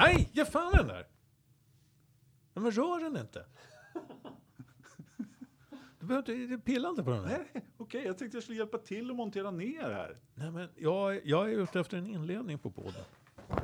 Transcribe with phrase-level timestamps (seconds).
[0.00, 1.06] Nej, ge fan den där!
[2.54, 3.44] Nej, men rör den inte.
[6.00, 7.28] Du behöver inte pilla inte på den där.
[7.52, 10.16] Nej, okej, jag tänkte jag skulle hjälpa till att montera ner här.
[10.34, 13.02] Nej, men jag, jag är ute efter en inledning på podden.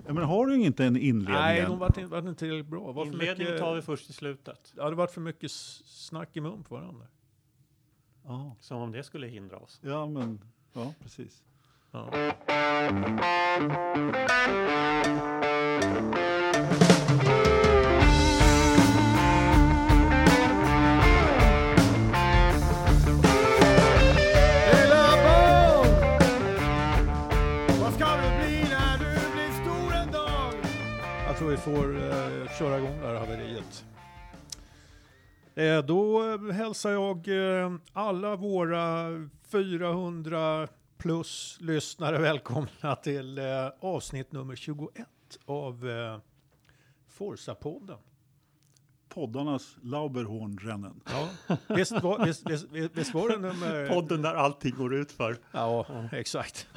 [0.06, 1.34] Ja, men har du inte en inledning?
[1.42, 2.92] Nej, de vart inte, vart inte tillräckligt bra.
[2.92, 4.72] Var för Inledning mycket, tar vi först i slutet.
[4.76, 7.06] Ja, det varit för mycket snack i mun på varandra.
[8.24, 9.80] Ja, Som om det skulle hindra oss.
[9.82, 10.40] ja, men
[10.72, 11.42] ja, precis.
[11.90, 12.10] Ja.
[24.72, 25.88] Lilla barn
[27.80, 30.52] Vad ska du bli när du blir stor en dag?
[31.26, 33.84] Jag tror vi får eh, köra igång det här haveriet.
[35.54, 39.06] Eh, då eh, hälsar jag eh, alla våra
[39.52, 43.44] 400 plus lyssnare välkomna till eh,
[43.80, 44.90] avsnitt nummer 21
[45.44, 46.18] av eh,
[47.08, 47.98] Forsa-podden.
[49.08, 51.00] Poddarnas Lauberhornrennen.
[51.10, 51.28] Ja,
[51.68, 53.88] visst, var, visst, visst, var det nummer...
[53.88, 55.36] Podden där allting går ut för.
[55.52, 56.68] Ja, exakt.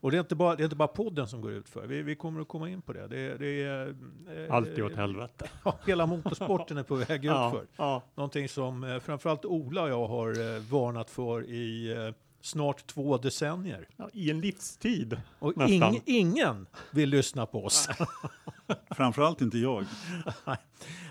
[0.00, 1.86] Och det är, inte bara, det är inte bara podden som går ut för.
[1.86, 3.06] Vi, vi kommer att komma in på det.
[3.08, 5.50] det, det är, eh, Allt är åt helvete.
[5.64, 7.66] Ja, hela motorsporten är på väg Ja, utför.
[7.76, 8.02] ja.
[8.14, 13.18] Någonting som eh, framförallt Ola och jag har eh, varnat för i eh, snart två
[13.18, 13.88] decennier.
[13.96, 15.20] Ja, I en livstid.
[15.38, 17.88] Och ing, ingen vill lyssna på oss.
[18.90, 19.84] Framförallt inte jag.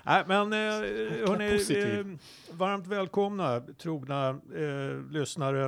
[0.06, 0.60] Nej, men eh,
[1.30, 2.06] hörni, eh,
[2.58, 5.66] varmt välkomna trogna eh, lyssnare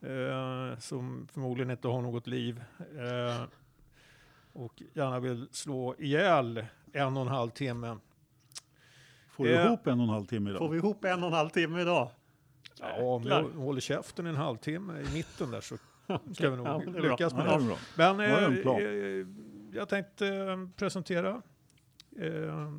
[0.00, 3.42] eh, som förmodligen inte har något liv eh,
[4.52, 7.96] och gärna vill slå ihjäl en och en halv timme.
[9.30, 10.58] Får du Eh, ihop en och en halv timme idag?
[10.58, 12.10] Får vi ihop en och en halv timme idag?
[12.80, 13.42] Ja, om Jäklar.
[13.42, 15.76] håller käften en halvtimme i mitten där så
[16.34, 17.58] ska vi nog Ja, lyckas Ja, med är
[18.48, 18.66] det.
[18.66, 19.26] Men jag eh, eh,
[19.72, 21.42] jag tänkte eh, presentera
[22.20, 22.72] eh,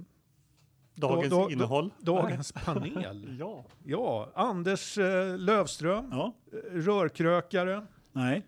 [0.95, 1.89] Dagens då- då- innehåll?
[1.99, 3.35] dagens panel.
[3.39, 3.65] Ja.
[3.83, 7.85] Ja, Anders eh, Lövström, Ja, eh, rörkrökare.
[8.11, 8.43] nej.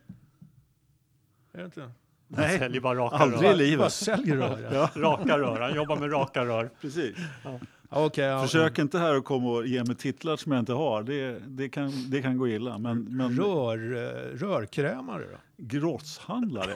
[1.52, 1.82] Är det inte?
[1.82, 1.92] Han
[2.28, 3.50] Nej, säljer bara raka aldrig i rör.
[3.50, 3.94] Bara livet.
[3.94, 4.70] säljer rör.
[4.74, 4.90] ja.
[4.96, 5.62] Ja, Raka rör.
[5.62, 6.70] Han jobbar med raka rör.
[6.82, 7.18] precis.
[7.44, 7.60] Ja,
[7.96, 11.04] Ja, Försök inte här att komma och ge mig titlar som jag inte har.
[11.04, 12.78] Det, det, kan, det kan gå illa.
[12.78, 15.38] Men, men Rör, eh, rörkrämare då?
[15.58, 16.76] grosshandlare?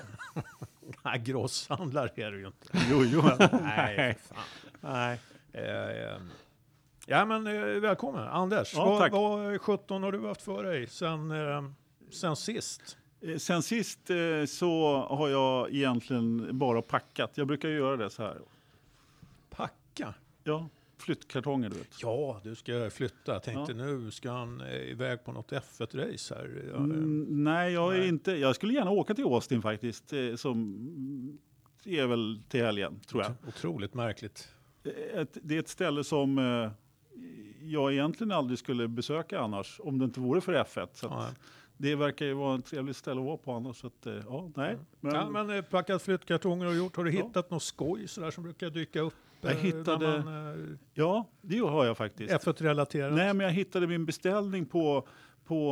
[1.03, 2.67] Nej, grosshandlare är det ju inte.
[2.91, 3.21] Jo, jo.
[3.61, 4.17] Nej.
[4.81, 5.19] Nej.
[5.53, 6.17] Eh, eh,
[7.05, 8.27] ja, men eh, välkommen.
[8.27, 9.11] Anders, Ja, vad, tack.
[9.11, 11.33] vad 17 har du haft för dig sen,
[12.11, 12.97] sen sist?
[13.37, 13.99] Sen sist
[14.47, 17.31] så har jag egentligen bara packat.
[17.35, 18.37] Jag brukar göra det så här.
[19.49, 20.13] Packa?
[20.43, 20.69] Ja,
[21.01, 22.01] flyttkartonger du vet.
[22.01, 23.33] Ja, du ska flytta.
[23.33, 23.85] Jag tänkte Ja.
[23.85, 26.63] nu ska han eh, iväg på något F1-race här.
[26.69, 28.07] Ja, eh, Mm, nej, jag är Nej.
[28.07, 28.41] inte- inte.
[28.41, 30.13] Jag skulle gärna åka till Austin faktiskt.
[30.13, 31.39] eh, Som
[31.85, 33.31] är väl till helgen tror jag.
[33.47, 34.49] Otroligt märkligt.
[35.13, 36.71] Ett, det är ett ställe som eh,
[37.61, 39.79] jag egentligen aldrig skulle besöka annars.
[39.83, 40.87] Om det inte vore för F1.
[40.93, 41.27] Så att Ja.
[41.81, 43.77] Det verkar ju vara ett trevligt ställe att vara på annars.
[43.77, 44.77] Så att, eh, ja, nej.
[44.99, 46.95] Men, Ja, men eh, packat flyttkartonger du gjort.
[46.95, 47.25] Har du Ja.
[47.27, 49.13] hittat något skoj sådär som brukar dyka upp?
[49.41, 52.31] Jag eh, hittade- man, ja, det har jag faktiskt.
[52.33, 53.13] eh, F1-relaterat?
[53.13, 55.07] Nej, men jag hittade min beställning på,
[55.45, 55.71] på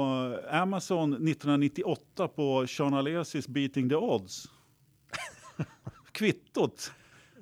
[0.52, 4.46] Amazon 1998 på Sean Alesis Beating the Odds.
[6.12, 6.92] Kvittot.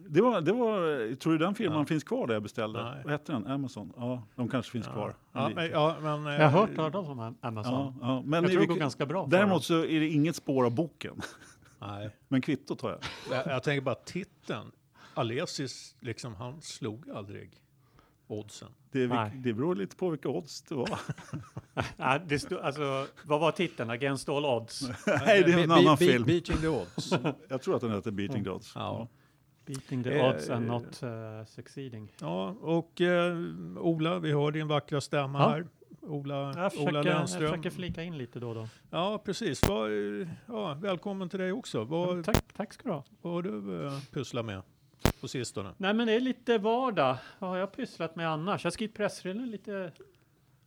[0.10, 1.86] Det var, det var, tror du den firman Ja.
[1.86, 2.84] finns kvar där jag beställde?
[2.84, 3.02] Nej.
[3.04, 3.48] Vad hette den?
[3.48, 3.94] Amazon?
[3.98, 5.16] Ja, de kanske finns kvar.
[5.34, 7.74] Ja, men, ja, men, eh, Jag har hört talas om Amazon.
[7.74, 8.22] Ja, ja.
[8.26, 11.22] Men Jag tror det går ganska bra Däremot så är det inget spår av boken.
[11.80, 13.00] Nej, Men kvittot har jag.
[13.32, 14.72] jag, jag tänker bara titeln.
[15.16, 17.52] Alesis, liksom, han slog aldrig
[18.28, 18.70] oddsen.
[18.92, 19.32] Det, Nej.
[19.36, 21.00] det beror lite på vilka odds det var.
[21.98, 23.90] Nej, det stod, alltså, vad var titeln?
[23.90, 24.82] Against all odds?
[25.08, 26.24] Nej, det är en Be- annan be- film.
[26.26, 27.14] Beating the odds.
[27.50, 28.72] Jag tror att den heter Beating the Odds.
[28.76, 29.08] Ja.
[29.66, 32.12] Beating the Eh, odds and not uh, succeeding.
[32.22, 33.38] Ja, och eh,
[33.78, 35.50] Ola, vi hör din vackra stämma Ja.
[35.50, 35.68] här.
[36.02, 38.68] Ola, Jag Ola försöker, jag försöker flika in lite då och då.
[38.90, 39.64] Ja, precis.
[39.64, 41.84] Eh, ja, välkommen till dig också.
[41.84, 43.04] Vad, Tack, tack ska du ha.
[43.22, 44.62] vad har du eh, pysslat med
[45.22, 45.74] på sistone?
[45.78, 47.18] Nej, men det är lite vardag.
[47.40, 48.64] Vad har jag pysslat med annars?
[48.64, 49.92] Jag har skrivit pressreleaser, lite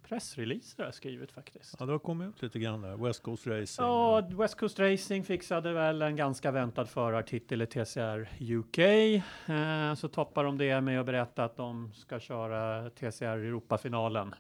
[0.09, 1.77] pressreleaser har jag skrivit faktiskt.
[1.79, 2.97] Ja, det har kommit ut lite grann där.
[2.97, 3.87] West Coast Racing.
[3.87, 8.79] Ja, West Coast Racing fixade väl en ganska väntad förartitel i TCR UK.
[8.79, 14.35] Eh, så toppar de det med att berätta att de ska köra TCR Europafinalen.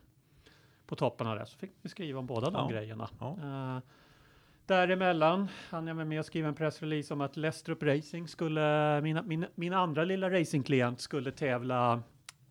[0.86, 2.68] På toppen av det så fick vi skriva om båda de Ja.
[2.78, 3.08] grejerna.
[3.20, 3.36] Ja.
[3.42, 3.82] Eh,
[4.68, 9.46] däremellan hann jag med att skriva en pressrelease om att Lestrup Racing skulle, min, min,
[9.54, 12.02] min andra lilla racingklient skulle tävla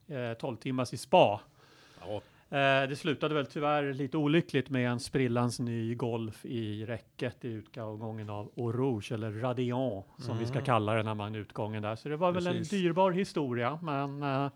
[0.08, 1.42] eh, 12 timmars i spa.
[2.08, 7.46] Ja, Eh, det slutade väl tyvärr lite olyckligt med en sprillans ny Golf i räcket
[7.46, 10.66] i utgången av Rouge, eller Radiant som vi ska Mm.
[10.66, 11.96] kalla den när man utgången där.
[11.96, 12.74] Så det var väl Precis.
[12.74, 14.50] en dyrbar historia, men eh,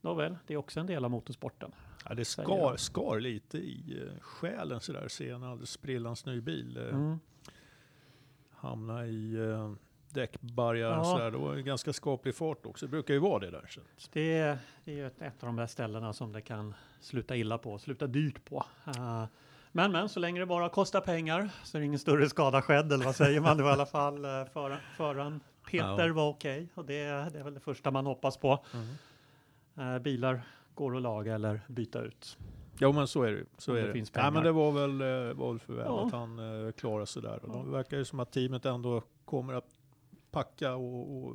[0.00, 1.72] nåväl, det är också en del av motorsporten.
[2.08, 6.78] Ja, det skar, skar lite i uh, själen sådär, se en alldeles sprillans ny bil
[6.78, 7.18] uh, Mm.
[8.50, 9.72] hamna i uh,
[10.08, 11.04] däckbarriären Ja.
[11.04, 11.30] sådär.
[11.30, 13.66] Det var ju ganska skaplig fart också, det brukar ju vara det där.
[13.68, 13.80] Så.
[13.80, 16.74] att- Det, är- det är ju ett, ett av de där ställena som det kan
[17.00, 18.64] sluta illa på, sluta dyrt på.
[18.86, 19.24] Eh,
[19.72, 22.92] men, men så länge det bara kostar pengar så är det ingen större skada skedd,
[22.92, 23.56] eller vad säger man?
[23.56, 24.44] Det var i alla fall uh,
[24.96, 25.40] föraren
[25.70, 26.12] Peter Ja.
[26.14, 28.64] var okej och det, det är väl det första man hoppas på.
[29.76, 30.42] Eh, bilar
[30.74, 32.38] går att laga eller byta ut.
[32.78, 33.92] Jo men så är det så Om är det det.
[33.92, 34.44] finns men pengar.
[34.44, 36.06] det var väl, uh, var väl för väl Ja.
[36.06, 37.40] att han uh, klarade sig där.
[37.42, 37.48] Ja.
[37.52, 39.68] De verkar ju som att teamet ändå kommer att
[40.30, 41.34] packa och, och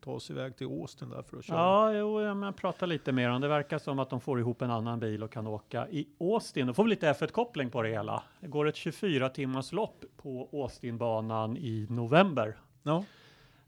[0.00, 1.56] ta sig iväg till Austin där för att köra.
[1.56, 3.48] Ja, jo, ja, men prata lite mer om det.
[3.48, 6.66] verkar som att de får ihop en annan bil och kan åka i Austin.
[6.66, 8.22] Då får vi lite F1-koppling på det hela.
[8.40, 12.56] Det går ett 24 timmars lopp på Austinbanan i november.
[12.82, 13.04] Ja.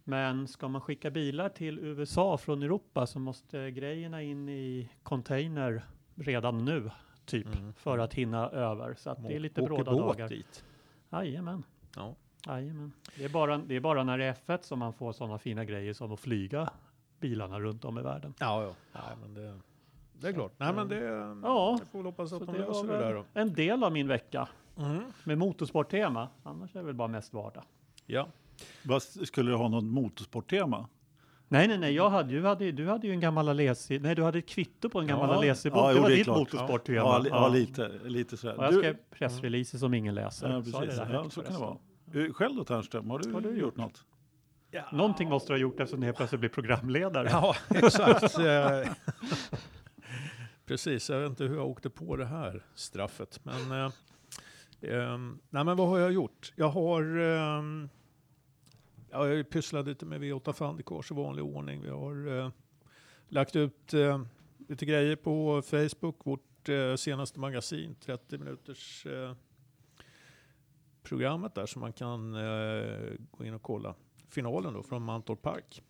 [0.09, 5.83] Men ska man skicka bilar till USA från Europa så måste grejerna in i container
[6.15, 6.91] redan nu,
[7.25, 7.73] typ, Mm.
[7.73, 8.95] för att hinna över.
[8.95, 10.29] Så att det är lite bråda båt dagar.
[10.29, 10.65] dit.
[11.11, 11.63] Jajamän.
[11.97, 12.15] Ja.
[12.47, 12.93] Jajamän.
[13.17, 15.65] Det, är bara, det är bara när det är F1 som man får sådana fina
[15.65, 16.71] grejer som att flyga
[17.21, 18.35] bilarna runt om i världen.
[18.41, 18.73] Ja, ja.
[18.93, 19.61] Nej, men det,
[20.13, 20.53] det är klart.
[20.57, 20.97] Nej, men det,
[21.43, 23.25] Ja, jag får väl hoppas att de löser det där då.
[23.35, 25.03] en del av min vecka Mm.
[25.25, 26.29] med motorsporttema.
[26.43, 27.63] Annars är det väl bara mest vardag.
[28.07, 28.27] Ja.
[28.83, 30.89] Vad, skulle du ha något motorsporttema?
[31.51, 34.23] Nej, nej, nej, jag hade ju, hade, du hade ju en gammal Alesi, nej du
[34.23, 35.79] hade ett kvitto på en gammal Ja, Alesi-bok.
[35.79, 36.39] ja, det var det är ditt klart.
[36.39, 36.99] motorsporttema.
[36.99, 37.49] Ja, li, ja.
[37.49, 38.57] lite, lite sådär.
[38.59, 40.49] Och jag skrev pressreleaser som ingen läser.
[40.51, 40.97] ja, precis.
[40.97, 41.77] där Ja, så kan det vara.
[42.27, 44.05] Eh, Själv då Ternström, har du, har du gjort något?
[44.93, 47.29] Någonting måste du ha gjort eftersom du helt plötsligt blir programledare.
[47.31, 48.39] Ja, exakt.
[48.39, 48.89] Eh,
[50.67, 53.41] Precis, jag vet inte hur jag åkte på det här straffet.
[53.43, 53.91] Men, eh,
[54.95, 56.53] ehm, nej, men vad har jag gjort?
[56.57, 57.89] Jag har, ehm,
[59.11, 61.83] ja, jag har pysslat lite med V8 Fandikars i vanlig ordning.
[61.83, 62.51] Vi har eh,
[63.29, 64.23] lagt ut eh,
[64.69, 69.33] lite grejer på Facebook, vårt eh, senaste magasin, 30 minuters eh,
[71.03, 73.95] programmet där som man kan eh, gå in och kolla.
[74.29, 75.83] Finalen då från Mantorp Park.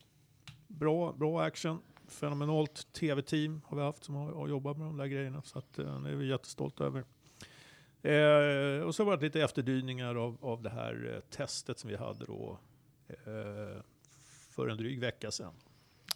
[0.66, 1.78] Bra, bra action,
[2.08, 5.42] fenomenalt tv-team har vi haft som har, har jobbat med de där grejerna.
[5.42, 7.04] Så att, eh, det är vi jättestolta över.
[8.02, 11.90] Eh, och så har det varit lite efterdyningar av, av det här eh, testet som
[11.90, 12.58] vi hade då
[14.58, 15.52] för en dryg vecka sedan.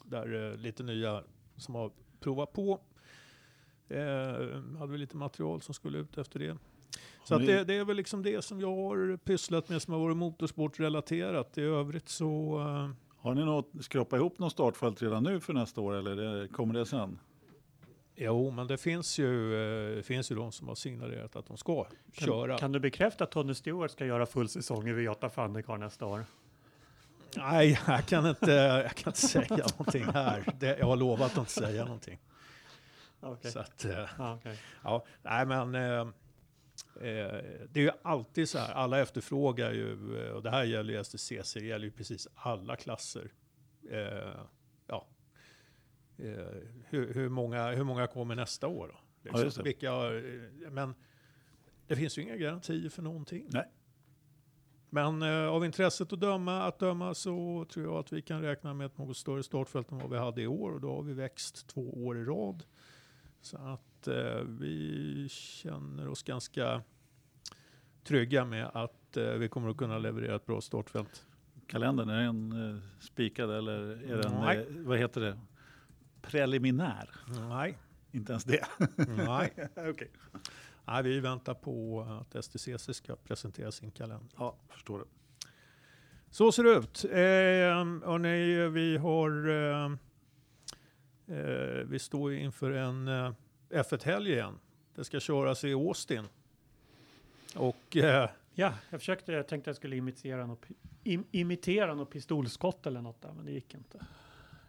[0.05, 1.23] Där eh, lite nya
[1.57, 1.91] som har
[2.21, 2.81] provat på.
[3.89, 3.99] Eh,
[4.79, 6.57] hade vi lite material som skulle ut efter det.
[7.25, 10.17] Så det, det är väl liksom det som jag har pysslat med som har varit
[10.17, 11.59] motorsportrelaterat.
[11.59, 15.81] I övrigt så eh, Har ni något, skrapa ihop något startfält redan nu för nästa
[15.81, 17.19] år eller det, kommer det sen?
[18.17, 19.55] Jo, men det finns ju,
[19.97, 22.49] eh, finns ju de som har signalerat att de ska köra.
[22.49, 26.07] Kan, kan du bekräfta att Tony Stewart ska göra full säsong i V8 Fandikar nästa
[26.07, 26.25] år?
[27.37, 30.45] Nej, jag kan, inte, jag kan inte säga någonting här.
[30.61, 32.19] Det, jag har lovat att inte säga någonting.
[33.21, 33.51] Okej.
[33.51, 34.59] Så att, eh, Ja, okej.
[34.85, 40.33] ja, nej men eh, eh, det är ju alltid så här, alla efterfrågar ju, eh,
[40.33, 43.31] och det här gäller ju STCC, det gäller ju precis alla klasser.
[43.91, 44.35] Eh,
[44.87, 45.07] ja.
[46.19, 46.35] Eh,
[46.89, 48.99] hur, hur, många, hur många kommer nästa år då?
[49.41, 49.69] Liksom, det.
[49.69, 49.93] Vilka,
[50.71, 50.95] men
[51.87, 53.47] det finns ju inga garantier för någonting.
[53.51, 53.69] Nej.
[54.95, 58.75] Men eh, av intresset att döma, att döma så tror jag att vi kan räkna
[58.75, 61.13] med ett något större startfält än vad vi hade i år och då har vi
[61.13, 62.65] växt två år i rad.
[63.41, 66.83] Så att eh, vi känner oss ganska
[68.05, 71.27] trygga med att eh, vi kommer att kunna leverera ett bra startfält.
[71.67, 74.59] Kalendern, är den eh, spikad eller är den, Nej.
[74.59, 75.41] eh, vad heter det,
[76.23, 77.11] preliminär?
[77.49, 77.79] Nej,
[78.11, 78.67] Inte ens det?
[78.97, 79.53] nej.
[79.91, 80.11] Okej.
[80.85, 84.29] Nej vi väntar på att STCC ska presentera sin kalender.
[84.39, 85.05] Ja, förstår det.
[86.31, 87.05] Så ser det ut.
[87.05, 89.49] Eh, hörni, vi har...
[89.49, 89.93] Eh,
[91.39, 93.33] eh, vi står ju inför en eh,
[93.71, 94.59] F1-helg igen.
[94.95, 96.25] Det ska köras i Austin.
[97.57, 100.65] Och eh, Ja, jag försökte, jag tänkte jag skulle imitera något,
[101.05, 104.07] im, imitera något pistolskott eller något där, men det gick inte.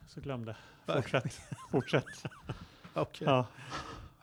[0.08, 0.58] Så glömde.
[0.86, 1.42] Fortsätt.
[1.72, 2.06] Fortsätt.
[2.94, 3.48] okej, Ja.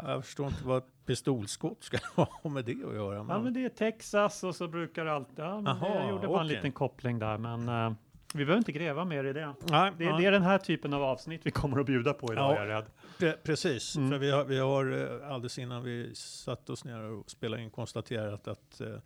[0.07, 1.99] Jag förstår inte vad ett pistolskott ska
[2.43, 3.15] ha med det att göra.
[3.15, 5.39] ja, Men, men det är Texas och så brukar det alltid...
[5.39, 6.57] Ja, men Aha, jag gjorde bara en okej.
[6.57, 7.93] liten koppling där, men eh,
[8.35, 9.55] vi behöver inte gräva mer i det.
[9.71, 12.33] nej, Det, nej, det är den här typen av avsnitt vi kommer att bjuda på
[12.33, 12.59] idag, Ja.
[12.59, 12.87] är jag rädd.
[13.19, 13.97] pre- precis.
[13.97, 14.11] Mm.
[14.11, 14.93] För vi har, vi har
[15.23, 18.97] eh, alldeles innan vi satte oss ner och spelade in konstaterat att eh,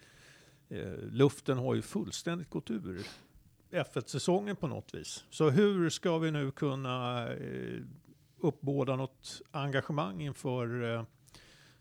[1.11, 3.07] luften har ju fullständigt gått ur
[3.71, 5.25] F1-säsongen på något vis.
[5.31, 7.29] Så hur ska vi nu kunna
[8.45, 11.03] uppbåda något engagemang inför eh,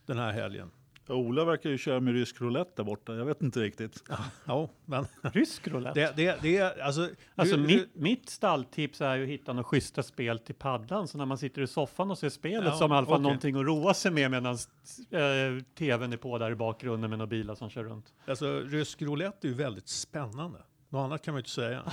[0.06, 0.72] den här helgen.
[1.08, 3.16] Ja, Ola verkar ju köra med rysk roulette där borta.
[3.16, 4.04] Jag vet inte riktigt.
[4.46, 6.00] Ja, men Rysk roulette.
[6.00, 7.10] det, det, det är alltså...
[7.36, 11.08] Alltså du- mitt, mitt stalltips är ju att hitta några schyssta spel till paddan.
[11.08, 13.06] Så när man sitter i soffan och ser spelet Ja, så har man i alla
[13.08, 13.24] fall okej.
[13.24, 17.28] någonting att roa sig med medan eh, tvn är på där i bakgrunden med några
[17.30, 18.14] bilar som kör runt.
[18.28, 20.60] Alltså, rysk roulette är ju väldigt spännande.
[20.90, 21.84] Något annat kan man ju inte säga.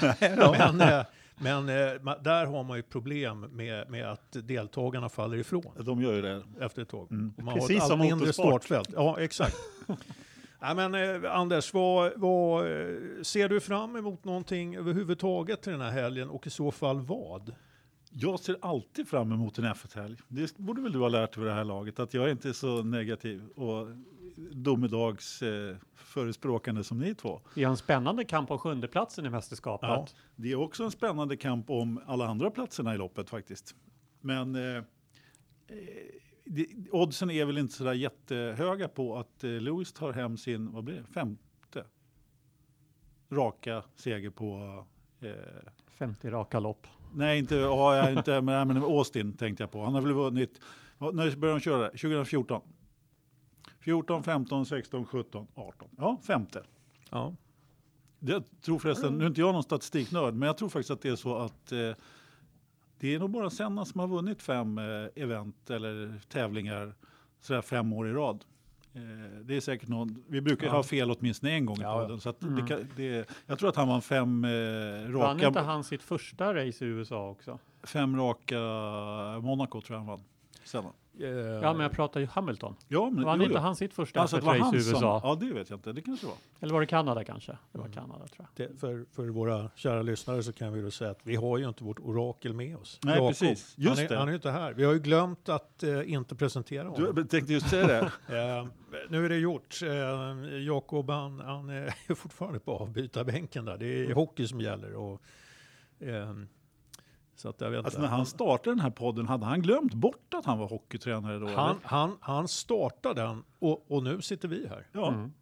[0.59, 1.05] men eh,
[1.41, 6.13] men eh, där har man ju problem med, med att deltagarna faller ifrån De gör
[6.15, 6.43] ju det.
[6.61, 7.11] efter ett tag.
[7.13, 7.35] Mm.
[7.37, 8.47] Och man Precis har ett allt som mindre motorsport.
[8.65, 8.89] startfält.
[8.93, 9.57] Ja, exakt.
[10.63, 10.95] Nej, men,
[11.25, 16.31] eh, Anders, vad, vad, eh, ser du fram emot någonting överhuvudtaget till den här helgen
[16.31, 17.55] och i så fall vad?
[18.13, 20.17] Jag ser alltid fram emot en F1-helg.
[20.29, 22.53] Det borde väl du ha lärt dig vid det här laget, att jag inte är
[22.53, 23.87] så negativ och
[24.37, 25.77] domedags eh,
[26.83, 27.41] som ni två.
[27.55, 29.89] Vi har en spännande kamp om sjundeplatsen i mästerskapet.
[29.89, 30.07] Ja.
[30.37, 33.75] Det är också en spännande kamp om alla andra platserna i loppet faktiskt.
[34.21, 34.83] Men eh, eh,
[36.45, 40.85] det, oddsen är väl inte sådär jättehöga på att eh, Lewis tar hem sin, vad
[40.85, 41.85] blir det, femte
[43.31, 44.85] raka seger på
[45.21, 45.31] eh,
[45.99, 46.87] 50 raka lopp.
[47.15, 49.85] Nej, inte, ja, inte men, men Austin tänkte jag på.
[49.85, 50.61] Han har väl vunnit,
[50.99, 51.89] när började de köra?
[51.89, 52.63] 2014?
[53.81, 55.89] 14, 15, 16, 17, 18.
[55.99, 56.63] Ja, femte.
[57.11, 57.35] Ja.
[58.21, 61.09] Jag tror förresten, nu är inte jag någon statistiknörd, men jag tror faktiskt att det
[61.09, 61.79] är så att eh,
[62.99, 64.85] det är nog bara Senna som har vunnit fem eh,
[65.23, 66.95] event eller tävlingar
[67.41, 68.45] sådär fem år i rad.
[68.95, 69.01] Eh,
[69.45, 70.73] det är säkert någon, vi brukar Ja.
[70.73, 72.21] ha fel åtminstone en gång i Ja, podden.
[72.21, 72.57] Så Mm.
[72.57, 76.03] det kan, det, jag tror att han vann fem eh, Vann raka, inte han sitt
[76.03, 77.59] första race i USA också?
[77.83, 78.57] fem raka
[79.43, 80.25] Monaco tror jag han vann.
[80.65, 80.93] Senna.
[81.21, 82.77] Eh, Ja, men jag pratar ju Hamilton.
[82.89, 83.61] Ja, men, Vann jo, inte jo.
[83.61, 85.21] han sitt första Alltså var F1-race i han som, USA?
[85.25, 86.35] ja det vet jag inte, det kanske var.
[86.61, 87.53] Eller var det Kanada kanske?
[87.73, 87.95] Det var Mm.
[87.95, 88.69] Kanada tror jag.
[88.69, 91.69] det, för, för våra kära lyssnare så kan vi då säga att vi har ju
[91.69, 92.99] inte vårt orakel med oss.
[93.05, 93.29] Nej, Jakob.
[93.29, 93.75] precis.
[93.79, 94.17] Just han, är, det.
[94.19, 94.73] han är ju inte här.
[94.73, 97.15] Vi har ju glömt att eh, inte presentera honom.
[97.15, 98.13] Du tänkte just säga det.
[98.61, 98.67] Eh,
[99.09, 99.81] nu är det gjort.
[99.83, 103.77] Eh, Jakob han, han är fortfarande på avbytarbänken där.
[103.79, 104.95] Det är hockey som gäller.
[104.95, 105.23] Och,
[106.01, 106.49] ehm,
[107.41, 110.35] så att jag vet Alltså när han startade den här podden, hade han glömt bort
[110.35, 111.47] att han var hockeytränare då?
[111.47, 111.81] han, eller?
[111.85, 115.09] han, han startade den och, och nu sitter vi här Ja.
[115.09, 115.33] Mm.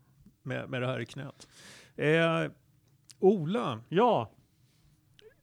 [0.43, 1.49] med, med det här i knät.
[1.97, 2.53] Eh,
[3.19, 4.31] Ola, Ja,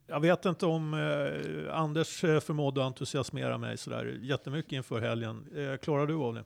[0.06, 5.46] jag vet inte om eh, Anders eh, förmådde entusiasmera mig sådär jättemycket inför helgen.
[5.56, 6.44] Eh, klarar du av det?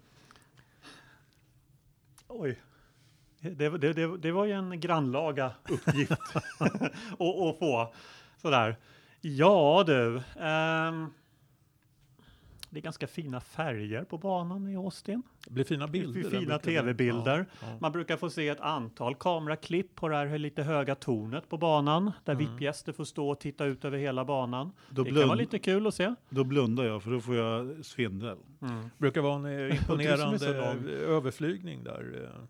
[2.29, 2.61] oj.
[3.41, 6.13] Det, det, det, det var ju en grannlaga uppgift
[6.59, 7.95] att, att få.
[8.43, 8.77] Sådär.
[9.21, 10.23] Ja du.
[10.41, 11.07] ehm,
[12.73, 15.23] det är ganska fina färger på banan i Austin.
[15.45, 16.31] Det blir fina bilder.
[16.31, 17.47] Fina tv-bilder.
[17.61, 17.79] Ja, ja.
[17.81, 22.13] Man brukar få se ett antal kameraklipp på det här lite höga tornet på banan
[22.25, 22.47] där Mm.
[22.47, 24.73] VIP-gäster får stå och titta ut över hela banan.
[24.91, 26.15] Då, det kan vara blund, lite kul att se.
[26.29, 28.37] då blundar jag för då får jag svindel.
[28.99, 30.47] brukar vara en imponerande
[31.07, 32.43] överflygning där eh,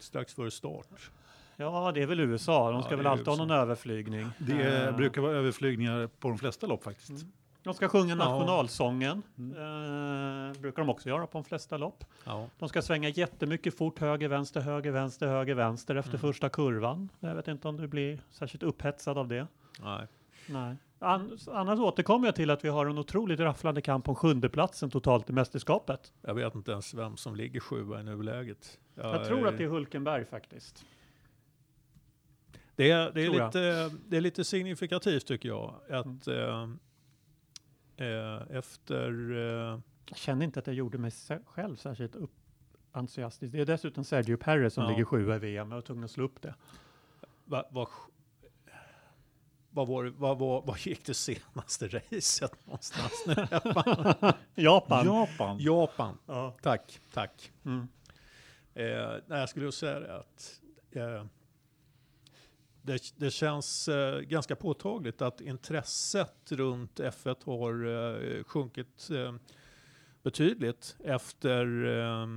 [0.00, 1.10] strax före start.
[1.56, 2.66] Ja, det är väl USA.
[2.70, 3.44] De Ja, ska det väl är alltid ha USA.
[3.44, 4.26] någon överflygning.
[4.38, 7.10] Det Eh, brukar vara överflygningar på de flesta lopp faktiskt.
[7.10, 7.22] Mm.
[7.62, 8.14] De ska sjunga Ja.
[8.16, 9.22] nationalsången.
[9.36, 12.04] Eh, brukar de också göra på de flesta lopp.
[12.24, 12.48] Ja.
[12.58, 16.20] De ska svänga jättemycket fort, höger, vänster, höger, vänster, höger, vänster efter Mm.
[16.20, 17.08] första kurvan.
[17.20, 19.46] Jag vet inte om du blir särskilt upphetsad av det.
[19.82, 20.06] Nej.
[20.46, 20.76] Nej.
[20.98, 25.30] An annars återkommer jag till att vi har en otroligt rafflande kamp om sjundeplatsen totalt
[25.30, 26.12] i mästerskapet.
[26.20, 28.78] Jag vet inte ens vem som ligger sjua i nuläget.
[28.94, 30.84] Jag tror att det är Hulkenberg faktiskt.
[32.76, 35.74] Det är, det är, lite, det är lite signifikativt tycker jag.
[35.90, 36.78] Att Mm.
[37.96, 39.32] eh, eh, efter...
[39.32, 41.10] Eh, Jag kände inte att jag gjorde mig
[41.46, 42.30] själv särskilt upp
[42.92, 43.52] entusiastisk.
[43.52, 44.90] Det är dessutom Sergio Perez som Ja.
[44.90, 45.68] ligger sjua i VM.
[45.70, 46.54] Jag var tvungen att slå upp det.
[47.44, 47.88] vad, vad,
[49.70, 53.24] vad, var, vad, vad, vad gick det senaste racet någonstans?
[54.54, 55.06] Japan.
[55.06, 55.58] Japan.
[55.60, 56.18] Japan.
[56.26, 56.56] Ja.
[56.62, 57.52] Tack, tack.
[57.64, 57.88] Mm.
[58.74, 60.60] Eh, nej, jag skulle säga det att
[60.90, 61.24] eh,
[62.82, 69.34] det, det känns eh, ganska påtagligt att intresset runt F1 har eh, sjunkit eh,
[70.22, 72.28] betydligt efter eh,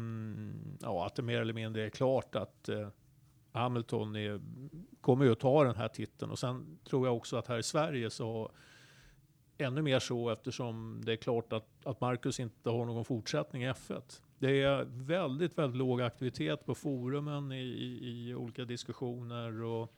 [0.82, 2.88] ja, att det mer eller mindre är klart att eh,
[3.52, 4.42] Hamilton är,
[5.02, 7.64] kommer ju att ta den här titeln och sen tror jag också att här i
[7.64, 8.52] Sverige så
[9.58, 13.72] ännu mer så eftersom det är klart att, att Marcus inte har någon fortsättning i
[13.72, 14.22] F1.
[14.40, 19.94] Det är väldigt, väldigt låg aktivitet på forumen i, i, i olika diskussioner och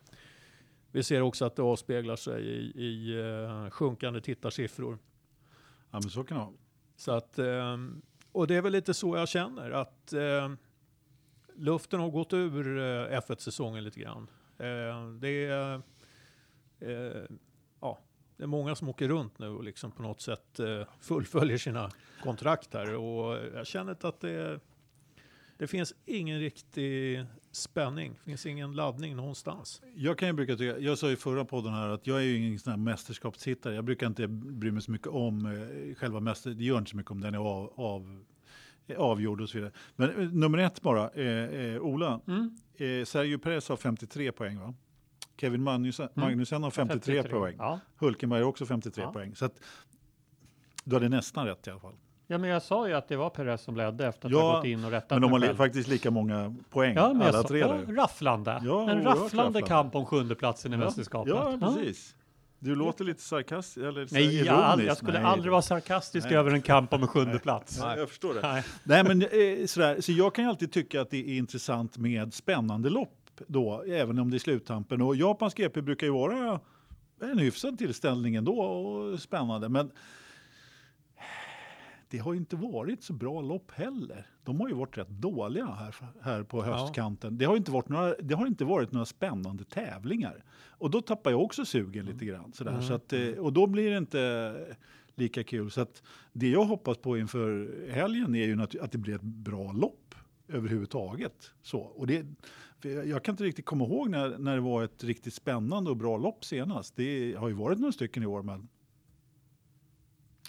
[0.97, 4.97] vi ser också att det avspeglar sig i, i eh, sjunkande tittarsiffror.
[5.91, 6.53] Ja, men så kan det vara.
[6.95, 8.01] Så att, ehm,
[8.31, 10.57] och det är väl lite så jag känner att ehm,
[11.55, 14.27] luften har gått ur eh, F1-säsongen lite grann.
[14.57, 15.81] Eh, Det är,
[16.79, 17.23] eh,
[17.81, 17.99] ja,
[18.37, 20.59] det är många som åker runt nu och liksom på något sätt
[20.99, 21.91] fullföljer sina
[22.23, 24.59] kontrakt här och jag känner att det
[25.57, 29.81] det finns ingen riktig spänning, det finns ingen laddning någonstans.
[29.95, 32.37] Jag kan ju brukar tycka, jag sa i förra podden här att jag är ju
[32.37, 33.75] ingen sån här mästerskapstittare.
[33.75, 36.97] Jag brukar inte bry mig så mycket om eh, själva mäster, det gör inte så
[36.97, 38.25] mycket om den är av, av,
[38.97, 39.71] avgjord och så vidare.
[39.95, 42.21] Men eh, nummer ett bara, eh, eh, Ola.
[42.27, 42.57] Mm.
[42.75, 44.73] Eh, Sergio Perez har 53 poäng va?
[45.37, 46.27] Kevin Magnussen, Mm.
[46.29, 47.55] Magnussen har 53, poäng.
[47.59, 47.79] Ja.
[47.97, 49.11] Hulkenberg har också 53 Ja.
[49.13, 49.35] poäng.
[49.35, 49.59] Så att,
[50.83, 51.95] du hade nästan rätt i alla fall.
[52.27, 54.55] Ja, men jag sa ju att det var Perez som ledde efter att Ja, ha
[54.57, 55.55] gått in och rättat Men de har själv.
[55.55, 58.61] faktiskt lika många poäng, Ja, men jag alla sa, tre ja, rafflande.
[58.63, 61.33] Ja, en rafflande kamp om sjundeplatsen i Ja, mästerskapet.
[61.35, 62.15] Ja, precis.
[62.59, 64.89] Du låter lite sarkastisk, eller Nej, jag, ironisk.
[64.89, 66.37] jag skulle Nej, aldrig vara sarkastisk Nej.
[66.37, 67.79] över en kamp om en sjunde plats.
[67.79, 68.41] Nej, jag förstår det.
[68.41, 68.63] Nej.
[68.83, 72.33] Nej, men eh, sådär, så jag kan ju alltid tycka att det är intressant med
[72.33, 73.13] spännande lopp
[73.47, 75.01] då, även om det är sluttampen.
[75.01, 76.59] Och Japans GP brukar ju vara
[77.21, 79.69] en hyfsad tillställning ändå och spännande.
[79.69, 79.91] Men
[82.09, 84.27] det har ju inte varit så bra lopp heller.
[84.43, 87.37] De har ju varit rätt dåliga här, här på höstkanten.
[87.37, 90.43] Det, har inte varit några, det har inte varit några spännande tävlingar.
[90.69, 92.53] Och då tappar jag också sugen lite grann.
[92.53, 92.81] Sådär.
[92.81, 94.75] Så att, eh, och då blir det inte
[95.15, 95.71] lika kul.
[95.71, 99.71] Så att det jag hoppas på inför helgen är ju att det blir ett bra
[99.71, 100.15] lopp
[100.47, 101.51] överhuvudtaget.
[101.61, 102.25] Så, och det,
[102.81, 106.17] jag kan inte riktigt komma ihåg när, när det var ett riktigt spännande och bra
[106.17, 106.95] lopp senast.
[106.95, 108.67] Det har ju varit några stycken i år, men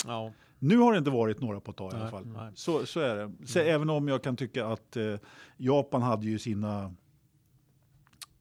[0.06, 0.32] Ja.
[0.58, 2.26] Nu har det inte varit några på ett tag i alla Nej, fall.
[2.26, 2.52] nej.
[2.54, 3.46] Så, så är det.
[3.46, 5.14] Så även om jag kan tycka att eh,
[5.56, 6.94] Japan hade ju sina...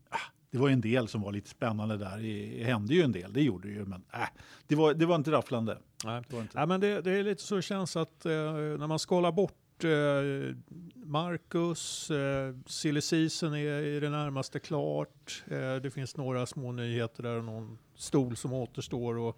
[0.10, 0.18] Ah,
[0.52, 2.18] det var ju en del som var lite spännande där.
[2.58, 3.86] Det hände ju en del, det gjorde det ju.
[3.86, 4.20] Men äh,
[4.68, 5.78] det, var, det var inte rafflande.
[6.06, 6.24] Nej.
[6.28, 6.60] Det var inte.
[6.60, 9.84] Ja, men det, det är lite så det känns att eh, när man skalar bort
[9.84, 10.56] eh,
[10.96, 15.44] Marcus, eh, silly season är i det närmaste klart.
[15.48, 19.36] Eh, det finns några små nyheter där och någon stol som återstår att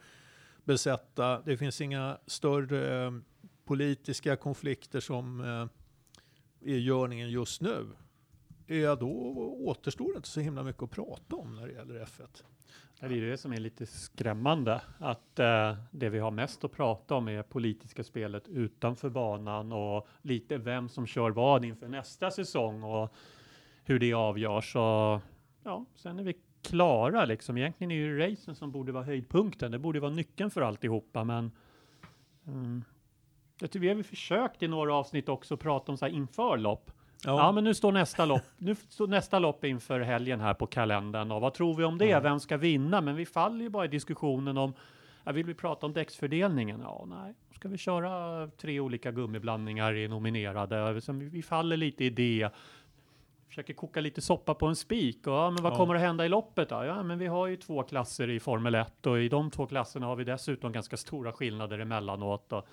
[0.69, 1.41] besätta.
[1.41, 3.11] Det finns inga större eh,
[3.65, 7.87] politiska konflikter som eh, är i görningen just nu.
[8.65, 9.09] Ja, då
[9.65, 12.43] återstår det inte så himla mycket att prata om när det gäller F1.
[12.99, 17.15] Det är det som är lite skrämmande, att eh, det vi har mest att prata
[17.15, 22.83] om är politiska spelet utanför banan och lite vem som kör vad inför nästa säsong
[22.83, 23.13] och
[23.83, 24.75] hur det avgörs.
[24.75, 25.21] Och,
[25.63, 27.57] ja, sen är vi klara liksom.
[27.57, 29.71] Egentligen är ju racen som borde vara höjdpunkten.
[29.71, 31.51] Det borde vara nyckeln för alltihopa, men
[32.47, 32.83] mm,
[33.61, 36.91] jag tror vi har försökt i några avsnitt också prata om så här inför lopp.
[37.25, 37.51] Ja.
[37.51, 41.41] men nu står nästa lopp, nu står nästa lopp inför helgen här på kalendern och
[41.41, 42.05] vad tror vi om det?
[42.05, 42.19] Ja.
[42.19, 43.01] Vem ska vinna?
[43.01, 44.73] Men vi faller ju bara i diskussionen om,
[45.23, 46.81] ja, vill vi prata om däcksfördelningen?
[46.81, 51.01] Ja, nej, ska vi köra tre olika gummiblandningar i nominerade?
[51.11, 52.49] Vi faller lite i det.
[53.49, 55.77] Försöker koka lite soppa på en spik och ja, men vad Ja.
[55.77, 56.83] kommer att hända i loppet då?
[56.85, 60.05] Ja, men vi har ju två klasser i Formel 1 och i de två klasserna
[60.05, 62.53] har vi dessutom ganska stora skillnader emellanåt.
[62.53, 62.67] Och,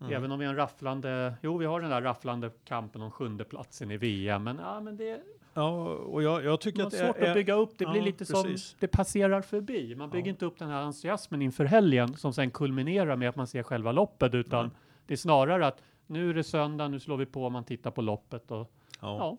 [0.00, 0.14] Mm.
[0.14, 3.44] Även om vi har en rafflande, jo vi har den där rafflande kampen om sjunde
[3.44, 5.20] platsen i VM, men ja men det
[5.54, 8.04] Ja, och jag, jag tycker att det svårt är, att bygga upp, det blir ja,
[8.04, 8.64] lite precis.
[8.68, 9.94] som, det passerar förbi.
[9.94, 10.30] Man bygger Ja.
[10.30, 13.92] inte upp den här entusiasmen inför helgen som sen kulminerar med att man ser själva
[13.92, 14.76] loppet, utan Mm.
[15.06, 18.02] det är snarare att nu är det söndag, nu slår vi på, man tittar på
[18.02, 18.72] loppet och
[19.02, 19.18] Ja.
[19.18, 19.38] ja,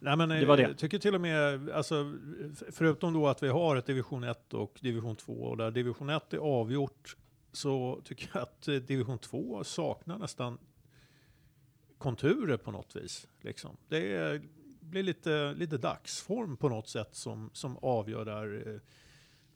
[0.00, 0.62] Nej, men Det var det.
[0.62, 2.14] Jag tycker till och med, alltså,
[2.72, 6.32] förutom då att vi har ett division 1 och division 2 och där division 1
[6.34, 7.16] är avgjort
[7.52, 10.58] så tycker jag att eh, division 2 saknar nästan
[11.98, 13.28] konturer på något vis.
[13.40, 13.76] Liksom.
[13.88, 14.42] Det är,
[14.80, 18.68] blir lite, lite dagsform på något sätt som, som avgör där.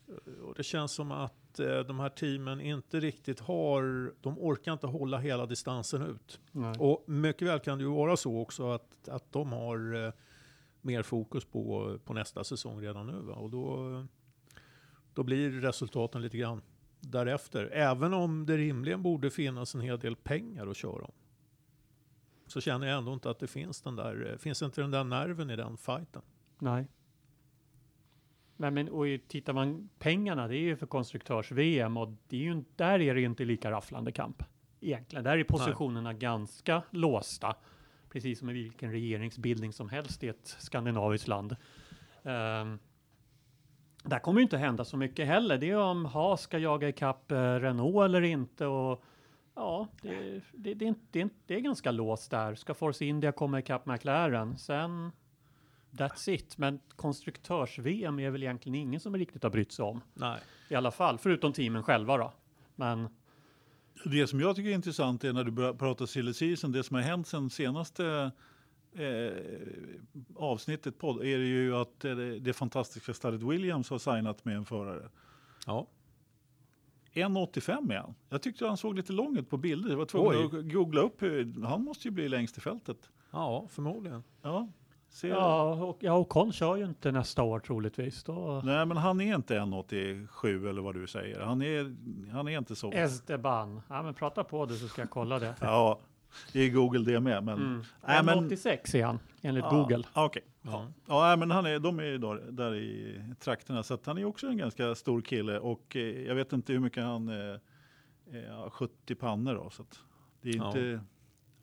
[0.09, 4.73] eh, Och det känns som att eh, de här teamen inte riktigt har, de orkar
[4.73, 6.41] inte hålla hela distansen ut.
[6.53, 6.75] nej.
[6.79, 10.13] Och mycket väl kan det ju vara så också att, att de har eh,
[10.81, 13.21] mer fokus på, på nästa säsong redan nu.
[13.21, 13.35] Va?
[13.35, 14.07] Och då,
[15.15, 16.63] då blir resultaten lite grann
[17.01, 17.71] därefter.
[17.73, 21.13] Även om det rimligen borde finnas en hel del pengar att köra om.
[22.47, 25.05] Så känner jag ändå inte att det finns den där, eh, finns inte den där
[25.05, 26.23] nerven i den fighten.
[26.59, 26.87] nej.
[28.63, 32.65] Nej, men och tittar man pengarna, det är ju för konstruktörs-VM och det är ju,
[32.77, 34.43] där är det ju inte lika rafflande kamp.
[34.81, 37.57] Egentligen, där är positionerna ganska låsta.
[38.09, 41.57] Precis som i vilken regeringsbildning som helst i ett skandinaviskt land.
[42.23, 42.79] Ehm,
[44.03, 45.59] där kommer ju inte hända så mycket heller.
[45.59, 48.67] Det är om Haas ska jaga ikapp eh, Renault eller inte.
[48.67, 49.05] Och,
[49.55, 50.75] ja, det, det,
[51.11, 52.55] det, det är ganska låst där.
[52.55, 54.59] Ska Force India komma ikapp McLaren?
[54.59, 55.13] Sen,
[55.93, 56.59] that's it.
[56.59, 60.01] Men konstruktörs-VM är väl egentligen ingen som riktigt har brytt sig om.
[60.15, 60.41] Nej.
[60.69, 62.33] I alla fall, förutom teamen själva då.
[62.77, 63.09] Men
[64.05, 66.95] Det som jag tycker är intressant är när du börjar prata silly season, det som
[66.95, 68.31] har hänt sen senaste
[68.93, 69.33] eh,
[70.37, 74.65] avsnittet podd är det ju att eh, det fantastiska stallet Williams har signat med en
[74.65, 75.09] förare.
[75.67, 75.87] Ja.
[77.13, 78.15] 1,85 är han.
[78.29, 79.91] Jag tyckte han såg lite lång ut på bilder.
[79.91, 80.59] Jag var tvungen Oj.
[80.59, 81.23] att googla upp.
[81.23, 83.11] hur- Han måste ju bli längst i fältet.
[83.31, 84.23] Ja, förmodligen.
[84.43, 84.69] Ja,
[85.13, 88.25] ser Ja, och, ja, Ocon kör ju inte nästa år troligtvis.
[88.25, 88.63] Då.
[88.65, 91.41] Nej, men han är inte 1,87 eller vad du säger.
[91.41, 91.97] Han är,
[92.33, 92.93] han är inte så.
[92.93, 93.83] Esteban.
[93.89, 95.55] Ja, men prata på det så ska jag kolla det.
[95.61, 96.01] Ja,
[96.53, 97.45] det är Google det med.
[97.45, 97.83] Men, Mm.
[98.07, 100.05] Nej, men- 86 är han, enligt ja, Google.
[100.15, 100.43] ja, Okej.
[100.63, 100.87] Ja.
[101.07, 104.19] Ja, nej, men han är, de är ju där, där i trakterna, så att han
[104.19, 107.37] är också en ganska stor kille och eh, jag vet inte hur mycket han eh,
[108.39, 109.99] eh, har 70 pannor då, så att
[110.43, 110.67] det är Ja.
[110.67, 111.01] inte,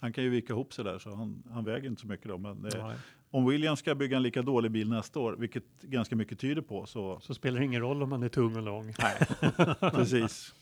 [0.02, 2.38] han kan ju vika ihop sig där så han, han väger inte så mycket då.
[2.38, 2.92] Men eh.
[3.32, 6.86] Om Williams ska bygga en lika dålig bil nästa år, vilket ganska mycket tyder på,
[6.86, 8.94] så Så spelar det ingen roll om man är tung och lång.
[9.80, 10.56] precis.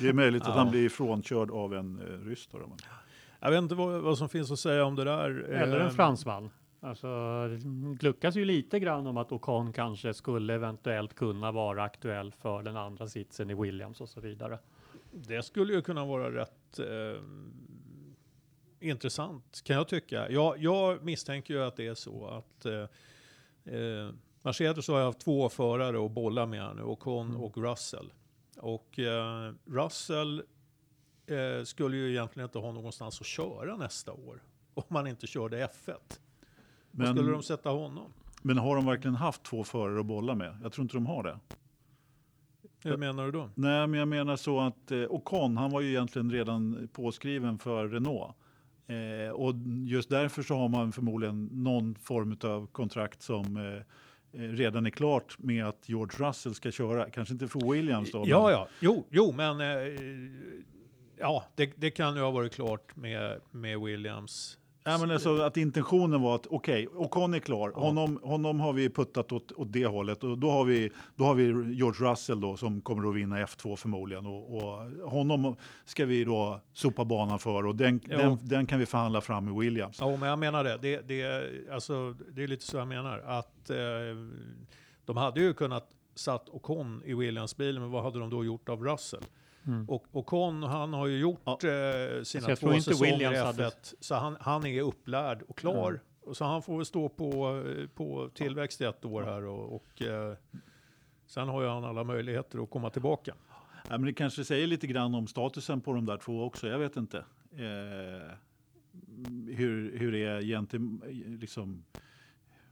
[0.00, 0.54] Det är möjligt att Ja.
[0.54, 2.58] han blir frånkörd av en eh, ryss då.
[2.58, 2.70] men-
[3.40, 5.30] Jag vet inte vad, vad som finns att säga om det där.
[5.30, 6.50] Eller en Eh, fransman.
[6.80, 7.06] Alltså,
[7.48, 7.60] det
[7.98, 12.76] gluckas ju lite grann om att Ocon kanske skulle eventuellt kunna vara aktuell för den
[12.76, 14.58] andra sitsen i Williams och så vidare.
[15.12, 17.20] Det skulle ju kunna vara rätt eh,
[18.84, 20.30] intressant kan jag tycka.
[20.30, 24.10] Jag, jag misstänker ju att det är så att eh, eh,
[24.42, 27.40] Mercedes har haft två förare att bolla med här nu, Ocon Mm.
[27.40, 28.12] och Russell.
[28.56, 30.42] Och eh, Russell
[31.26, 34.42] eh, skulle ju egentligen inte ha någonstans att köra nästa år.
[34.74, 35.94] Om man inte körde F1.
[36.90, 38.12] Var skulle Men, de sätta honom?
[38.42, 40.58] men har de verkligen haft två förare att bolla med?
[40.62, 41.38] Jag tror inte de har det.
[42.82, 43.50] Hur menar du då?
[43.54, 47.88] Nej, men jag menar så att eh, Ocon, han var ju egentligen redan påskriven för
[47.88, 48.34] Renault.
[48.86, 49.54] Eh, och
[49.86, 54.90] just därför så har man förmodligen någon form av kontrakt som eh, eh, redan är
[54.90, 57.10] klart med att George Russell ska köra.
[57.10, 58.24] Kanske inte för Williams då.
[58.26, 58.68] Ja, men, ja.
[58.80, 60.00] Jo, jo men eh,
[61.18, 64.58] ja, det, det kan ju ha varit klart med, med Williams.
[64.86, 67.72] Ja, men alltså att intentionen var att okej, Ocon är klar.
[67.74, 67.80] Ja.
[67.80, 71.34] Honom, honom har vi puttat åt, åt det hållet och då har, vi, då har
[71.34, 71.44] vi
[71.74, 76.60] George Russell då som kommer att vinna F2 förmodligen och, och honom ska vi då
[76.72, 78.18] sopa banan för och den, Ja.
[78.18, 80.00] den, den kan vi förhandla fram med Williams.
[80.00, 80.78] Ja, men jag menar det.
[80.82, 83.18] Det, det, alltså, det är lite så jag menar.
[83.18, 83.76] Att eh,
[85.04, 88.84] de hade ju kunnat satt Ocon i Williams-bilen, men vad hade de då gjort av
[88.84, 89.22] Russell?
[89.66, 89.88] Mm.
[89.88, 91.52] Och Ocon, han har ju gjort Ja.
[91.52, 95.42] eh, sina jag två inte säsonger i Williams F1, hade- så han, han är upplärd
[95.42, 96.00] och klar.
[96.20, 99.74] Och så han får väl stå på, eh, på tillväxt i ett år här och,
[99.76, 100.34] och eh,
[101.26, 103.34] sen har ju han alla möjligheter att komma tillbaka.
[103.88, 106.68] Ja, men det kanske säger lite grann om statusen på de där två också.
[106.68, 107.18] Jag vet inte.
[107.52, 108.34] Eh,
[109.48, 111.02] hur, hur det är gentem,
[111.40, 111.84] liksom,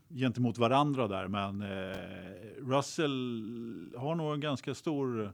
[0.09, 1.27] gentemot varandra där.
[1.27, 1.97] Men eh,
[2.57, 5.33] Russell har nog en ganska stor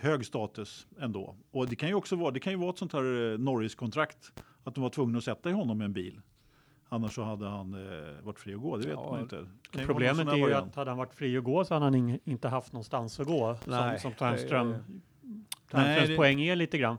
[0.00, 1.34] hög status ändå.
[1.50, 4.32] Och det kan ju också vara, det kan ju vara ett sånt här eh, Norris-kontrakt.
[4.64, 6.20] Att de var tvungna att sätta i honom en bil.
[6.88, 8.76] Annars så hade han eh, varit fri att gå.
[8.76, 9.36] Det vet Ja, man inte.
[9.72, 10.66] Det kan Problemet är ju variant.
[10.70, 13.26] att hade han varit fri att gå så hade han ing- inte haft någonstans att
[13.26, 13.56] gå.
[13.66, 14.76] Nej, som, som Tärnström, det-
[15.70, 16.96] Tärnströms Nej, det- poäng är lite grann.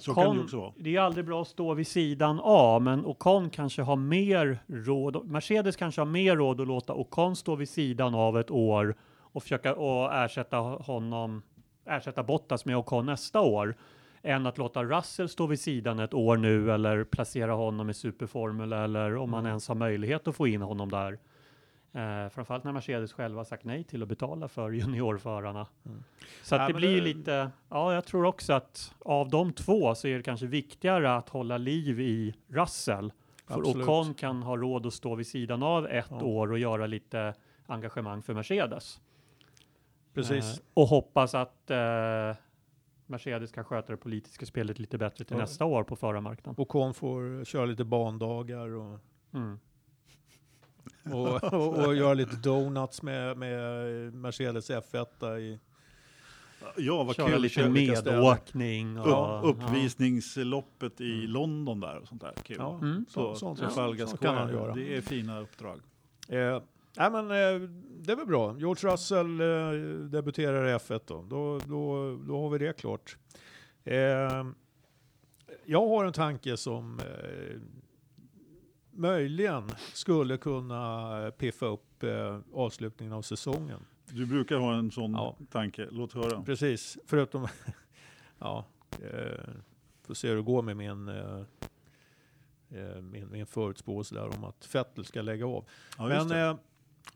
[0.00, 0.72] Så kan det ju Ocon- också vara.
[0.76, 5.26] det är aldrig bra att stå vid sidan av, men Ocon kanske har mer råd.
[5.26, 8.94] Mercedes kanske har mer råd att låta Ocon stå vid sidan av ett år
[9.32, 11.42] och försöka och ersätta honom,
[11.86, 13.74] ersätta Bottas med Ocon nästa år,
[14.22, 18.72] än att låta Russell stå vid sidan ett år nu eller placera honom i superformel
[18.72, 21.18] eller om man ens har möjlighet att få in honom där.
[21.94, 25.66] Eh, framförallt när Mercedes själva sagt nej till att betala för juniorförarna.
[25.86, 26.04] Mm.
[26.42, 30.08] Så Ja, det blir det- lite, ja jag tror också att av de två så
[30.08, 33.12] är det kanske viktigare att hålla liv i Russell.
[33.46, 33.88] För Absolut.
[33.88, 36.22] Ocon kan ha råd att stå vid sidan av ett Ja.
[36.22, 37.34] år och göra lite
[37.66, 39.00] engagemang för Mercedes.
[40.14, 40.44] Precis.
[40.58, 42.36] Eh, och hoppas att eh,
[43.06, 45.40] Mercedes kan sköta det politiska spelet lite bättre till Ja.
[45.40, 46.62] nästa år på förarmarknaden.
[46.62, 48.98] Ocon får köra lite bandagar och
[49.34, 49.58] Mm.
[51.12, 55.58] och, och, och göra lite donuts med, med Mercedes F1 i...
[56.76, 57.42] Ja, vad Köra kul.
[57.42, 58.98] lite medåkning.
[59.00, 62.32] Och, Upp, uppvisningsloppet i London där och sånt där.
[62.42, 62.56] Kul.
[62.58, 63.06] Ja, Mm.
[63.08, 64.74] så, Så, sånt, Trafalgar sånt kan han göra.
[64.74, 65.80] Det är fina uppdrag.
[66.28, 66.62] Eh,
[66.96, 67.68] nej men eh,
[68.00, 68.56] det är väl bra.
[68.58, 71.22] George Russell eh, debuterar i F1 då.
[71.22, 72.16] Då, då.
[72.28, 73.16] då har vi det klart.
[73.84, 74.44] Eh,
[75.64, 77.60] jag har en tanke som eh,
[78.90, 82.04] möjligen skulle kunna piffa upp
[82.54, 83.80] avslutningen av säsongen.
[84.10, 85.36] Du brukar ha en sån Ja.
[85.50, 85.88] tanke.
[85.90, 86.42] Låt höra.
[86.42, 87.48] Precis, förutom...
[88.38, 88.64] ja,
[89.02, 89.44] eh,
[90.02, 91.42] får se hur det går med min, eh,
[93.02, 95.64] min, min förutspåelse där om att Vettel ska lägga av.
[95.98, 96.56] Ja, men, eh,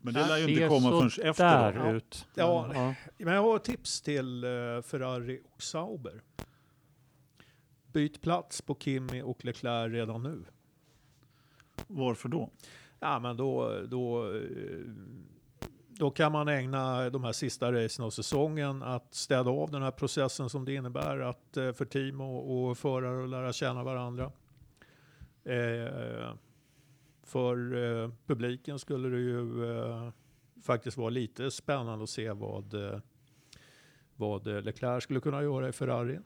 [0.00, 1.72] Men det lär ju inte ser komma förrän efter.
[1.72, 1.96] där Då.
[1.96, 2.26] ut.
[2.34, 2.70] Ja.
[2.74, 2.94] ja.
[3.16, 4.50] men jag har ett tips till eh,
[4.82, 6.22] Ferrari och Sauber.
[7.92, 10.44] Byt plats på Kimi och Leclerc redan nu.
[11.86, 12.50] Varför då?
[13.00, 14.40] Ja, men då, då, eh,
[15.88, 19.90] då kan man ägna de här sista racen av säsongen att städa av den här
[19.90, 24.32] processen som det innebär att, eh, för team och, och förare att lära känna varandra.
[25.44, 26.32] Eh,
[27.26, 30.10] för eh, publiken skulle det ju eh,
[30.62, 33.00] faktiskt vara lite spännande att se vad, eh,
[34.16, 36.18] vad eh, Leclerc skulle kunna göra i Ferrari.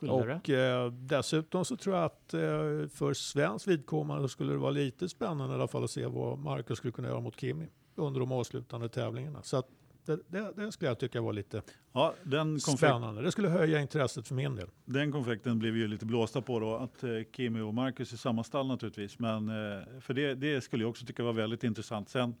[0.00, 5.08] Och eh, dessutom så tror jag att eh, för svensk vidkommande skulle det vara lite
[5.08, 8.32] spännande i alla fall att se vad Marcus skulle kunna göra mot Kimi under de
[8.32, 9.42] avslutande tävlingarna.
[9.42, 9.68] Så att
[10.08, 13.22] det, det, det skulle jag tycka var lite Ja, den, spännande.
[13.22, 14.68] Det skulle höja intresset för min del.
[14.84, 18.44] den konfekten blev ju lite blåsta på då, att eh, Kimi och Marcus är samma
[18.44, 19.18] stall naturligtvis.
[19.18, 22.08] Men eh, för det, det skulle jag också tycka var väldigt intressant.
[22.08, 22.34] Sen,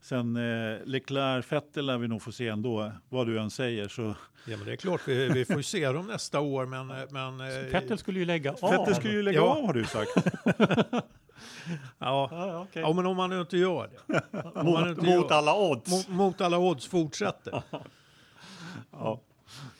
[0.00, 3.88] sen eh, Leclerc, Vettel lär vi nog få se ändå, vad du än säger.
[3.88, 4.02] Så
[4.46, 6.66] Ja, men det är klart, vi, vi får ju se dem nästa år.
[6.66, 8.70] Men, eh, men, eh, Vettel skulle ju lägga av.
[8.70, 9.56] Vettel ska ju lägga Ja.
[9.56, 10.10] av har du sagt.
[11.98, 12.82] ja, Ja, ja, okej.
[12.82, 14.22] ja, men om man nu inte gör det.
[14.62, 15.90] Mot, inte mot gör- alla odds.
[15.90, 17.62] Mot, mot alla odds fortsätter.
[18.90, 19.20] Ja.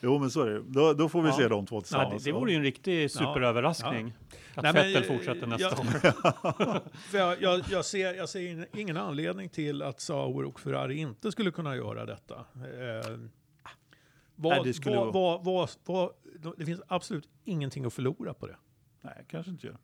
[0.01, 0.63] Jo men så är det.
[0.67, 1.37] Då, då får vi Ja.
[1.37, 2.25] se de två Nej, tillsammans.
[2.25, 4.13] det, det vore ju en riktig superöverraskning.
[4.55, 6.81] Att Nej, men, Vettel fortsätter nästa jag- år.
[7.11, 10.97] För jag, jag, jag, ser, jag ser in- ingen anledning till att Sauer och Ferrari
[10.97, 12.35] inte skulle kunna göra detta.
[12.35, 13.17] Eh,
[14.35, 16.11] vad, Nej, det skulle vad, vad, vad, vad,
[16.59, 18.57] det finns absolut ingenting att förlora på det.
[19.01, 19.77] Nej, kanske inte gör.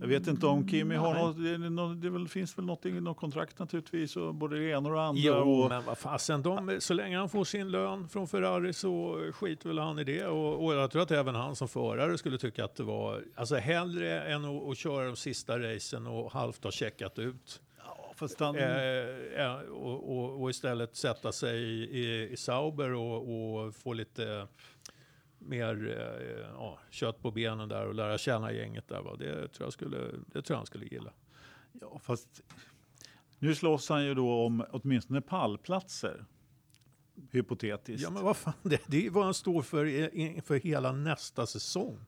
[0.00, 1.22] Jag vet inte om Kimi har Nej.
[1.22, 4.88] något, det, det väl, finns väl något i något kontrakt naturligtvis, och både det ena
[4.88, 5.22] och det andra.
[5.22, 9.20] Jo, och, men vad fasen, de, så länge han får sin lön från Ferrari så
[9.34, 10.26] skiter väl han i det.
[10.26, 13.56] Och, och jag tror att även han som förare skulle tycka att det var, alltså
[13.56, 17.60] hellre än att, att köra de sista racen och halvt ha checkat ut.
[18.38, 23.92] han, Eh, och, och, och istället sätta sig i, i, i Sauber och, och få
[23.92, 24.46] lite
[25.44, 29.02] mer eh, ja, kött på benen där och lära känna gänget där.
[29.02, 29.16] Va?
[29.16, 31.12] Det, tror jag skulle, det tror jag han skulle gilla.
[31.72, 32.42] ja, fast
[33.38, 36.24] nu slåss han ju då om åtminstone pallplatser.
[37.30, 38.02] Hypotetiskt.
[38.02, 41.98] Ja men vad fan, det, det är vad han står för för hela nästa säsong.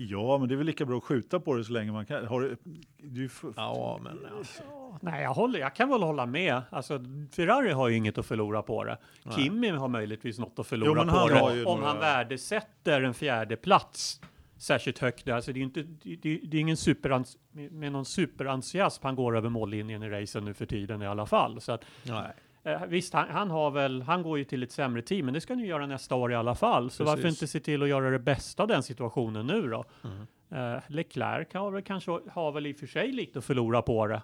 [0.00, 2.26] Ja, men det är väl lika bra att skjuta på det så länge man kan.
[2.26, 2.56] Har du,
[2.96, 4.62] du, Ja men alltså.
[5.00, 6.62] Nej, jag, håller, jag kan väl hålla med.
[6.70, 7.00] Alltså,
[7.32, 8.98] Ferrari har ju inget att förlora på det.
[9.22, 9.34] Nej.
[9.36, 11.64] Kimi har möjligtvis något att Jo, förlora men på han det.
[11.64, 14.20] Om några- han värdesätter en fjärde plats
[14.56, 15.28] särskilt högt.
[15.28, 19.14] Alltså, det är inte, det, det det är ingen superans, med med någon superentusiasm han
[19.14, 21.60] går över mållinjen i racen nu för tiden i alla fall.
[21.60, 22.32] Så att, Nej.
[22.62, 25.40] Eh, visst, han, han, har väl, han går ju till ett sämre team, men det
[25.40, 26.90] ska han ju göra nästa år i alla fall.
[26.90, 27.42] Så varför Precis.
[27.42, 29.84] inte se till att göra det bästa av den situationen nu då?
[30.04, 30.26] Mm.
[30.50, 34.06] Eh, Leclerc har väl kanske, har väl i och för sig lite att förlora på
[34.06, 34.22] det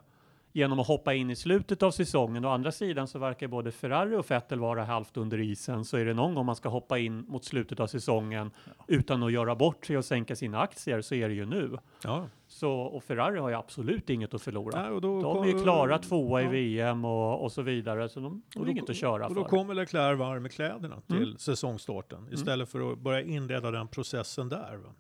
[0.57, 2.45] genom att hoppa in i slutet av säsongen.
[2.45, 5.85] Å andra sidan så verkar både Ferrari och Vettel vara halvt under isen.
[5.85, 8.51] Så är det någon gång man ska hoppa in mot slutet av säsongen
[8.89, 11.79] utan att göra bort sig och sänka sina aktier så är det ju nu.
[12.05, 12.29] Ja.
[12.55, 14.83] Så, och Ferrari har ju absolut inget att förlora.
[14.83, 16.51] Nej, och då, De är ju klara tvåa i ja.
[16.51, 19.43] VM och, och så vidare, så de har Och då- inget att köra Och då
[19.43, 19.49] för.
[19.51, 21.37] kommer Leclerc varm i kläderna till Mm.
[21.39, 24.77] säsongstarten istället för att börja inleda den processen där.
[24.77, 24.95] Va?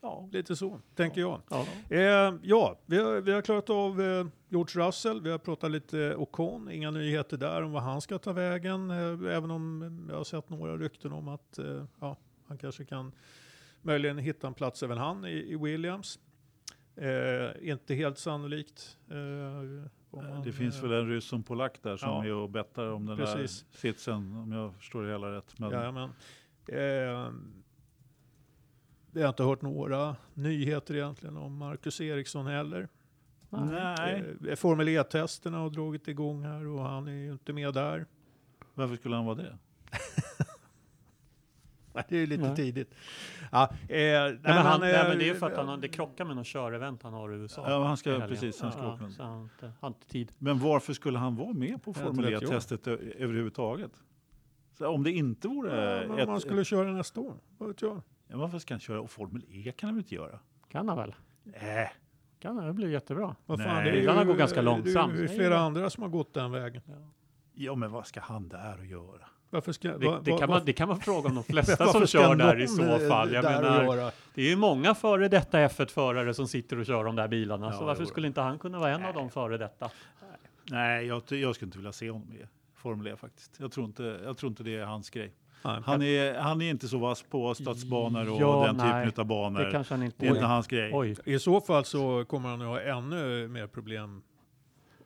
[0.00, 0.28] Ja.
[0.32, 1.40] Lite så, tänker jag.
[1.50, 1.64] Ja.
[1.90, 6.14] Eh, ja, vi har, vi har klarat av eh, George Russell, vi har pratat lite
[6.16, 10.24] Ocon, inga nyheter där om vad han ska ta vägen, eh, även om jag har
[10.24, 12.16] sett några rykten om att eh, ja,
[12.48, 13.12] han kanske kan
[13.84, 16.18] möjligen hitta en plats även han i, i Williams.
[16.96, 18.98] Eh, inte helt sannolikt.
[19.10, 19.16] Eh,
[20.22, 22.24] man, det finns eh, väl en ryss som polack där som Ja.
[22.24, 23.62] är och bettar om den Precis.
[23.70, 25.58] där sitsen, om jag förstår det hela rätt.
[25.58, 26.10] Men, Jajamän.
[26.68, 27.30] Eh,
[29.12, 32.88] vi har inte hört några nyheter egentligen om Marcus Eriksson heller.
[33.50, 38.06] Nej, Eh, Formel E-testerna har dragit igång här och han är ju inte med där.
[38.74, 39.58] varför skulle han vara det?
[42.08, 42.56] Det är lite Nej.
[42.56, 42.94] tidigt.
[43.52, 45.76] Ja, eh, nej, Nej, men han, är- nej, men det är för att han, har-
[45.76, 47.70] det krockar med någon körevent han har i USA.
[47.70, 49.10] Ja, han ska- precis, han ska ja, åka.
[49.10, 50.32] Så han inte, har inte tid.
[50.38, 52.42] Men varför skulle han vara med på Formel vet jag.
[52.50, 53.92] E-testet ö- överhuvudtaget?
[54.72, 56.26] Så om det inte vore Ja, ett...
[56.26, 58.00] om man skulle köra nästa år, vad vet jag?
[58.28, 59.00] Ja, varför ska han köra?
[59.00, 60.38] Och Formel E kan han väl inte göra?
[60.70, 61.14] Kan han väl?
[61.42, 61.92] Nej.
[62.38, 62.66] Kan han?
[62.66, 63.36] Det blir jättebra.
[63.46, 63.92] Vad fan, Nej.
[63.92, 65.12] det ju, går ganska långsamt.
[65.12, 66.82] Det är ju flera andra som har gått den vägen.
[67.52, 69.26] Ja, men vad ska han där och göra?
[69.54, 71.86] Varför ska, Det, va- det, kan va- man, det kan man fråga om de flesta
[71.86, 73.32] som kör där i så fall.
[73.32, 77.28] Jag menar, det är ju många före detta F1-förare som sitter och kör de där
[77.28, 77.66] bilarna.
[77.66, 79.90] Ja, så varför skulle inte han kunna vara en av de före detta?
[80.70, 82.44] Nej, jag, jag skulle inte vilja se honom i
[82.76, 83.56] Formel E faktiskt.
[83.60, 85.32] Jag tror inte, jag tror inte det är hans grej.
[85.64, 89.06] Nej, Han är, han är inte så vass på stadsbanor och Ja, den nej.
[89.06, 89.60] typen av banor.
[89.64, 90.90] Det kanske han inte det är inte hans grej.
[90.94, 94.22] Oj, I så fall så kommer han att ha ännu mer problem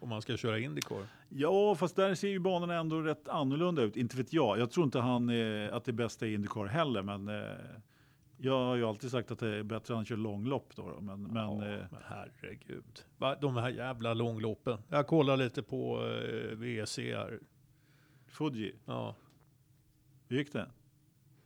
[0.01, 1.07] om man ska köra Indycar.
[1.29, 3.97] Ja, fast där ser ju banorna ändå rätt annorlunda ut.
[3.97, 4.59] Inte vet jag.
[4.59, 7.57] Jag tror inte han är, att det är bästa i Indycar heller, men eh,
[8.37, 10.89] jag har ju alltid sagt att det är bättre att han kör långlopp då.
[10.89, 11.01] då.
[11.01, 13.05] Men, men ja, eh, men herregud.
[13.17, 14.79] Va, de här jävla långloppen.
[14.89, 17.39] Jag kollar lite på eh, VC här.
[18.27, 19.15] Fuji, Ja.
[20.29, 20.67] hur gick det?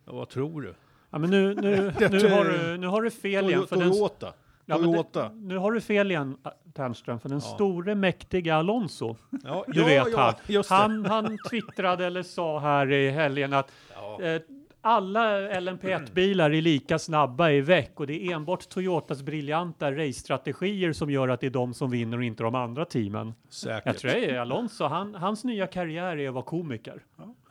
[0.04, 0.74] ja, vad tror du?
[1.10, 1.76] ja, men nu, nu,
[2.10, 3.66] nu, har du, nu har du fel igen.
[3.66, 4.34] För den, Toyota.
[4.66, 5.22] Ja, Toyota.
[5.28, 6.36] det, nu har du fel igen,
[6.74, 7.54] Ternström, för den Ja.
[7.54, 10.74] store mäktiga Alonso, Ja, du vet han, just det.
[10.74, 14.22] han, han twittrade eller sa här i helgen att Ja.
[14.22, 14.40] eh,
[14.84, 21.10] alla LMP1-bilar är lika snabba i väck och det är enbart Toyotas briljanta racestrategier som
[21.10, 23.34] gör att det är de som vinner och inte de andra teamen.
[23.48, 23.82] Säkert.
[23.86, 27.02] Jag tror det är Alonso, han, hans nya karriär är att vara komiker.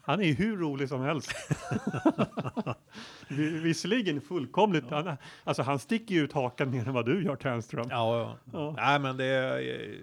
[0.04, 1.32] Han är hur rolig som helst.
[3.30, 7.36] Vi- Visserligen fullkomligt, han, alltså han sticker ju ut hakan mer än vad du gör
[7.36, 7.88] Ternström.
[7.90, 8.38] Ja, ja.
[8.60, 8.74] Ja.
[8.78, 9.62] Nej, men det,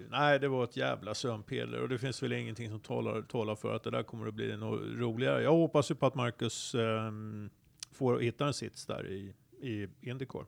[0.09, 3.75] nej, det var ett jävla sömnpiller och det finns väl ingenting som talar, talar för
[3.75, 5.41] att det där kommer att bli något roligare.
[5.43, 7.49] Jag hoppas ju på att Marcus ehm,
[7.93, 10.45] får hitta en sits där i, i Indycar.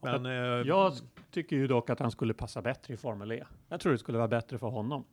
[0.00, 0.32] Men eh,
[0.68, 0.92] Jag
[1.30, 3.44] tycker ju dock att han skulle passa bättre i Formel E.
[3.68, 5.04] Jag tror det skulle vara bättre för honom.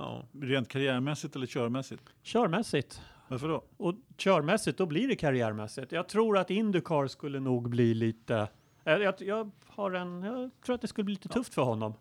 [0.00, 2.02] Ja, Rent karriärmässigt eller körmässigt?
[2.22, 3.00] Körmässigt.
[3.28, 3.64] Varför då?
[3.76, 5.92] Och körmässigt, då blir det karriärmässigt.
[5.92, 8.48] Jag tror att Indycar skulle nog bli lite...
[8.84, 11.94] eh, Jag, jag, har en, jag tror att det skulle bli lite tufft för honom.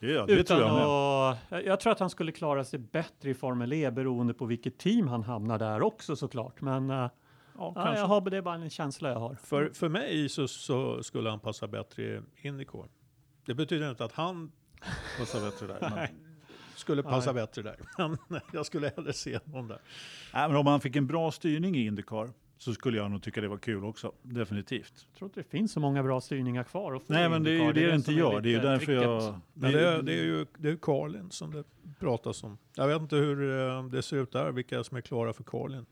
[0.00, 0.84] Ja, det Utan tror jag med.
[0.86, 4.46] att, jag, jag tror att han skulle klara sig bättre i Formel E beroende på
[4.46, 6.60] vilket team han hamnar där också såklart.
[6.60, 6.96] Men eh,
[7.58, 9.34] Ja, ja, jag har, det är bara en känsla jag har.
[9.34, 12.88] för, för mig så, så skulle han passa bättre i Indycar.
[13.46, 14.52] Det betyder inte att han
[15.18, 16.10] Passar bättre där.
[16.82, 17.42] Skulle passa Nej.
[17.42, 17.76] bättre där.
[18.28, 19.78] Men jag skulle hellre se honom där.
[20.34, 23.40] nej, men om man fick en bra styrning i Indycar så skulle jag nog tycka
[23.40, 24.12] det var kul också.
[24.22, 25.06] Definitivt.
[25.10, 26.94] Jag tror inte det finns så många bra styrningar kvar.
[26.94, 27.72] att få Nej, men det är ju Indycar.
[27.80, 28.40] det det inte som gör.
[28.40, 29.34] Det är ju därför jag...
[29.54, 31.64] Men det, är- det är ju det är Carlin som det
[31.98, 32.58] pratas om.
[32.74, 35.86] Jag vet inte hur eh, det ser ut där, vilka som är klara för Carlin.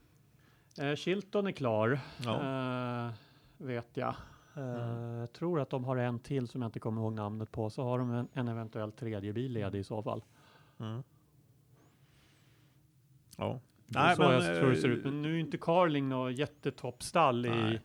[0.79, 3.07] Eh, Chilton är klar, Ja.
[3.07, 3.13] eh,
[3.59, 4.15] vet jag.
[4.57, 4.63] Eh,
[5.21, 7.71] Jag tror att de har en till som jag inte kommer ihåg namnet på.
[7.71, 10.23] Så har de en, en eventuell tredje bil ledig i så fall.
[10.81, 11.03] Mm.
[13.37, 13.61] Ja.
[13.87, 15.05] Det är så jag tror det ser ut.
[15.05, 17.49] eh, Men nu är inte Carling något jättetoppstall i...
[17.51, 17.81] Nej.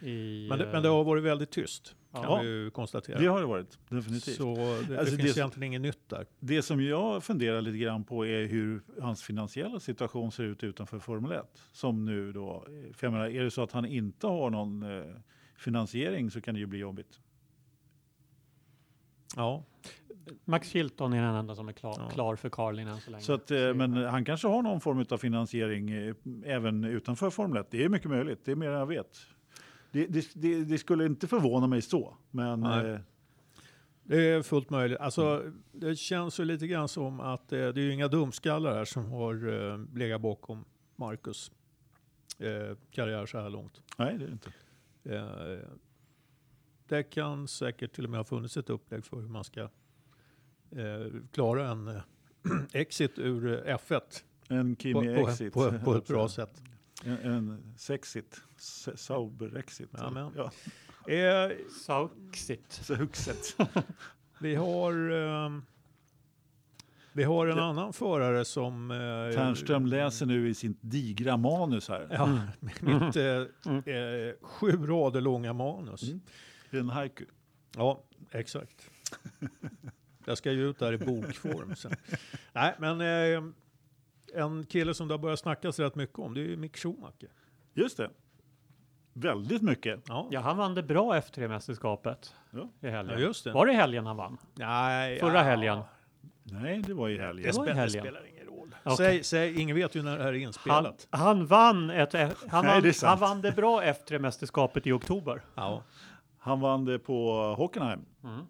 [0.00, 2.40] i Men det, eh, men det har varit väldigt tyst, kan Ja.
[2.42, 3.18] vi ju konstatera.
[3.18, 4.36] Det har det varit, definitivt.
[4.36, 6.26] Så det, Alltså, det finns det- egentligen inget nytt där.
[6.40, 10.98] Det som jag funderar lite grann på är hur hans finansiella situation ser ut utanför
[10.98, 11.62] Formel 1.
[11.72, 15.14] Som nu då, för jag menar, är det så att han inte har någon eh,
[15.56, 17.20] finansiering så kan det ju bli jobbigt.
[19.36, 19.64] Ja.
[20.44, 22.08] Max Chilton är den enda som är klar, Ja.
[22.08, 23.22] klar för Carling än så länge.
[23.22, 27.56] Så att, eh, men han kanske har någon form av finansiering eh, även utanför Formel
[27.60, 27.70] 1.
[27.70, 29.18] Det är mycket möjligt, det är mer än jag vet.
[29.92, 32.90] Det, det, det, det skulle inte förvåna mig så, men Nej.
[32.90, 33.00] eh,
[34.02, 34.98] Det är fullt möjligt.
[34.98, 38.84] Alltså, det känns ju lite grann som att eh, det är ju inga dumskallar här
[38.84, 39.34] som har
[39.72, 40.64] eh, legat bakom
[40.96, 41.50] Marcus
[42.38, 43.82] eh, karriär så här långt.
[43.98, 44.52] nej det är det inte.
[45.58, 45.68] Eh,
[46.88, 49.68] det kan säkert till och med ha funnits ett upplägg för hur man ska
[51.32, 52.02] klara en eh,
[52.72, 54.00] exit ur eh, F1
[54.48, 55.52] En på, Kimi på, exit.
[55.52, 56.62] på, på ett bra sätt.
[57.04, 58.40] En, en sexit.
[58.58, 59.88] Se- Sauber exit.
[59.92, 60.30] Ja, men.
[60.36, 60.50] Ja,
[61.14, 61.50] Eh,
[61.86, 62.72] Sauxit.
[62.72, 63.56] Suxet.
[64.40, 65.62] vi har ehm,
[67.12, 68.90] vi har en annan förare som...
[68.90, 68.96] Eh,
[69.36, 72.06] Ternström läser nu i sin digra manus här.
[72.10, 72.40] Ja,
[72.80, 76.02] mitt eh, eh, sju rader långa manus.
[76.02, 76.20] Mm.
[76.70, 77.24] En haiku.
[77.76, 78.90] Ja, exakt.
[80.24, 81.92] Jag ska ju ut där i bokform sen.
[82.52, 83.42] Nej, men eh,
[84.34, 87.28] en kille som det har börjat snackas rätt mycket om, det är ju Mick Schumacher.
[87.74, 88.10] Just det.
[89.12, 90.00] Väldigt mycket.
[90.08, 92.68] Ja, Ja, han vann det bra F3-mästerskapet Ja.
[92.80, 93.18] i helgen.
[93.20, 93.52] ja just det.
[93.52, 94.38] Var det helgen han vann?
[94.54, 95.80] Nej, Förra ja, helgen?
[96.42, 97.36] Nej, det var i helgen.
[97.36, 98.02] Det, Det var i spelar, det helgen.
[98.02, 98.74] spelar ingen roll.
[98.84, 98.96] Okej.
[98.96, 101.06] Säg, säg, ingen vet ju när det här är Han, inspelat.
[101.10, 103.08] han vann ett, han, Nej, vann, det sant.
[103.10, 105.42] han vann det bra F3-mästerskapet i oktober.
[105.54, 105.82] Ja.
[106.38, 108.46] Han vann det på Hockenheim Mm.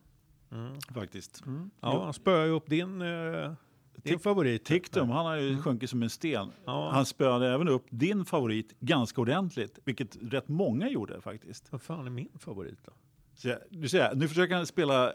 [0.52, 0.72] Mm.
[0.94, 1.42] faktiskt.
[1.80, 3.52] ja, han spöade ju upp din, eh,
[3.94, 4.64] din favorit.
[4.64, 6.50] Tiktum, han har ju sjunkit som en sten.
[6.64, 6.90] Ja.
[6.92, 11.72] Han spöade även upp din favorit ganska ordentligt, vilket rätt många gjorde faktiskt.
[11.72, 12.92] Vad fan är min favorit då?
[13.34, 15.12] Så jag, du ser, nu försöker han spela...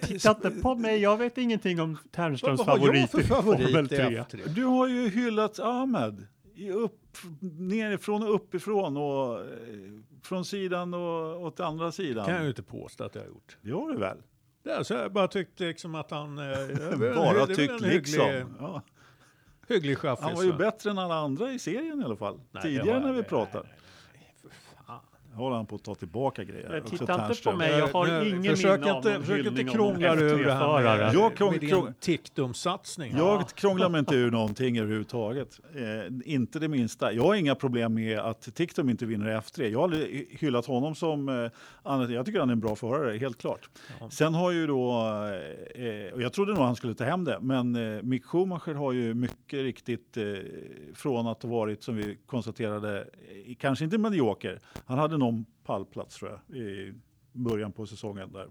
[0.00, 3.24] Titta inte på mig, jag vet ingenting om Ternströms Vad har jag favorit för i
[3.24, 3.98] favorit Formel i 3.
[3.98, 4.48] F3?
[4.48, 6.26] Du har ju hyllat Ahmed.
[6.54, 9.46] I upp, nerifrån och uppifrån och eh,
[10.22, 12.26] från sidan och åt andra sidan.
[12.26, 13.56] kan jag ju inte påstå att jag har gjort.
[13.62, 14.18] Det har du väl?
[14.64, 16.38] Är så jag bara tyckte liksom att han...
[16.38, 16.44] Eh,
[17.14, 18.56] Bara tyckt liksom.
[18.60, 18.82] Ja.
[19.68, 20.24] hygglig chaffis.
[20.24, 22.40] Han var ju bättre än alla andra i serien i alla fall.
[22.52, 23.64] Nej, Tidigare var- när vi nej, pratade.
[23.68, 23.78] nej.
[25.34, 26.82] Håller han på att ta tillbaka grejer.
[26.90, 29.62] Titta inte på mig, jag har Nu, ingen försök minne av inte, någon Försök inte
[29.62, 31.04] av krångla ur det här F3-förare.
[31.06, 33.14] med, Jag krång- med din krång- Tiktum-satsning.
[33.16, 35.60] Jag krånglar mig inte ur någonting överhuvudtaget.
[35.74, 37.12] Eh, inte det minsta.
[37.12, 39.68] Jag har inga problem med att Tiktum inte vinner i F3.
[39.68, 39.94] Jag har
[40.38, 41.28] hyllat honom som...
[41.28, 41.50] Eh,
[41.82, 42.10] annat.
[42.10, 43.68] jag tycker han är en bra förare, helt klart.
[44.00, 44.10] Ja.
[44.10, 44.90] Sen har ju då...
[45.74, 48.92] Eh, och jag trodde nog han skulle ta hem det, men eh, Mick Schumacher har
[48.92, 50.24] ju mycket riktigt eh,
[50.94, 54.58] från att ha varit, som vi konstaterade, eh, kanske inte medioker.
[54.86, 56.56] Han hade någon pallplats tror jag.
[56.56, 56.94] I,
[57.34, 58.48] början på säsongen där.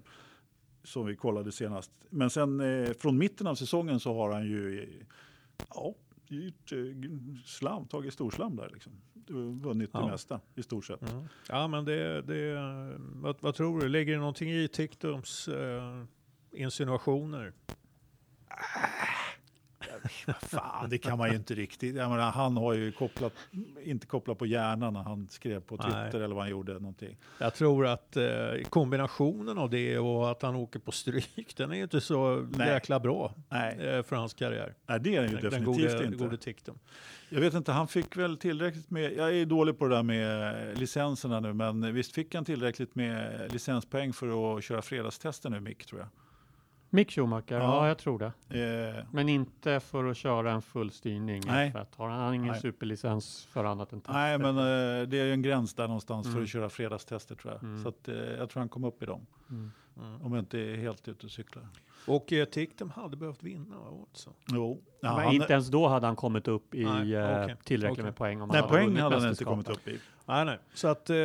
[0.84, 1.91] Som vi kollade senast.
[2.09, 4.89] Men sen eh, från mitten av säsongen så har han ju
[5.69, 5.95] ja,
[6.28, 6.78] gjort eh,
[7.45, 8.91] slam, tagit storslam där liksom.
[9.61, 9.99] Vunnit Ja.
[9.99, 11.11] det mesta i stort sett.
[11.11, 11.28] Mm.
[11.49, 12.55] Ja, men det, det
[12.97, 13.89] vad, vad tror du?
[13.89, 16.03] Ligger det någonting i Tiktums eh,
[16.51, 17.53] insinuationer?
[20.41, 21.95] Fan, det kan man ju inte riktigt.
[21.95, 23.34] Jag menar, han har ju kopplat,
[23.84, 26.24] inte kopplat på hjärnan när han skrev på Twitter Nej.
[26.24, 26.74] eller vad han gjorde.
[26.74, 27.18] Någonting.
[27.38, 28.24] Jag tror att eh,
[28.70, 32.68] kombinationen av det och att han åker på stryk, den är ju inte så Nej.
[32.68, 34.74] jäkla bra eh, för hans karriär.
[34.88, 36.18] nej det är han ju Den, den definitivt gode, inte.
[36.18, 36.80] gode Tiktum.
[37.30, 40.78] Jag vet inte, han fick väl tillräckligt med, jag är dålig på det där med
[40.78, 45.86] licenserna nu, men visst fick han tillräckligt med licenspoäng för att köra fredagstester nu, Mick,
[45.86, 46.10] tror jag.
[46.94, 47.60] Mick Schumacher, ja.
[47.60, 47.88] Ja.
[47.88, 48.96] jag tror det.
[48.98, 51.41] Eh, Men inte för att köra en full styrning.
[51.46, 51.72] Nej.
[51.76, 51.86] F1.
[51.96, 52.62] Har han ingen Nej.
[52.62, 54.14] superlicens för annat än tester?
[54.14, 56.44] nej, men eh, det är ju en gräns där någonstans för Mm.
[56.44, 57.64] att köra fredagstester, tror jag.
[57.64, 57.84] Mm.
[57.84, 59.72] Så att, eh, jag tror han kom upp i dem, Mm.
[59.98, 60.22] Mm.
[60.22, 61.68] om jag inte är helt ute och cyklar.
[62.08, 64.30] Och eh, Tiktum hade behövt vinna också.
[64.48, 67.56] Jo, ja, men han, inte ens då hade han kommit upp i Nej, eh, okej,
[67.64, 68.04] tillräckligt okej.
[68.06, 68.41] med poäng.
[68.41, 70.00] Om nej, han poäng hade han inte kommit upp i.
[70.26, 70.59] Nej, nej.
[70.74, 71.15] Så att eh,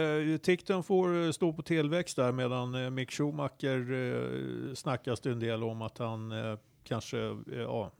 [0.43, 5.41] Tiktum får eh, stå på tillväxt där medan eh, Mick Schumacher eh, snackas det en
[5.41, 7.93] del om att han eh, kanske eh, ja,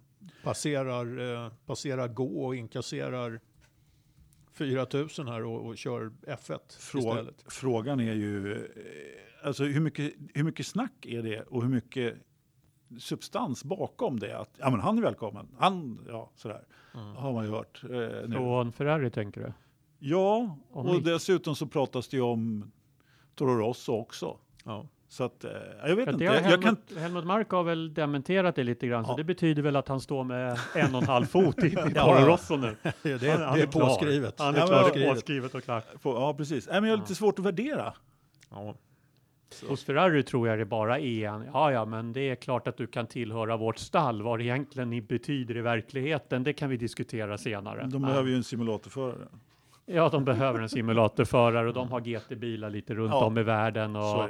[0.45, 3.41] passerar, eh, passerar gå och inkasserar
[4.53, 7.45] 4000 här och, och kör F1 Frå, istället.
[7.49, 8.63] frågan är ju, eh,
[9.47, 12.15] alltså hur mycket, hur mycket snack är det och hur mycket
[12.99, 14.39] substans bakom det?
[14.39, 15.49] Att, ja, men han är välkommen.
[15.59, 16.65] Han, ja, sådär.
[16.95, 17.17] Mm.
[17.17, 17.85] Har man ju hört.
[17.85, 18.33] Eh, nu.
[18.33, 19.53] Från Ferrari tänker du?
[19.99, 22.71] Ja, Och och dessutom så pratas det ju om
[23.35, 24.37] Toro Rosso också.
[24.65, 24.87] Ja.
[25.11, 25.51] Så att, eh,
[25.87, 26.27] jag vet inte.
[26.27, 29.17] har Jag, kan, Helmut, Helmut Mark har väl dementerat det lite grann, så Ja.
[29.17, 31.71] det betyder väl att han står med en och en halv fot i.
[31.95, 32.77] Toro Rosso nu.
[33.03, 33.81] Det, det, Han- han det är klar.
[33.87, 34.35] påskrivet.
[34.39, 35.85] Han är Ja, men- är påskrivet och klart.
[36.03, 36.69] ja, precis.
[36.71, 37.93] Nej, men jag har lite svårt att värdera.
[38.51, 38.75] Ja.
[39.69, 42.77] Hos Ferrari tror jag det bara är en, ja ja men det är klart att
[42.77, 44.23] du kan tillhöra vårt stall.
[44.23, 47.87] Vad det egentligen ni betyder i verkligheten, det kan vi diskutera senare.
[47.87, 49.29] De behöver ju en simulatorförare.
[49.91, 53.25] Ja, de behöver en simulatorförare och de har GT-bilar lite runt Ja.
[53.27, 53.97] om i världen.
[53.97, 54.25] Och,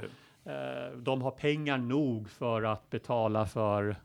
[0.50, 3.96] eh, de har pengar nog för att betala för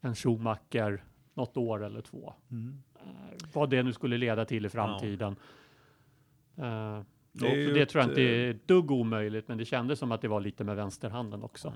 [0.00, 1.04] en Schumacher
[1.34, 2.34] något år eller två.
[2.50, 2.82] Mm.
[2.96, 5.36] Eh, vad det nu skulle leda till i framtiden.
[6.56, 7.00] Eh,
[7.32, 9.98] Det och ju det ett, tror jag inte är ett dugg omöjligt, men det kändes
[9.98, 11.72] som att det var lite med vänsterhanden också.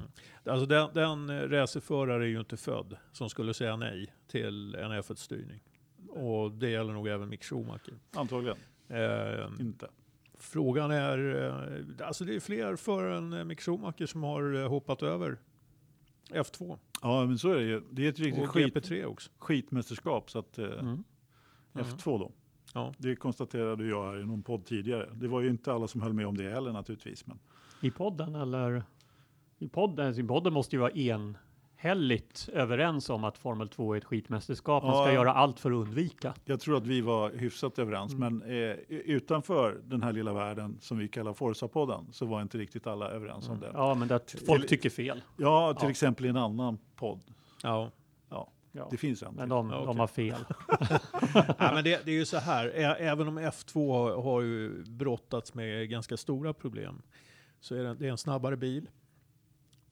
[0.46, 4.92] Alltså den, den eh, racerförare är ju inte född som skulle säga nej till en
[4.92, 5.60] F1-styrning.
[6.08, 7.94] Och det gäller nog även Mick Schumacher.
[8.16, 8.56] Antagligen
[8.88, 9.88] Eh, inte.
[10.38, 11.44] frågan är,
[12.00, 15.38] eh, alltså det är fler förare än eh, Mick Schumacher som har eh, hoppat över
[16.30, 17.82] F2 Ja, men så är det ju.
[17.90, 19.30] Det är ett riktigt skit, GP3 också.
[19.38, 20.30] skitmästerskap.
[20.30, 21.04] Så att, eh, Mm.
[21.74, 22.32] F2 då.
[22.74, 22.94] Ja.
[22.98, 25.08] Det konstaterade jag här i någon podd tidigare.
[25.14, 27.26] Det var ju inte alla som höll med om det heller naturligtvis.
[27.26, 27.38] Men
[27.82, 28.82] I podden eller?
[29.58, 30.90] I podden, i podden måste ju vara
[31.84, 34.82] enhälligt överens om att Formel 2 är ett skitmästerskap.
[34.82, 35.12] Man ska Ja.
[35.12, 36.34] göra allt för att undvika.
[36.44, 38.14] jag tror att vi var hyfsat överens.
[38.14, 38.38] Mm.
[38.38, 42.86] Men eh, utanför den här lilla världen som vi kallar Forza-podden så var inte riktigt
[42.86, 43.66] alla överens om det.
[43.74, 45.20] Ja, Ja, men det att folk tycker fel.
[45.36, 45.90] till Ja.
[45.90, 47.20] exempel i en annan podd.
[47.62, 47.90] Ja.
[48.76, 48.88] Ja.
[48.90, 49.34] Det finns en.
[49.34, 49.98] Men de, Ja, de okej.
[50.00, 50.44] har fel.
[51.58, 54.84] ja, men det, det är ju så här, ä- även om F2 har, har ju
[54.84, 57.02] brottats med ganska stora problem
[57.60, 58.88] så är det, det är en snabbare bil.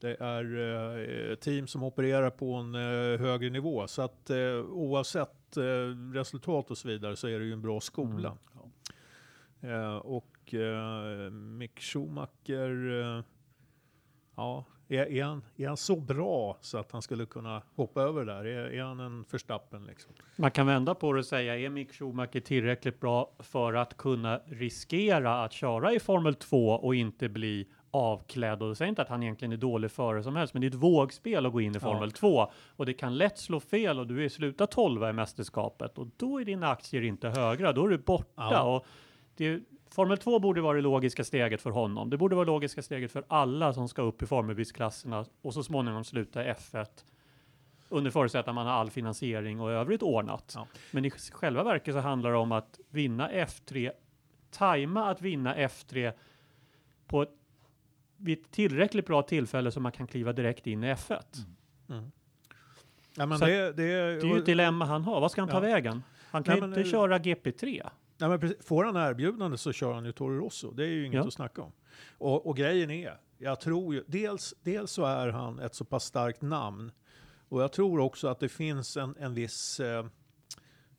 [0.03, 4.37] Det är eh, team som opererar på en eh, högre nivå så att eh,
[4.69, 8.37] oavsett eh, resultat och så vidare så är det ju en bra skola.
[9.61, 13.23] Eh, och eh, Mick Schumacher, eh,
[14.35, 18.25] ja, är, är, han, är han så bra så att han skulle kunna hoppa över
[18.25, 18.45] där?
[18.45, 20.11] Är, är han en förstappen liksom?
[20.35, 24.41] Man kan vända på det och säga, är Mick Schumacher tillräckligt bra för att kunna
[24.45, 28.61] riskera att köra i Formel 2 och inte bli avklädd?
[28.61, 30.69] Och jag säger inte att han egentligen är dålig förare som helst, men det är
[30.69, 31.79] ett vågspel att gå in i Ja.
[31.79, 35.97] Formel 2 och det kan lätt slå fel och du är sluta 12 i mästerskapet
[35.97, 38.47] och då är dina aktier inte högra, då är du borta.
[38.51, 38.75] Ja.
[38.75, 38.85] Och
[39.35, 42.09] det, Formel 2 borde vara det logiska steget för honom.
[42.09, 45.63] Det borde vara det logiska steget för alla som ska upp i Formelbilsklasserna och så
[45.63, 46.85] småningom sluta F1
[47.89, 50.53] under förutsättning att man har all finansiering och övrigt ordnat.
[50.55, 50.67] Ja.
[50.91, 53.91] Men i själva verket så handlar det om att vinna F3,
[54.51, 56.13] tajma att vinna F3
[57.07, 57.29] på ett,
[58.23, 61.19] vid ett tillräckligt bra tillfälle så man kan kliva direkt in i F1.
[61.89, 62.11] Mm.
[63.17, 65.21] Ja, men det, det, Det är ju ett dilemma han har.
[65.21, 65.59] Vad ska han ta Ja.
[65.59, 66.03] vägen?
[66.31, 67.89] Han kan Nej, ju men inte det- köra GP3.
[68.17, 70.71] Nej, men precis, får han erbjudande så kör han ju Toro Rosso.
[70.71, 71.27] Det är ju inget Ja.
[71.27, 71.71] att snacka om.
[72.17, 76.03] Och, och grejen är, jag tror ju, dels, dels så är han ett så pass
[76.05, 76.91] starkt namn.
[77.49, 80.05] Och jag tror också att det finns en, en viss, eh,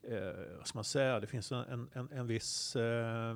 [0.02, 3.34] eh, vad ska man säga, det finns en, en, en, en viss eh,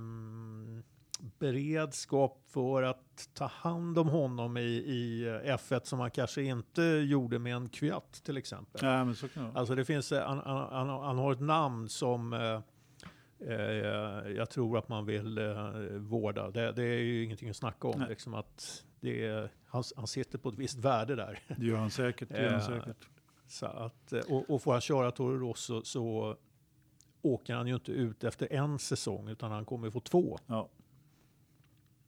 [1.38, 7.38] beredskap för att ta hand om honom i, i F1 som han kanske inte gjorde
[7.38, 8.80] med en Kviat till exempel.
[8.82, 9.58] Nej, men så kan det.
[9.58, 12.60] Alltså det finns, eh, han, han, han, har ett namn som eh,
[13.50, 16.50] eh, jag tror att man vill eh, vårda.
[16.50, 17.98] Det, det är ju ingenting att snacka om.
[17.98, 18.08] Nej.
[18.08, 21.38] Liksom att det är, han, han sitter på ett visst värde där.
[21.56, 22.28] Det gör han säkert.
[22.28, 23.08] Det gör han säkert.
[23.46, 26.36] Så att, eh, och, och får han köra Toro Rosso så
[27.22, 30.38] åker han ju inte ut efter en säsong utan han kommer få två.
[30.46, 30.68] Ja,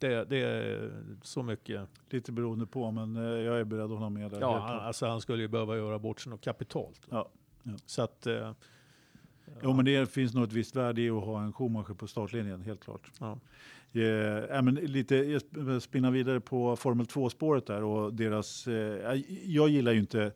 [0.01, 0.91] Det, det är
[1.23, 1.89] så mycket.
[2.11, 4.41] lite beroende på, men eh, jag är beredd att hålla med där.
[4.41, 7.01] Ja, han, alltså han skulle ju behöva göra bort sig något kapitalt.
[7.11, 7.29] Ja,
[7.63, 7.73] ja.
[7.87, 8.27] Så att...
[8.27, 8.53] eh,
[9.63, 12.63] Jo, men det finns nog ett visst värde i att ha en Schumacher på startlinjen,
[12.63, 13.11] helt klart.
[13.21, 13.39] Ja.
[13.93, 14.03] Eh,
[14.51, 15.41] ja, men lite
[15.81, 18.67] spinna vidare på Formel 2-spåret där och deras...
[18.67, 20.33] Eh, jag- jag gillar ju inte...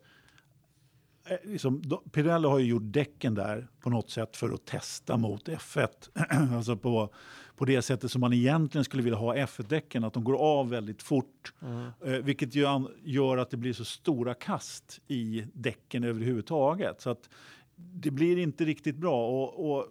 [1.25, 5.47] Eh, liksom, Pirelli har ju gjort däcken där på något sätt för att testa mot
[5.47, 5.87] F1.
[6.55, 7.09] alltså på,
[7.55, 11.03] på det sättet som man egentligen skulle vilja ha F1-däcken, att de går av väldigt
[11.03, 11.53] fort.
[11.61, 11.87] Mm.
[12.05, 17.01] Eh, vilket an, gör att det blir så stora kast i däcken överhuvudtaget.
[17.01, 17.29] Så att
[17.75, 19.27] det blir inte riktigt bra.
[19.27, 19.87] Och, och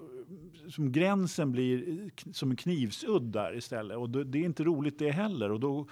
[0.70, 3.96] som gränsen blir som en knivsudd där istället.
[3.96, 5.52] Och då, det är inte roligt det heller.
[5.52, 5.88] Och då,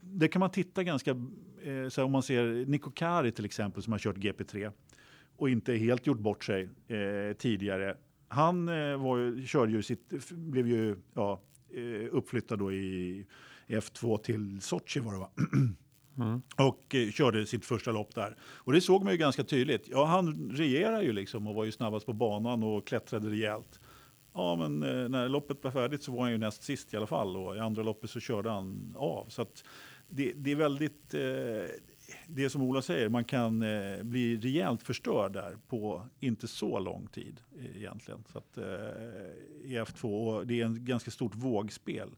[0.00, 1.16] det kan man titta ganska...
[1.64, 4.72] Eh, så om man ser Niko Kari till exempel som har kört GP3
[5.36, 7.96] och inte helt gjort bort sig eh, tidigare.
[8.28, 11.40] Han eh, var ju, körde ju sitt, blev ju ja,
[11.74, 13.26] eh, uppflyttad då i
[13.68, 15.30] F2 till Sochi var det va?
[16.18, 16.42] Mm.
[16.56, 18.36] och eh, körde sitt första lopp där.
[18.42, 19.88] Och det såg man ju ganska tydligt.
[19.90, 23.80] Ja, han regerade ju liksom och var ju snabbast på banan och klättrade rejält.
[24.34, 27.06] Ja, men eh, när loppet var färdigt så var han ju näst sist i alla
[27.06, 29.26] fall och i andra loppet så körde han av.
[29.28, 29.64] Så att
[30.12, 31.20] det, det är väldigt, eh,
[32.26, 37.06] det som Ola säger, man kan eh, bli rejält förstörd där på inte så lång
[37.06, 38.24] tid eh, egentligen.
[38.32, 38.64] Så att, eh,
[39.64, 42.10] I F2, och det är en ganska stort vågspel.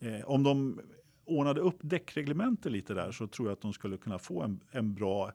[0.00, 0.80] Eh, om de
[1.24, 4.94] ordnade upp däckreglementet lite där så tror jag att de skulle kunna få en, en
[4.94, 5.32] bra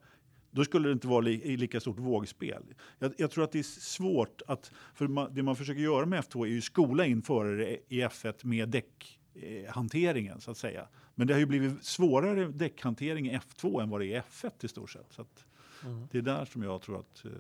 [0.52, 2.64] då skulle det inte vara li, lika stort vågspel.
[3.00, 6.24] Jag, jag tror att det är svårt att, för man, det man försöker göra med
[6.24, 10.88] F2 är ju skola in förare i F1 med däckhanteringen eh, så att säga.
[11.20, 14.52] Men det har ju blivit svårare däckhantering i F2 än vad det är i F1
[14.62, 15.14] i stort sett.
[15.14, 15.46] Så att
[15.84, 16.08] Mm.
[16.12, 17.32] det är där som jag tror att eh,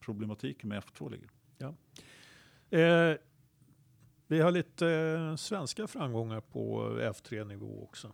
[0.00, 1.28] problematiken med F2 ligger.
[2.70, 3.16] Eh,
[4.26, 8.12] vi har lite eh, svenska framgångar på F3-nivå också.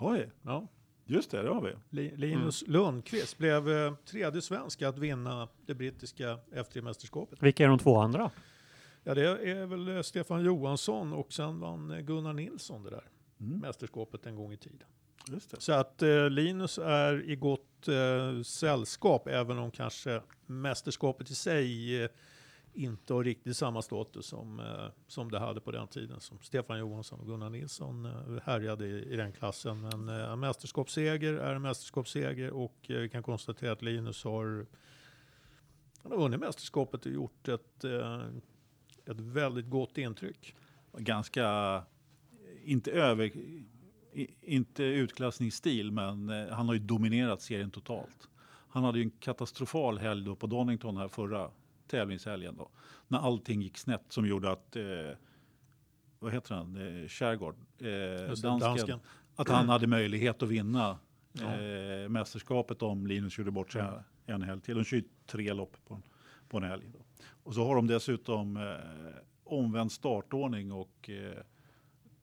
[0.00, 0.66] Oj, Ja.
[1.04, 1.74] just det, det har vi.
[1.90, 7.36] Li- Linus Lundqvist blev eh, tredje svensk att vinna det brittiska F3-mästerskapet.
[7.40, 8.30] Vilka är de två andra?
[9.04, 13.04] Ja, det är väl Stefan Johansson och sen vann Gunnar Nilsson det där
[13.40, 14.88] Mm, mästerskapet en gång i tiden.
[15.58, 22.02] Så att eh, Linus är i gott eh, sällskap, även om kanske mästerskapet i sig
[22.02, 22.10] eh,
[22.72, 26.78] inte har riktigt samma status som, eh, som det hade på den tiden som Stefan
[26.78, 29.80] Johansson och Gunnar Nilsson eh, härjade i, i den klassen.
[29.80, 34.66] Men eh, mästerskapsseger är en mästerskapsseger och eh, vi kan konstatera att Linus har,
[36.02, 38.20] han har vunnit mästerskapet och gjort ett, eh,
[39.06, 40.54] ett väldigt gott intryck.
[40.92, 41.82] Ganska,
[42.64, 43.30] inte över,
[44.42, 48.28] inte utklassningsstil, men eh, han har ju dominerat serien totalt.
[48.68, 51.50] Han hade ju en katastrofal helg då på Donington här förra
[51.86, 52.68] tävlingshelgen då.
[53.08, 54.82] När allting gick snett som gjorde att, eh,
[56.18, 57.86] vad heter han, eh, Kärgård, eh,
[58.26, 59.00] dansken, dansken.
[59.36, 60.98] att han hade möjlighet att vinna
[61.32, 61.60] Ja.
[61.60, 64.02] eh, mästerskapet om Linus gjorde bort sig Ja.
[64.34, 64.74] en helg till.
[64.76, 66.02] De kör ju tre lopp på, en-
[66.48, 66.84] på en helg.
[66.92, 66.98] Då.
[67.42, 68.74] Och så har de dessutom eh,
[69.44, 71.42] omvänd startordning och eh,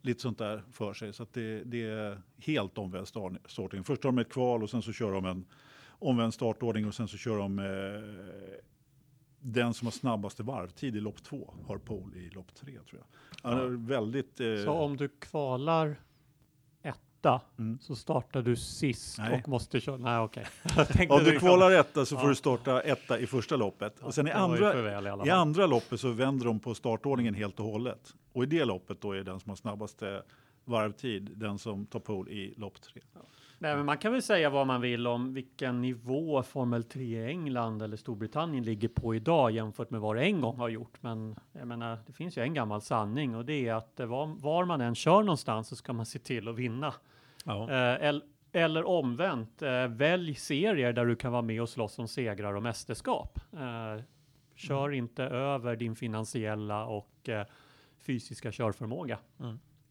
[0.02, 1.14] lite sånt där för sig.
[1.14, 3.84] Så det, det är helt omvänd start- startordning.
[3.84, 5.46] Först har de ett kval och sen så kör de en
[5.90, 8.60] omvänd startordning och sen så kör de eh,
[9.40, 13.02] den som har snabbaste varvtid i lopp två har pole i lopp tre tror
[13.44, 13.54] jag.
[13.54, 14.40] Är väldigt...
[14.40, 15.96] Eh, Så om du kvalar
[17.18, 17.78] etta Mm.
[17.82, 19.42] så startar du sist Nej.
[19.44, 19.98] och måste köra.
[19.98, 20.46] Nej, okej.
[20.76, 22.30] Tänkte Om du det kvalar etta så får Ja.
[22.30, 24.00] du starta etta i första loppet.
[24.00, 27.66] och sen i andra, i I andra loppet så vänder de på startordningen helt och
[27.66, 28.14] hållet.
[28.34, 30.24] Och i det loppet då är den som har snabbaste
[30.66, 33.02] varvtid den som tar pole i lopp tre.
[33.60, 37.26] Nej, men man kan väl säga vad man vill om vilken nivå Formel 3 i
[37.26, 41.04] England eller Storbritannien ligger på idag jämfört med vad det en gång har gjort.
[41.04, 44.26] Men jag menar, det finns ju en gammal sanning och det är att eh, var,
[44.26, 46.94] var man än kör någonstans så ska man se till att vinna.
[47.46, 47.72] Ja.
[47.72, 52.08] Eh, el, eller omvänt, eh, välj serier där du kan vara med och slåss om
[52.08, 53.40] segrar och mästerskap.
[53.54, 54.04] Eh,
[54.56, 57.46] kör inte över din finansiella och eh,
[58.00, 59.18] fysiska körförmåga.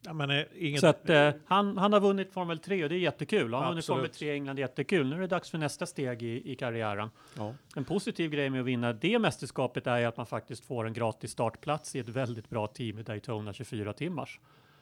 [0.07, 2.95] Ja, men, eh, inget, Så att eh, han, han har vunnit Formel 3 och det
[2.95, 3.53] är jättekul.
[3.53, 3.85] Han har vunnit.
[3.85, 5.09] Formel 3 i England, jättekul.
[5.09, 7.09] Nu är det dags för nästa steg i, i karriären.
[7.37, 7.53] ja.
[7.75, 11.31] En positiv grej med att vinna det mästerskapet är att man faktiskt får en gratis
[11.31, 14.39] startplats i ett väldigt bra team i Daytona 24 timmars.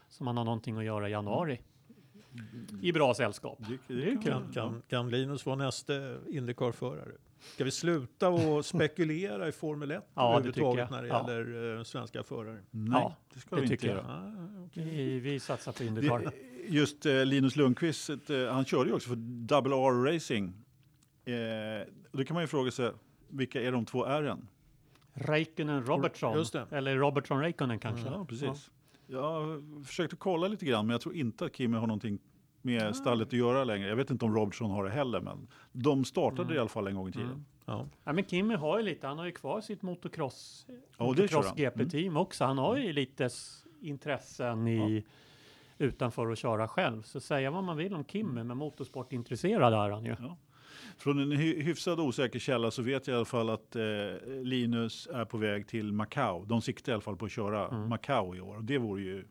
[0.10, 1.60] Så man har någonting att göra i januari.
[2.82, 3.60] I bra sällskap.
[3.88, 4.54] Det, Det kan- kul.
[4.54, 5.94] Kan, kan, Linus vara nästa
[6.30, 7.12] Indycar-förare?
[7.54, 11.30] Ska vi sluta och spekulera i Formel 1 Ja, överhuvudtaget när det Ja.
[11.30, 12.60] gäller eh, svenska förare?
[12.72, 14.06] Nej, Ja, det ska det vi inte göra.
[14.08, 14.84] Ah, okej.
[14.86, 16.32] Vi, vi satsar på Indycar.
[16.68, 19.16] Just eh, Linus Lundqvist, eh, han körde ju också för
[19.48, 20.54] Double R Racing.
[21.26, 21.34] Eh,
[22.12, 22.92] då kan man ju fråga sig,
[23.30, 24.48] vilka är de två R'n?
[25.14, 26.46] Räikkönen Robertson.
[26.72, 28.08] Eller Robertson Räikkönen kanske.
[28.08, 28.72] Ja, precis.
[29.08, 32.20] Jag försökte kolla lite grann, men jag tror inte att Kimi har någonting
[32.62, 33.88] med stallet att göra längre.
[33.90, 36.56] Jag vet inte om Robertson har det heller, men de startade Mm.
[36.56, 37.28] i alla fall en gång i tiden.
[37.28, 37.46] Mm.
[37.66, 37.86] Ja.
[38.04, 41.46] Ja, men Kimi har ju lite, han har ju kvar sitt motocross, Ja, kör motocross
[41.46, 41.58] han.
[41.58, 41.72] Mm.
[41.72, 42.46] GP-team också.
[42.46, 45.06] Han har ju lite s- intressen i,
[45.78, 47.02] utanför att köra själv.
[47.02, 50.16] Så säga vad man vill om Kimi, men motorsportintresserad är han ju.
[50.98, 53.84] Från en hy- hyfsad osäker källa så vet jag i alla fall att eh,
[54.44, 56.46] Linus är på väg till Macau.
[56.46, 57.90] De siktar i alla fall på att köra Mm.
[57.90, 58.56] Macau i år.
[58.58, 59.26] Och det vore ju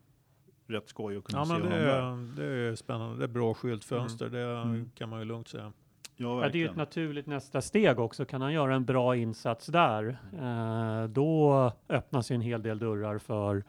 [0.67, 2.43] rätt skoj att kunna Ja, se men det, honom där.
[2.43, 3.17] är, det är spännande.
[3.17, 4.89] Det är bra skyltfönster, det Mm.
[4.95, 5.73] kan man ju lugnt säga.
[6.17, 8.25] Ja, Ja, det är ju ett naturligt nästa steg också.
[8.25, 13.17] Kan han göra en bra insats där, eh, då öppnas ju en hel del dörrar
[13.17, 13.63] för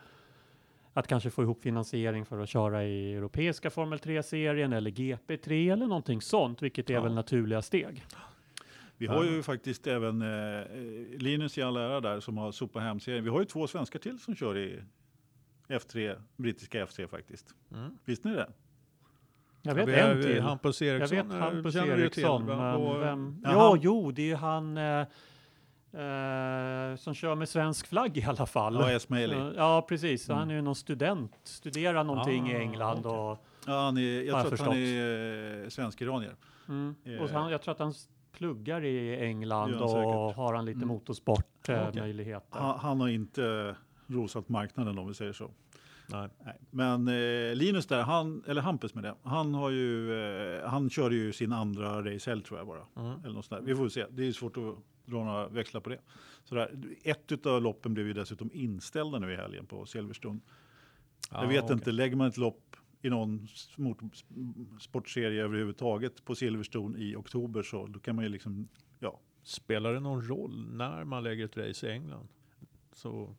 [0.96, 5.86] att kanske få ihop finansiering för att köra i europeiska Formel 3-serien eller GP3 eller
[5.86, 7.00] någonting sånt, vilket är Ja.
[7.02, 8.04] väl naturliga steg.
[8.96, 10.64] Vi har ju faktiskt även eh,
[11.18, 13.24] Linus i all ära där som har sopat hem serien.
[13.24, 14.80] Vi har ju två svenskar till som kör i
[15.68, 17.54] F3, brittiska F3 faktiskt.
[17.72, 17.98] Mm.
[18.04, 18.48] Visste ni det?
[19.62, 20.40] Jag vet Vi en till.
[20.40, 21.16] Hampus Jag Eriksson.
[21.16, 23.40] vet eh, Hampus känner du till, Eriksson, men Och- vem?
[23.44, 25.06] Ja, jo, det är ju han eh,
[25.92, 28.74] eh, som kör med svensk flagg i alla fall.
[28.74, 29.34] Ja, Esmaili.
[29.34, 30.28] Så- Ja, precis.
[30.28, 30.38] Mm.
[30.38, 33.18] han är ju någon student, studerar någonting i Ah, England okej.
[33.18, 36.34] och, Ja, han är, jag Har jag tror att han är eh, svensk-iranier.
[36.68, 37.22] mm, Eh.
[37.22, 37.94] och han, jag tror att han
[38.32, 40.36] pluggar i England och säkert.
[40.36, 40.88] har han lite Mm.
[40.88, 42.58] motorsportmöjligheter.
[42.58, 43.74] Han, han har inte
[44.06, 45.50] rosat marknaden om vi säger så.
[46.08, 46.28] Nej.
[46.44, 46.56] Nej.
[46.70, 50.12] Men eh, Linus där, han, eller Hampus med det, han, har ju,
[50.58, 52.82] eh, han körde ju sin andra racehelg tror jag bara.
[53.06, 53.20] Mm.
[53.24, 53.66] Eller något sånt där.
[53.72, 54.74] Vi får se, det är svårt att
[55.06, 55.98] dra några växlar på det.
[56.44, 56.78] Sådär.
[57.02, 60.40] Ett av loppen blev ju dessutom inställda nu i helgen på Silverstone.
[61.30, 61.74] jag Ja, vet okej.
[61.74, 67.98] inte, lägger man ett lopp i någon motorsportserie överhuvudtaget på Silverstone i oktober så då
[68.00, 69.20] kan man ju liksom, ja.
[69.42, 72.28] Spelar det någon roll när man lägger ett race i England?
[72.92, 73.36] Så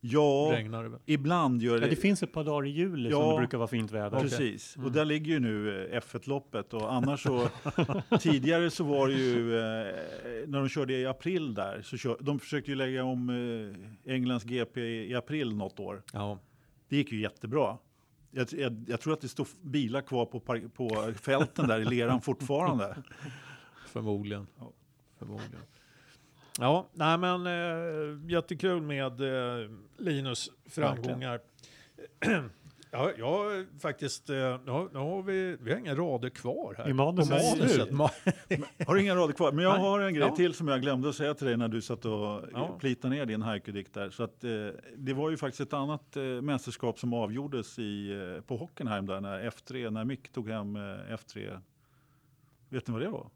[0.00, 1.00] Ja, regnar det väl?
[1.06, 1.86] ibland gör Ja, det.
[1.90, 3.30] det finns ett par dagar i juli som Ja.
[3.32, 4.20] det brukar vara fint väder.
[4.20, 4.86] Precis, Mm.
[4.86, 7.48] och där ligger ju nu eh, F1-loppet och annars så
[8.20, 9.94] tidigare så var det ju eh,
[10.46, 13.30] när de körde i april där så kör, de försökte ju lägga om
[14.06, 16.02] eh, Englands GP i, i april något år.
[16.12, 16.38] Ja.
[16.88, 17.78] Det gick ju jättebra.
[18.30, 20.40] Jag, jag, jag tror att det står bilar kvar på,
[20.74, 22.96] på fälten där i leran fortfarande.
[23.86, 24.46] Förmodligen.
[24.58, 24.72] Ja.
[25.18, 25.60] Förmodligen.
[26.60, 31.40] Ja, nej men eh, jättekul med eh, Linus framgångar.
[32.90, 36.88] Ja, jag faktiskt, eh, nu har, vi, vi har inga rader kvar här.
[36.88, 37.30] I manuset.
[37.52, 37.90] På manuset.
[37.90, 39.52] Ma- Har du inga rader kvar?
[39.52, 39.80] Men jag Nej.
[39.82, 40.36] har en grej Ja.
[40.36, 42.42] till som jag glömde att säga till dig när du satt och Ja.
[42.52, 42.76] ja.
[42.78, 44.10] plitade ner din haiku-dikt där.
[44.10, 44.50] Så att, eh,
[44.96, 49.20] det var ju faktiskt ett annat eh, mästerskap som avgjordes i, eh, på Hockenheim där
[49.20, 50.80] när F3, när Mick tog hem eh,
[51.16, 51.60] F3.
[52.68, 53.30] Vet ni vad det var?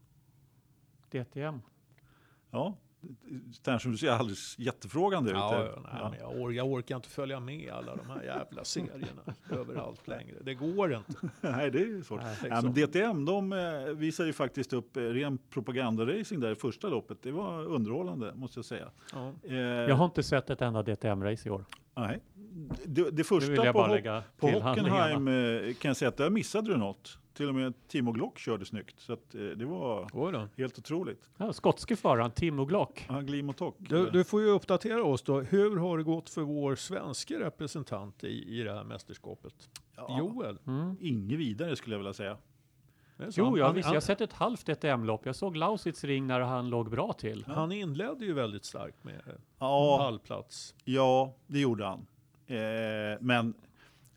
[1.11, 1.61] DTM.
[2.51, 2.77] Ja,
[3.53, 5.37] Sternström, du ser alldeles jättefrågande ut.
[5.37, 8.63] Ja, ja, nej, men jag, or- jag orkar inte följa med alla de här jävla
[8.63, 10.35] serierna överallt längre.
[10.43, 11.13] Det går inte.
[11.41, 12.21] Nej, det är svårt.
[12.21, 13.59] Nej, Ja, men DTM de eh,
[13.95, 17.17] visar ju faktiskt upp eh, ren propagandaracing där i första loppet.
[17.23, 18.89] Det var underhållande måste jag säga.
[19.13, 19.33] Ja.
[19.43, 21.65] Eh, Jag har inte sett ett enda DTM-race i år.
[21.95, 22.19] nej.
[22.85, 25.25] Det, det första på, på Hockenheim
[25.79, 27.17] kan jag säga att där missade du något.
[27.33, 28.99] Till och med Timo Glock körde snyggt.
[28.99, 31.29] Så att, eh, det var helt otroligt.
[31.37, 33.05] Ja, skotske föraren, Timo Glock.
[33.09, 33.75] Han glim och tock.
[33.79, 35.41] Du, du får ju uppdatera oss då.
[35.41, 39.69] Hur har det gått för vår svenska representant i, i det här mästerskapet?
[39.95, 40.59] Ja, Joel?
[40.67, 40.97] Mm.
[40.99, 42.37] Inget vidare skulle jag vilja säga.
[43.29, 45.25] Jo, jag, han, visst, jag har sett ett halvt DTM-lopp.
[45.25, 47.43] Jag såg Lausitz ring när han låg bra till.
[47.47, 49.21] han, han inledde ju väldigt starkt med
[49.59, 50.75] Ja, pallplats.
[50.83, 52.07] Ja, det gjorde han.
[52.47, 53.53] Eh, men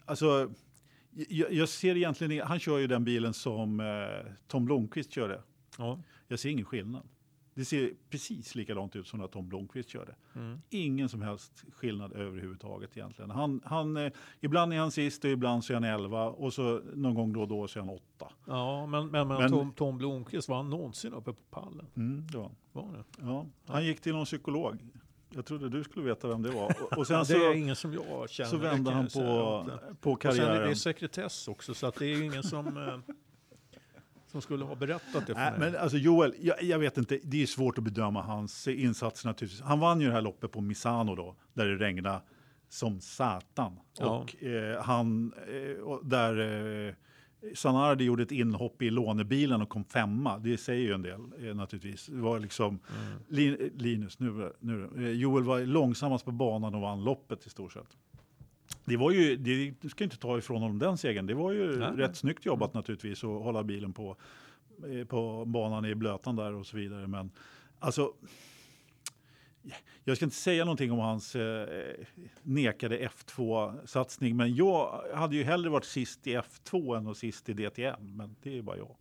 [0.04, 0.48] alltså,
[1.28, 5.42] jag, jag ser egentligen, han kör ju den bilen som eh, Tom Blomqvist körde.
[5.78, 6.00] Ja.
[6.28, 7.08] Jag ser ingen skillnad.
[7.54, 10.14] Det ser precis likadant ut som när Tom Blomqvist körde.
[10.34, 10.60] Mm.
[10.70, 13.30] Ingen som helst skillnad överhuvudtaget egentligen.
[13.30, 16.80] Han, han, eh, ibland är han sist och ibland så är han 11 och så
[16.94, 18.02] någon gång då och då så är han 8.
[18.46, 21.86] Ja, men, men, men, Men- Tom, Tom Blomqvist, var han någonsin uppe på pallen?
[21.96, 22.50] Mm, det var.
[22.72, 23.04] Var det?
[23.26, 24.78] Ja, han gick till någon psykolog.
[25.35, 26.76] Jag trodde du skulle veta vem det var.
[26.82, 28.51] Och, och sen så, det är ingen som jag känner.
[28.51, 29.70] så vände han på,
[30.01, 30.68] på Och sen är karriären.
[30.68, 33.14] det sekretess också, så att det är ingen som, eh,
[34.26, 35.70] som skulle ha berättat det för Nej, mig.
[35.70, 39.62] men alltså Joel, jag, jag vet inte, det är svårt att bedöma hans insatser naturligtvis.
[39.62, 42.20] Han vann ju det här loppet på Misano då, där det regnade
[42.68, 43.80] som satan.
[43.99, 44.07] Ja.
[44.18, 46.39] Och eh, han, eh, och där
[46.89, 46.95] eh,
[47.55, 50.38] Sanardi gjorde ett inhopp i lånebilen och kom femma.
[50.38, 52.07] Det säger ju en del eh, naturligtvis.
[52.07, 52.78] Det var liksom
[53.28, 57.72] Lin, Linus, nu, nu, eh, Joel var långsammast på banan och vann loppet i stort
[57.72, 57.97] sett.
[58.84, 61.26] Det var ju, det, du ska inte ta ifrån honom den segern.
[61.26, 61.90] Det var ju Nej.
[61.97, 64.16] rätt snyggt jobbat naturligtvis att hålla bilen på,
[64.88, 67.07] eh, på banan i blötan där och så vidare.
[67.07, 67.30] Men
[67.78, 68.12] alltså,
[70.04, 71.68] jag ska inte säga någonting om hans eh,
[72.42, 77.52] nekade F2-satsning, men jag hade ju hellre varit sist i F2 än och sist i
[77.52, 78.16] DTM.
[78.16, 78.96] Men det är bara jag.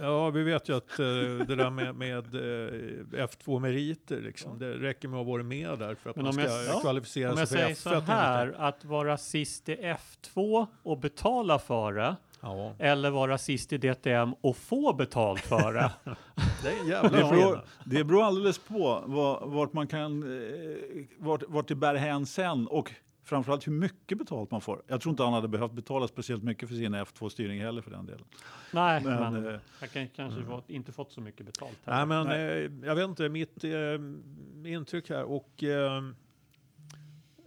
[0.00, 1.06] Ja, vi vet ju att eh,
[1.46, 5.94] det där med, med eh, F2-meriter, liksom, det räcker med att ha varit med där
[5.94, 6.80] för att Men man om ska jag- Ja.
[6.80, 8.06] kvalificera Om sig jag för säger F1.
[8.06, 13.72] så här, att vara sist i F2 och betala för det, Ja, eller vara sist
[13.72, 15.92] i DTM och få betalt för det.
[16.62, 21.42] det är en Det beror, det beror alldeles på vad, vart man kan, eh, vart,
[21.48, 22.92] vart det bär hän sen och
[23.24, 24.82] framförallt hur mycket betalt man får.
[24.86, 28.06] Jag tror inte han hade behövt betala speciellt mycket för sin F2-styrning heller för den
[28.06, 28.24] delen.
[28.72, 31.78] Nej, Men, men, eh, jag kan kanske fått, inte fått så mycket betalt.
[31.84, 32.64] Nej, men Nej.
[32.64, 35.96] eh, jag vet inte, mitt eh, intryck här och eh,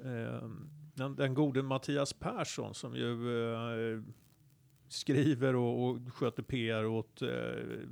[0.04, 0.50] eh,
[0.94, 4.02] den, den gode Mattias Persson som ju eh,
[4.92, 7.30] skriver och, och sköter PR åt eh,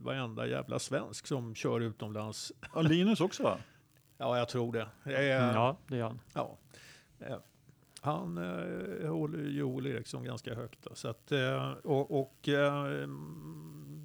[0.02, 2.52] varenda jävla svensk som kör utomlands.
[2.74, 3.58] Ja, Linus också va?
[4.18, 4.88] Ja, jag tror det.
[5.04, 6.20] Eh, ja, det gör han.
[6.34, 6.58] Ja.
[7.20, 7.38] Eh,
[8.02, 10.80] Han eh, håller Joel Eriksson ganska högt.
[10.84, 13.08] Då, så att, eh, och och eh,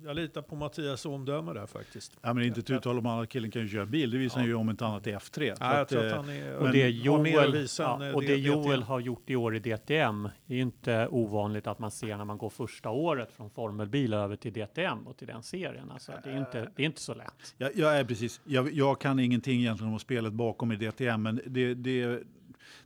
[0.04, 2.16] jag litar på Mattias omdöme där faktiskt.
[2.22, 4.10] Ja, men inte ett uttal om att killen kan ju köra bil.
[4.10, 5.20] Det visar han ju om inte annat i F3.
[5.32, 6.56] Så Ja, jag att, tror att eh, han är...
[6.56, 8.36] Och det Joel, ja, eh, och det.
[8.36, 12.24] Joel har gjort i år i DTM är ju inte ovanligt att man ser när
[12.24, 15.90] man går första året från formelbil över till DTM och till den serien.
[15.90, 17.54] Alltså, det, är inte, det är inte så lätt.
[17.58, 18.40] Jag, jag är precis.
[18.44, 22.22] Jag, jag kan ingenting egentligen om spelet bakom i DTM, men det, det,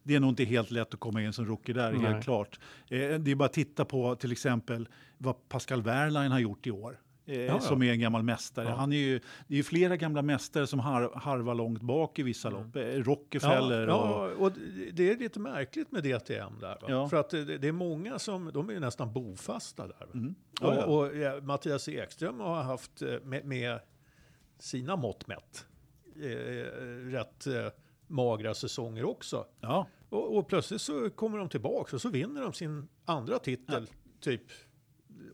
[0.03, 2.01] det är nog inte helt lätt att komma in som rookie där, Nej.
[2.01, 2.61] helt klart.
[2.89, 4.89] Eh, det är bara att titta på till exempel
[5.19, 6.99] vad Pascal Wehrlein har gjort i år.
[7.29, 7.61] Eh, ja.
[7.61, 8.69] Som är en gammal mästare.
[8.69, 8.75] Ja.
[8.75, 9.19] Han är ju,
[9.49, 12.63] det är ju flera gamla mästare som har, harvar långt bak i vissa Mm.
[12.63, 12.77] lopp.
[12.77, 14.31] Eh, Rockefeller ja, och...
[14.31, 14.53] ja, och
[14.93, 16.79] det- är lite märkligt med DTM där.
[16.89, 17.09] Ja.
[17.09, 20.07] För att det, det är många som, de är ju nästan bofasta där.
[20.15, 20.35] Mm.
[20.61, 20.85] Ja, ja.
[20.85, 23.79] Och, och ja, Mattias Ekström har haft eh, med, med
[24.59, 25.67] sina mått mätt
[26.17, 26.31] eh,
[27.11, 27.67] rätt eh,
[28.07, 29.47] magra säsonger också.
[29.61, 29.87] Ja.
[30.09, 33.87] Och, och plötsligt så kommer de tillbaka och så vinner de sin andra titel
[34.21, 34.43] typ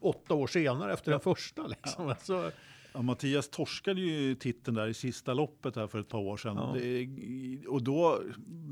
[0.00, 1.66] åtta år senare efter den första.
[1.66, 2.08] Liksom.
[2.08, 2.50] Alltså,
[2.96, 6.56] Ja, Mattias torskade ju titeln där i sista loppet här för ett par år sedan.
[6.56, 6.74] Ja.
[6.78, 8.22] Det, och då,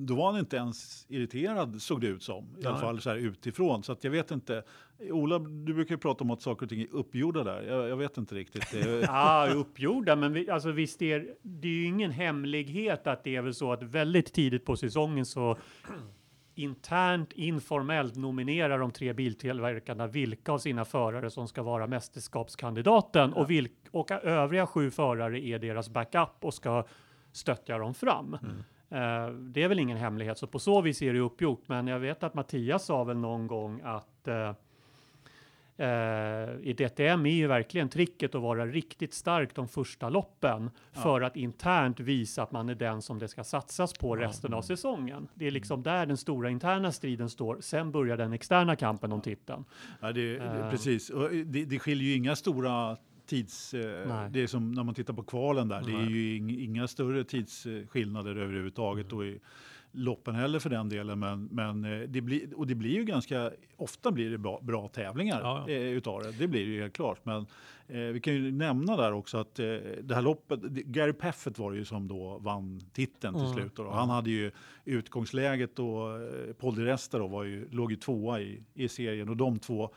[0.06, 2.44] då var han inte ens irriterad såg det ut som.
[2.58, 2.80] I alla Nej.
[2.80, 3.82] fall så här utifrån.
[3.82, 4.62] Så att jag vet inte.
[5.10, 7.62] Ola, du brukar ju prata om att saker och ting är uppgjorda där.
[7.62, 8.74] Jag, jag vet inte riktigt.
[9.02, 13.42] Ja, uppgjorda, men vi, alltså, visst är det är ju ingen hemlighet att det är
[13.42, 15.58] väl så att väldigt tidigt på säsongen så
[16.55, 23.50] internt, informellt nominerar de tre biltillverkarna vilka av sina förare som ska vara mästerskapskandidaten och,
[23.50, 26.84] vilk, och övriga sju förare är deras backup och ska
[27.32, 28.34] stötta dem fram.
[28.90, 31.62] Eh, det är väl ingen hemlighet, så på så vis är det uppgjort.
[31.66, 34.53] Men jag vet att Mattias sa väl någon gång att Eh,
[36.62, 41.36] I DTM är ju verkligen tricket att vara riktigt stark de första loppen för att
[41.36, 45.28] internt visa att man är den som det ska satsas på resten av säsongen.
[45.34, 47.58] Det är liksom där den stora interna striden står.
[47.60, 49.64] Sen börjar den externa kampen om titeln.
[50.00, 50.70] ja, det, det, Eh.
[50.70, 51.10] precis.
[51.10, 53.74] Och det, det skiljer ju inga stora tids...
[53.74, 54.30] Eh, Nej.
[54.30, 55.82] det är som när man tittar på kvalen där.
[55.86, 56.12] Det är Nej.
[56.12, 59.12] ju ing, inga större tidsskillnader överhuvudtaget.
[59.12, 59.18] Mm.
[59.18, 59.40] Och i,
[59.93, 61.18] loppen heller för den delen.
[61.18, 64.88] Men, men eh, det blir, och det blir ju ganska, ofta blir det bra, bra
[64.88, 65.74] tävlingar Ja, ja.
[65.74, 66.32] eh, utav det.
[66.32, 67.24] Det blir det ju helt klart.
[67.24, 67.47] Men
[67.88, 69.66] eh, vi kan ju nämna där också att eh,
[70.03, 73.55] det här loppet, Gary Peffet var det ju som då vann titeln till Mm.
[73.55, 73.76] slut.
[73.76, 73.90] Då.
[73.90, 74.51] Han hade ju
[74.84, 79.28] utgångsläget och eh, Paul di Resta då var ju, låg ju tvåa i, i serien
[79.28, 79.90] och de två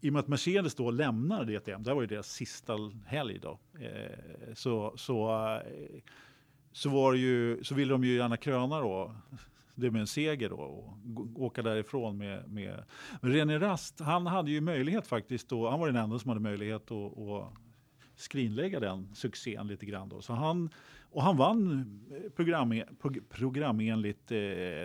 [0.00, 2.72] i och med att Mercedes då lämnar DTM, det här var ju deras sista
[3.06, 4.18] helg då, eh,
[4.54, 5.28] så, så,
[6.74, 9.14] så, var det ju, så ville de ju gärna kröna då,
[9.74, 10.94] det med en seger då och
[11.42, 12.84] åka därifrån med, med.
[13.22, 16.40] Men René Rast, han hade ju möjlighet faktiskt då, han var den enda som hade
[16.40, 17.52] möjlighet att, att
[18.16, 20.20] skrinlägga den succén lite grann då.
[20.22, 20.70] Så han,
[21.10, 22.00] och han vann
[22.36, 22.72] program,
[23.02, 24.36] prog- programenligt eh,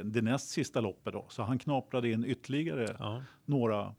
[0.04, 3.24] det näst sista loppet då, så han knaprade in ytterligare Ja.
[3.46, 3.96] några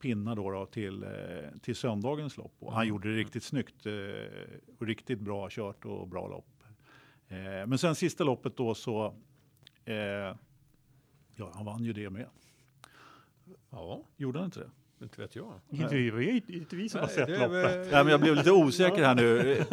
[0.00, 1.10] pinnar då, då till, eh,
[1.62, 2.54] till söndagens lopp.
[2.58, 2.88] Och han Mm.
[2.88, 3.92] gjorde det riktigt snyggt eh,
[4.78, 6.46] och riktigt bra kört och bra lopp.
[7.28, 9.14] Eh, men sen sista loppet då så,
[9.84, 9.94] eh,
[11.36, 12.26] ja han vann ju det med.
[13.70, 14.70] ja, Gjorde han inte det?
[15.02, 15.52] inte vet jag.
[15.70, 17.76] Inte vi, inte vi som har Nej, sett det är loppet.
[17.76, 19.52] väl- Ja, men jag blev lite osäker här nu.
[19.52, 19.66] Eh,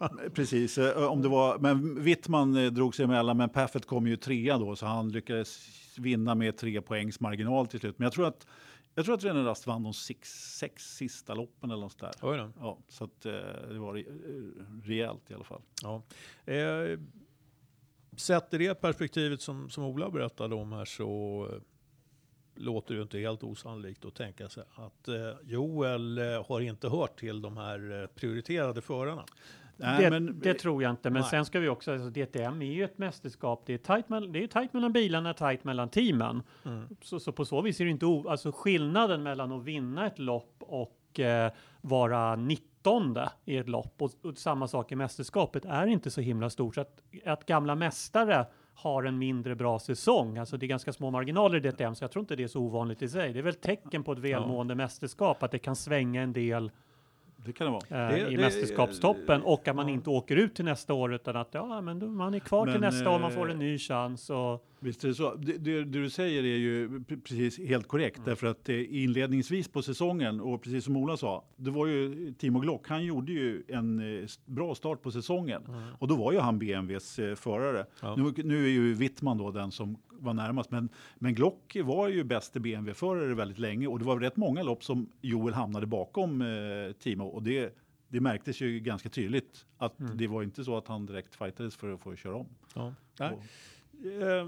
[0.00, 4.16] eh, Precis, eh, om det var, men Wittman drog sig emellan, men Paffett kom ju
[4.16, 5.68] trea då, så han lyckades
[5.98, 7.98] vinna med tre poängs marginal till slut.
[7.98, 8.46] Men jag tror att
[8.94, 12.12] jag tror att René Rast vann de sex, sex sista loppen eller något där.
[12.22, 12.50] Oj då.
[12.60, 13.32] Ja, så att, eh,
[13.68, 15.62] det var re- rejält i alla fall.
[15.82, 16.02] Ja.
[16.52, 16.98] Eh,
[18.16, 21.58] sett i det perspektivet som, som Ola berättade om här så eh,
[22.54, 26.88] låter det ju inte helt osannolikt att tänka sig att eh, Joel eh, har inte
[26.88, 29.24] hört till de här eh, prioriterade förarna.
[29.76, 31.30] Nej, det, men, det tror jag inte, men Nej.
[31.30, 34.42] sen ska vi också, alltså DTM är ju ett mästerskap, det är tajt, mell- det
[34.42, 36.42] är tajt mellan bilarna, tajt mellan teamen.
[36.64, 36.96] Mm.
[37.02, 40.18] Så, så på så vis är det inte, o, alltså skillnaden mellan att vinna ett
[40.18, 45.86] lopp och eh, vara 19 i ett lopp och, och samma sak i mästerskapet är
[45.86, 46.74] inte så himla stort.
[46.74, 51.10] Så att, att gamla mästare har en mindre bra säsong, alltså det är ganska små
[51.10, 53.32] marginaler i DTM, så jag tror inte det är så ovanligt i sig.
[53.32, 56.70] Det är väl tecken på ett välmående mästerskap, att det kan svänga en del
[57.44, 58.08] det kan det vara.
[58.12, 59.94] eh, Det- i det- mästerskapstoppen och att man ja.
[59.94, 62.80] inte åker ut till nästa år utan att ja, men man är kvar till Men,
[62.80, 65.34] nästa år, man eh, får en ny chans och Visst är det så.
[65.34, 68.20] Det, det, du säger är ju pre- precis helt korrekt.
[68.24, 72.60] Därför att eh, inledningsvis på säsongen, och precis som Ola sa, det var ju Timo
[72.60, 75.62] Glock, han gjorde ju en eh, bra start på säsongen.
[75.98, 77.86] Och då var ju han BMWs eh, förare.
[78.02, 78.16] Ja.
[78.16, 80.88] Nu, nu är ju Wittman då den som var närmast, men,
[81.18, 85.08] men Glock var ju bäste BMW-förare väldigt länge och det var rätt många lopp som
[85.20, 87.76] Joel hamnade bakom eh, Timo och det,
[88.08, 91.92] det märktes ju ganska tydligt att det var inte så att han direkt fightades för
[91.94, 92.46] att få köra om.
[92.74, 92.94] Ja.
[93.18, 93.38] Nej.
[94.22, 94.46] Eh,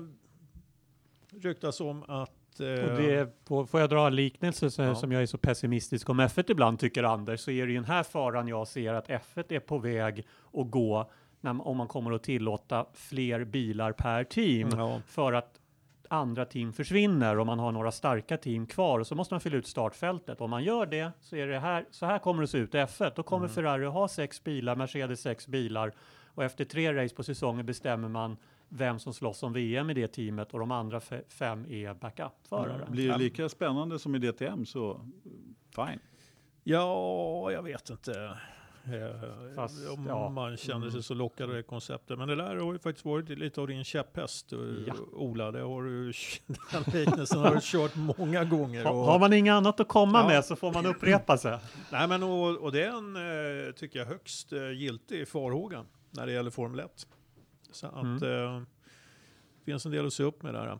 [1.43, 2.61] ryktas om att...
[2.61, 4.95] Eh, Och det, får, får jag dra en liknelse så, Ja.
[4.95, 7.85] som jag är så pessimistisk om F1 ibland tycker Anders, så är det ju den
[7.85, 11.11] här faran jag ser att F1 är på väg att gå
[11.41, 15.01] när, om man kommer att tillåta fler bilar per team Ja.
[15.07, 15.61] för att
[16.09, 19.57] andra team försvinner och man har några starka team kvar och så måste man fylla
[19.57, 20.41] ut startfältet.
[20.41, 22.78] Om man gör det så är det här, så här kommer det se ut i
[22.78, 23.12] F1.
[23.16, 25.93] Då kommer Ferrari ha sex bilar, Mercedes sex bilar
[26.34, 28.37] och efter tre race på säsongen bestämmer man
[28.68, 32.87] vem som slåss om VM i det teamet och de andra fe- fem är backup-förare.
[32.91, 35.01] Blir det lika spännande som i DTM så
[35.74, 36.01] fine.
[36.64, 38.39] Ja, jag vet inte.
[38.93, 40.28] Eh, Fast, om ja.
[40.28, 41.03] man känner sig Mm.
[41.03, 42.18] så lockad av det konceptet.
[42.18, 44.95] Men det där har ju faktiskt varit lite av din käpphäst, eh, Ja.
[45.12, 45.51] Ola.
[45.51, 46.12] Det har du,
[46.72, 48.84] den liknelsen har du kört många gånger.
[48.84, 50.28] Ha, och- har man inget annat att komma Ja.
[50.28, 51.59] med så får man upprepa sig.
[51.93, 53.16] Nej, men och, och det är en,
[53.66, 57.07] eh, tycker jag, högst giltig farhåga när det gäller Formel 1.
[57.72, 58.55] Så att Mm.
[58.57, 58.62] eh,
[59.64, 60.78] finns en del att se upp med där.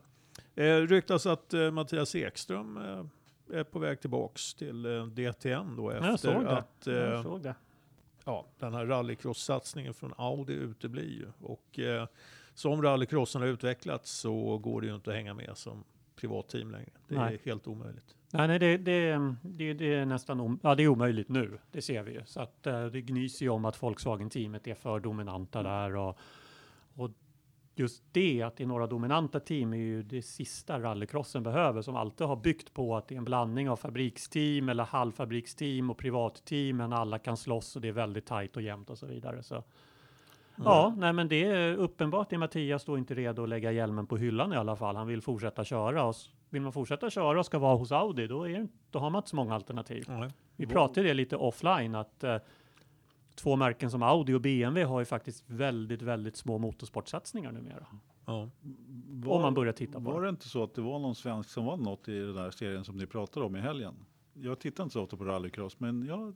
[0.55, 2.77] Eh, ryktas att eh, Mattias Ekström
[3.53, 4.83] är på väg tillbaks till
[5.15, 6.51] DTM då jag efter såg det.
[6.57, 7.55] att eh, Jag såg det.
[8.27, 11.27] Ja, den här rallycross-satsningen från Audi uteblir ju.
[11.41, 12.07] Och eh,
[12.53, 15.83] som rallycrossen har utvecklats så går det ju inte att hänga med som
[16.15, 16.91] privat team längre.
[17.07, 17.41] Det är Nej.
[17.45, 18.15] helt omöjligt.
[18.31, 21.57] Nej, nej det, det, det, det är nästan om, ja, det är omöjligt nu.
[21.71, 22.21] Det ser vi ju.
[22.25, 25.95] Så att, eh, det gnyser ju om att Volkswagen-teamet är för dominanta där.
[25.95, 26.17] Och,
[26.95, 27.11] och
[27.79, 31.95] just det, att det är några dominanta team, är ju det sista rallycrossen behöver, som
[31.95, 36.77] alltid har byggt på att det är en blandning av fabriksteam eller halvfabriksteam och privatteam,
[36.77, 39.43] men alla kan slåss och det är väldigt tajt och jämnt och så vidare.
[39.43, 39.63] Så.
[40.63, 44.17] Ja, nej men det är uppenbart är Mattias då inte redo att lägga hjälmen på
[44.17, 44.95] hyllan i alla fall.
[44.95, 46.03] Han vill fortsätta köra.
[46.03, 46.15] Och
[46.49, 49.29] vill man fortsätta köra och ska vara hos Audi, då, är, då har man inte
[49.29, 50.05] så många alternativ.
[50.07, 50.29] Nej.
[50.55, 52.37] Vi pratade det lite offline, att eh,
[53.37, 57.87] två märken som Audi och BMW har ju faktiskt väldigt, väldigt små motorsportsatsningar numera.
[58.25, 58.49] Ja.
[59.25, 60.27] Om man börjar titta på Var det.
[60.27, 62.83] det inte så att det var någon svensk som vann något i den där serien
[62.83, 63.93] som ni pratade om i helgen?
[64.33, 66.35] Jag tittar inte så ofta på rallycross, men jag,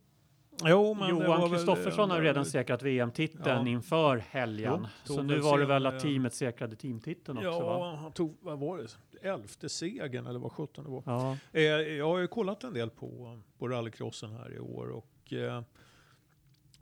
[0.65, 3.71] Jo, var Johan Kristoffersson har ju eh, redan säkrat VM-titeln Ja.
[3.71, 4.87] inför helgen.
[5.07, 7.57] Jo, så nu var det väl eh, att teamet säkrade teamtiteln också va?
[7.59, 11.03] Ja, han tog, vad var det, elfte segern eller vad sjutton det var.
[11.05, 11.37] Ja.
[11.51, 15.61] Eh, jag har ju kollat en del på, på rallycrossen här i år och eh,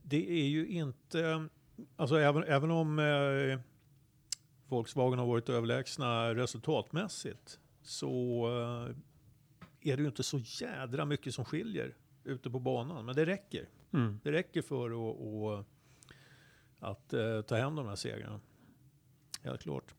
[0.09, 1.47] det är ju inte,
[1.95, 3.59] alltså även, även om eh,
[4.67, 8.95] Volkswagen har varit överlägsna resultatmässigt så eh,
[9.91, 13.05] är det ju inte så jädra mycket som skiljer ute på banan.
[13.05, 13.69] Men det räcker.
[13.93, 14.19] Mm.
[14.23, 15.65] Det räcker för att, att,
[16.79, 18.39] att eh, ta hem de här segrarna.
[19.43, 19.93] Helt klart.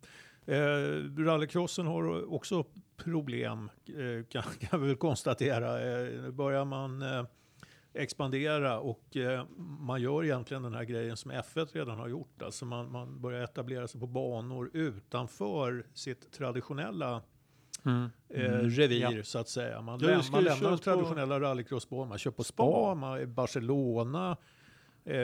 [0.47, 2.65] Eh, rallycrossen har också
[2.97, 5.81] problem eh, kan, kan vi väl konstatera.
[5.81, 7.25] Eh, nu börjar man eh,
[7.95, 9.45] expandera och eh,
[9.81, 12.43] man gör egentligen den här grejen som F1 redan har gjort.
[12.43, 17.23] Alltså man, man börjar etablera sig på banor utanför sitt traditionella
[17.85, 18.11] Mm.
[18.29, 18.71] eh, Mm.
[18.71, 19.23] revir Ja.
[19.25, 19.81] så att säga.
[19.81, 22.07] Man, läm- man lämnar de på- traditionella rallycrossbanor.
[22.07, 22.95] Man kör på spa, Spa.
[22.95, 24.37] man är i Barcelona,
[25.05, 25.17] eh,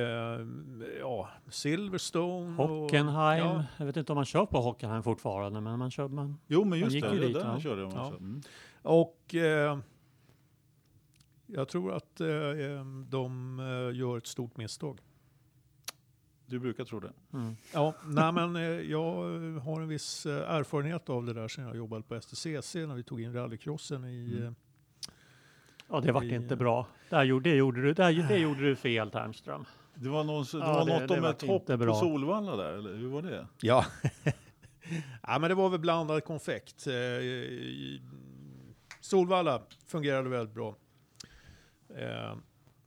[1.01, 2.63] ja, Silverstone.
[2.63, 3.47] och- Hockenheim.
[3.47, 6.39] Ja, Jag vet inte om man kör på Hockenheim fortfarande, men man kör man.
[6.47, 7.61] jo men just gick det, ju det dit, där ja.
[7.61, 8.07] körde jag Ja.
[8.07, 8.19] också.
[8.19, 8.41] Mm.
[8.83, 9.79] och eh,
[11.47, 12.27] jag tror att eh,
[13.09, 15.01] de eh, gör ett stort misstag.
[16.47, 17.13] Du brukar tro det.
[17.33, 17.57] Mm.
[17.75, 19.13] Ja, nej men eh, jag
[19.61, 23.21] har en viss erfarenhet av det där sen jag jobbade på STCC när vi tog
[23.21, 24.37] in rallycrossen i...
[24.41, 24.55] Mm.
[25.89, 26.87] Ja, det vart inte bra.
[27.11, 29.65] Där gjorde, det, gjorde du, där, det gjorde du fel, Tärnström.
[29.95, 32.73] Det var, någon, det Ja, var det- något det om ett hopp på Solvalla där,
[32.73, 33.47] eller hur var det?
[33.61, 33.85] Ja.
[35.23, 36.87] ja, men det var väl blandad konfekt.
[39.01, 40.77] Solvalla fungerade väldigt bra.
[41.97, 42.37] Eh,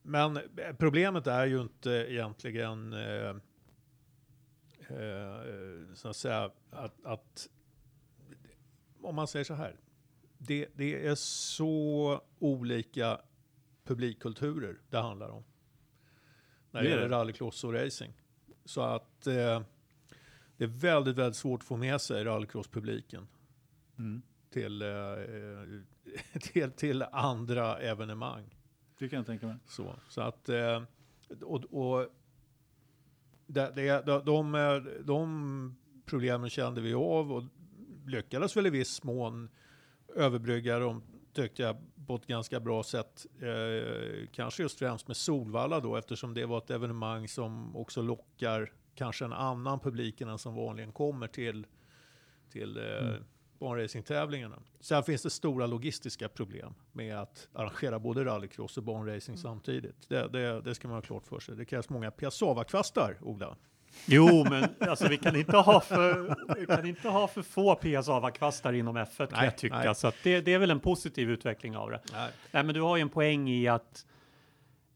[0.01, 0.39] Men
[0.77, 3.29] problemet är ju inte egentligen eh,
[4.89, 7.49] eh, så att säga att, att
[9.01, 9.75] om man säger så här.
[10.37, 13.21] Det, det är så olika
[13.83, 15.43] publikkulturer det handlar om.
[16.71, 18.13] När det Det gäller rallycross och racing.
[18.65, 19.61] Så att eh,
[20.57, 23.27] det är väldigt, väldigt svårt att få med sig rallycross-publiken
[23.97, 24.21] Mm.
[24.49, 25.63] till, eh, eh,
[26.41, 28.55] till, till andra evenemang.
[28.99, 29.55] Det kan jag tänka mig.
[29.65, 30.83] Så, så att, eh,
[31.41, 32.07] och, och
[33.47, 35.75] det, det, de, de, de
[36.05, 37.43] problemen kände vi av och
[38.05, 39.49] lyckades väl i viss mån
[40.15, 41.77] överbrygga dem, tyckte jag,
[42.07, 43.25] på ett ganska bra sätt.
[43.41, 48.73] Eh, kanske just främst med Solvalla då, eftersom det var ett evenemang som också lockar
[48.95, 51.67] kanske en annan publik än den som vanligen kommer till,
[52.51, 53.23] till eh, Mm.
[53.59, 54.59] Banracingtävlingarna.
[54.79, 60.09] Sen finns det stora logistiska problem med att arrangera både rallycross och banracing samtidigt.
[60.09, 61.55] Det, det, det ska man ha klart för sig.
[61.55, 63.55] Det krävs många Piazzava-kvastar, Ola.
[64.05, 68.73] Jo, men alltså, vi, kan inte ha för, vi kan inte ha för få PSA-kvastar
[68.73, 69.77] inom F1 kan Nej, jag tycka.
[69.77, 69.95] nej.
[69.95, 72.01] Så att det, det är väl en positiv utveckling av det.
[72.13, 72.31] Nej.
[72.51, 74.05] Nej, men du har ju en poäng i att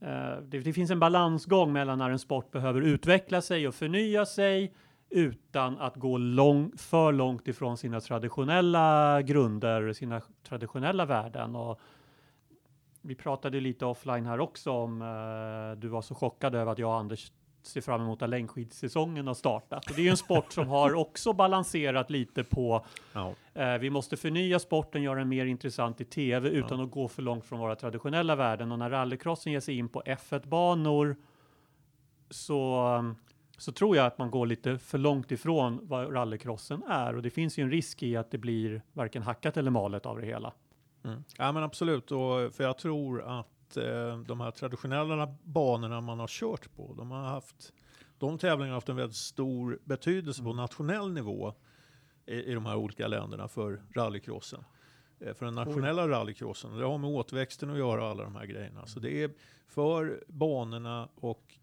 [0.01, 0.07] eh,
[0.41, 4.73] det, det finns en balansgång mellan när en sport behöver utveckla sig och förnya sig
[5.13, 11.55] utan att gå lång, för långt ifrån sina traditionella grunder, sina traditionella värden.
[11.55, 11.79] Och
[13.01, 16.89] vi pratade lite offline här också om eh, du var så chockad över att jag
[16.89, 19.89] och Anders ser fram emot att längdskidsäsongen har startat.
[19.89, 23.33] Och det är ju en sport som har också balanserat lite på Ja.
[23.53, 26.85] Eh, vi måste förnya sporten, göra den mer intressant i tv utan Ja.
[26.85, 28.71] att gå för långt från våra traditionella värden.
[28.71, 31.15] Och när rallycrossen ger sig in på F1-banor
[32.29, 32.79] så,
[33.63, 37.15] så tror jag att man går lite för långt ifrån vad rallycrossen är.
[37.15, 40.19] Och det finns ju en risk i att det blir varken hackat eller malet av
[40.19, 40.53] det hela.
[41.03, 41.23] Mm.
[41.37, 46.27] Ja men absolut, och, för jag tror att eh, de här traditionella banorna man har
[46.27, 47.73] kört på, de har haft,
[48.17, 51.53] de tävlingarna har haft en väldigt stor betydelse på nationell nivå
[52.25, 54.63] i, i de här olika länderna för rallycrossen.
[55.25, 58.45] Eh, för den nationella rallycrossen, det har med återväxten att göra och alla de här
[58.45, 58.85] grejerna.
[58.85, 59.31] Så det är
[59.67, 61.53] för banorna och,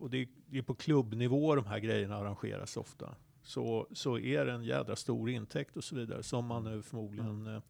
[0.00, 3.14] och det, är, på klubbnivå de här grejerna arrangeras ofta.
[3.42, 7.62] Så, så är det en jädra stor intäkt och så vidare som man nu förmodligen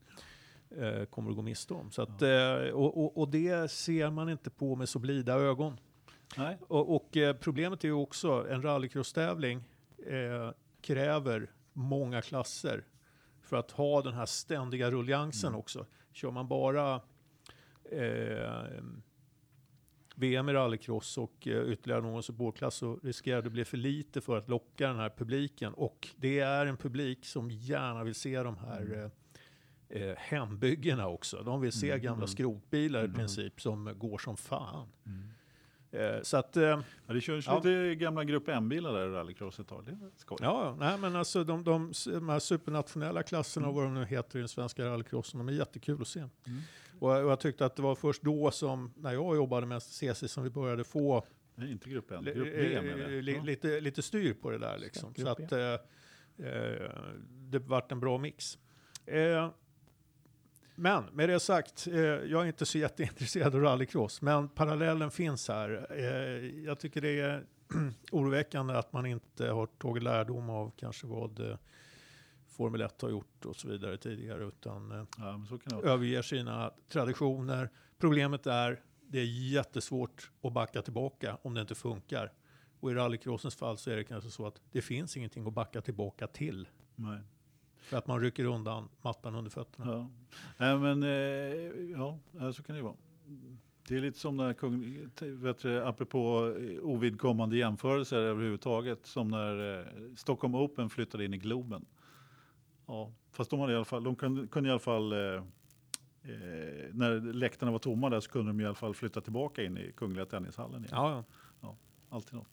[0.76, 1.90] eh, kommer att gå miste om.
[1.90, 2.22] Så att,
[2.72, 5.80] och, och, och det ser man inte på med så blida ögon.
[6.36, 6.58] Nej.
[6.68, 9.64] Och, och problemet är ju också, en rallycross-tävling
[10.06, 12.84] eh, kräver många klasser
[13.50, 15.60] för att ha den här ständiga ruljansen Mm.
[15.60, 15.86] också.
[16.12, 17.00] Kör man bara
[17.84, 18.82] eh,
[20.14, 24.20] VM i rallycross och eh, ytterligare någon supportklass så riskerar det att bli för lite
[24.20, 25.74] för att locka den här publiken.
[25.74, 29.10] Och det är en publik som gärna vill se de här Mm.
[29.90, 31.42] eh, eh, hembyggena också.
[31.42, 32.28] De vill se Mm, gamla mm.
[32.28, 33.16] skrotbilar i Mm.
[33.16, 34.88] princip som går som fan.
[35.06, 35.28] Mm.
[35.92, 36.62] Eh, så att, eh,
[37.06, 37.56] Ja, det körs Ja.
[37.56, 39.84] lite gamla Grupp M-bilar där i rallycross ett tag.
[39.84, 40.38] Det är skoj.
[40.40, 43.76] ja, nej men alltså de, de, de här supernationella klasserna Mm.
[43.76, 46.20] och vad de nu heter i den svenska rallycrossen, de är jättekul att se.
[46.20, 46.30] Mm.
[46.98, 49.82] Och, jag- och jag tyckte att det var först då som, när jag jobbade med
[49.82, 51.24] STCC, som vi började få
[51.56, 52.82] är inte Grupp M, Grupp B eh,
[53.22, 53.42] li- Ja.
[53.42, 55.14] lite, lite styr på det där liksom.
[55.14, 55.76] Så Grupp att eh,
[57.28, 58.58] det vart en bra mix.
[59.06, 59.50] Eh,
[60.80, 65.48] men med det sagt, eh, jag är inte så jätteintresserad av rallycross, men parallellen finns
[65.48, 65.86] här.
[65.90, 67.44] Eh, jag tycker det är
[68.12, 71.56] oroväckande att man inte har tagit lärdom av kanske vad eh,
[72.48, 77.70] Formel 1 har gjort och så vidare tidigare, utan eh, Ja, överger sina traditioner.
[77.98, 82.32] Problemet är, det är jättesvårt att backa tillbaka om det inte funkar.
[82.80, 85.80] Och i rallycrossens fall så är det kanske så att det finns ingenting att backa
[85.80, 86.68] tillbaka till.
[86.94, 87.20] Nej.
[87.80, 89.92] För att man rycker undan mattan under fötterna.
[89.92, 90.10] Ja.
[90.56, 92.94] Nej, men eh, ja, ja, så kan det vara.
[93.88, 99.78] Det är lite som när kung, vet du, apropå eh, ovidkommande jämförelser överhuvudtaget, som när
[99.78, 101.86] eh, Stockholm Open flyttade in i Globen.
[102.86, 105.42] Ja, fast de, hade i alla fall, de kunde, kunde i alla fall, eh,
[106.92, 109.92] när läktarna var tomma där så kunde de i alla fall flytta tillbaka in i
[109.96, 110.90] Kungliga Tennishallen igen.
[110.92, 111.24] Ja,
[112.10, 112.48] Alltid något.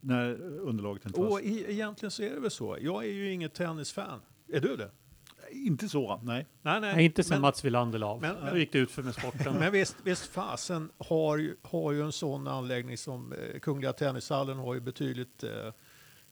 [0.00, 1.26] När underlaget inte ja.
[1.26, 2.76] Och i, egentligen så är det väl så.
[2.80, 4.20] Jag är ju inget tennisfan.
[4.52, 4.90] Är du det?
[5.52, 6.46] Inte så, nej.
[6.62, 6.94] Nej, nej.
[6.94, 8.20] Nej, inte sen men, Mats Wilander la av.
[8.20, 9.54] men- Då gick det ut för med sporten.
[9.58, 14.58] Men visst, visst fasen har ju, har ju en sån anläggning som eh, Kungliga Tennishallen
[14.58, 15.50] har ju betydligt eh,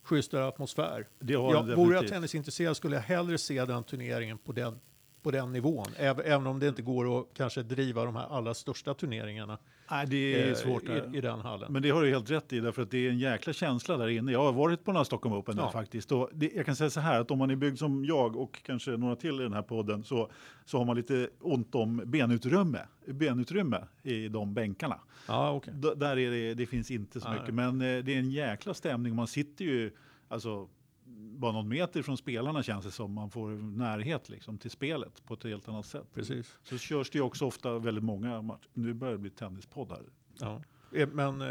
[0.02, 1.08] schysstare atmosfär.
[1.18, 4.78] Det har Ja, den vore jag tennisintresserad skulle jag hellre se den turneringen på den,
[5.22, 5.86] på den nivån.
[5.96, 9.58] Även, även om det inte går att kanske driva de här allra största turneringarna
[9.90, 10.82] Nej, det är eh, svårt.
[10.84, 11.72] i, i den hallen.
[11.72, 14.08] Men det har du helt rätt i, därför att det är en jäkla känsla där
[14.08, 14.32] inne.
[14.32, 15.62] Jag har varit på några Stockholm Open Ja.
[15.64, 16.12] där faktiskt.
[16.12, 18.62] Och det, jag kan säga så här, att om man är byggd som jag och
[18.62, 20.30] kanske några till i den här podden så,
[20.64, 24.98] så har man lite ont om benutrymme, benutrymme i de bänkarna.
[25.28, 25.74] ja, okej.
[25.76, 27.38] D- där är det, det finns inte så Nej.
[27.40, 29.14] mycket, men eh, det är en jäkla stämning.
[29.14, 29.90] Man sitter ju
[30.28, 30.68] alltså,
[31.14, 33.12] bara någon meter från spelarna känns det som.
[33.12, 33.48] Man får
[33.78, 36.06] närhet liksom, till spelet på ett helt annat sätt.
[36.14, 36.58] Precis.
[36.62, 38.68] Så körs det ju också ofta väldigt många matcher.
[38.72, 40.02] Nu börjar det bli tennispodd här.
[40.40, 40.62] Ja.
[40.98, 41.46] Eh, Men eh,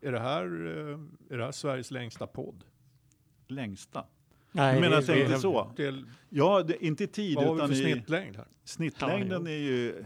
[0.00, 0.98] är det, här, eh,
[1.34, 2.64] är det här Sveriges längsta podd?
[3.48, 4.04] Längsta.
[4.52, 5.72] Nej, Du menar det- inte så?
[5.76, 8.46] Till, Ja, det, inte i tid vad har vi utan för i snittlängd här?
[8.64, 10.04] snittlängden Ja, är ju...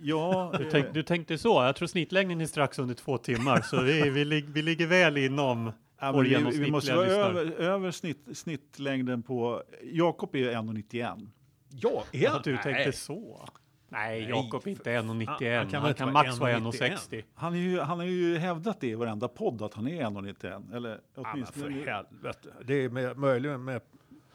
[0.00, 1.48] Ja, Du, tänk, du tänkte så?
[1.62, 5.16] Jag tror snittlängden är strax under två timmar, så vi, vi, lig- vi ligger väl
[5.16, 9.62] inom ja, vi, vi måste vara över, över snitt, snittlängden på...
[9.82, 11.28] Jakob är ju 1,91.
[11.70, 12.62] Ja, är Att du Nej.
[12.62, 13.48] tänkte så?
[13.88, 15.00] Nej, Jakob är inte 1,91.
[15.00, 16.90] Han- han Han kan kan, väl inte vara max vara 1,91.
[17.10, 17.24] 1,60.
[17.34, 20.76] Han, är ju, han har ju hävdat det i varenda podd att han är 1,91.
[20.76, 21.84] Eller Ja, men för åtminstone...
[21.92, 22.48] helvete.
[22.64, 23.80] Det är med, möjligen med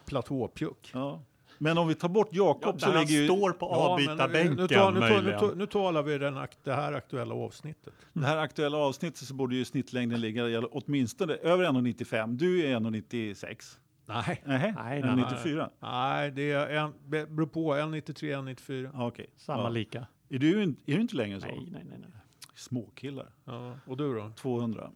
[0.04, 0.90] platåpjuck.
[0.94, 1.22] Ja.
[1.62, 3.26] Men om vi tar bort Jakob Ja, så ligger ju...
[3.26, 6.72] står på Ja, avbytarbänken nu, tar, nu, tar, nu, tar, nu talar vi den, det
[6.72, 7.94] här aktuella avsnittet.
[8.12, 12.36] Det här aktuella avsnittet så borde ju snittlängden ligga åtminstone över 1,95.
[12.36, 13.78] Du är 1,96.
[14.06, 14.42] Nej.
[14.44, 15.70] Nej, Nej, nej, 1,94.
[15.80, 17.74] Nej, det är en, beror på.
[17.74, 18.90] 1,93, 1,94.
[18.94, 19.26] Ja, okej.
[19.36, 19.68] Samma ja.
[19.68, 20.06] lika.
[20.28, 21.46] Är du, är du inte längre så?
[21.46, 21.98] Nej, nej, nej.
[22.00, 22.10] nej.
[22.54, 23.32] Småkillar.
[23.44, 23.78] Ja.
[23.86, 24.32] Och du då?
[24.36, 24.90] 200.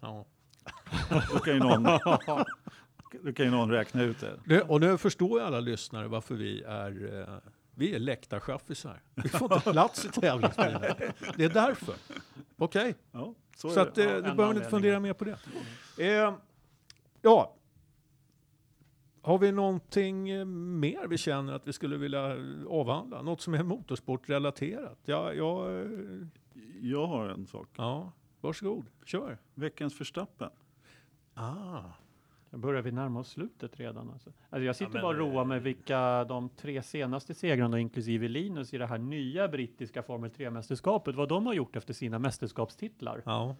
[0.00, 0.26] Ja.
[1.32, 1.84] Då kan ju någon,
[3.22, 4.40] då kan ju någon räkna ut det.
[4.44, 7.36] Det, och nu förstår ju alla lyssnare varför vi är, eh,
[7.74, 9.02] vi är läktarchaffisar.
[9.14, 10.82] Vi får inte plats i tävlingsbilen.
[11.36, 11.94] Det är därför.
[12.56, 15.38] Okej, Ja, så, så att, eh, Ja, du behöver inte fundera mer på det.
[15.98, 16.34] Eh,
[17.22, 17.54] ja.
[19.22, 22.36] Har vi någonting eh, mer vi känner att vi skulle vilja
[22.68, 23.22] avhandla?
[23.22, 24.98] Något som är motorsportrelaterat?
[25.04, 25.86] Ja, ja, eh,
[26.80, 27.68] Jag har en sak.
[27.76, 29.38] ja varsågod, kör.
[29.54, 30.50] Veckans förstappen.
[31.34, 31.80] Ah.
[32.56, 34.10] Börjar vi närma oss slutet redan.
[34.10, 34.30] Alltså.
[34.50, 38.28] Alltså jag sitter men, bara och roar eh, med vilka de tre senaste segrarna, inklusive
[38.28, 43.22] Linus, i det här nya brittiska Formel 3-mästerskapet, vad de har gjort efter sina mästerskapstitlar.
[43.24, 43.56] Ja.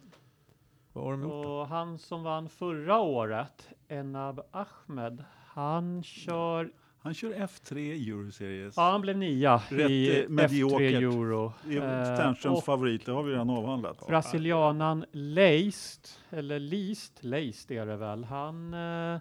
[0.93, 1.51] Vad har de gjort då?
[1.51, 6.73] Och han som vann förra året, Enab Ahmed, han kör,
[7.05, 8.75] Han kör F3 Euroseries.
[8.77, 10.81] ja han blev nia Rätt, i eh, mediokert.
[10.81, 11.47] F3 Euro.
[11.47, 14.07] Eh, Sternströms och favorit, det har vi redan avhandlat.
[14.07, 19.21] Brasilianan Leist, eller Leist, Leist är det väl, han eh,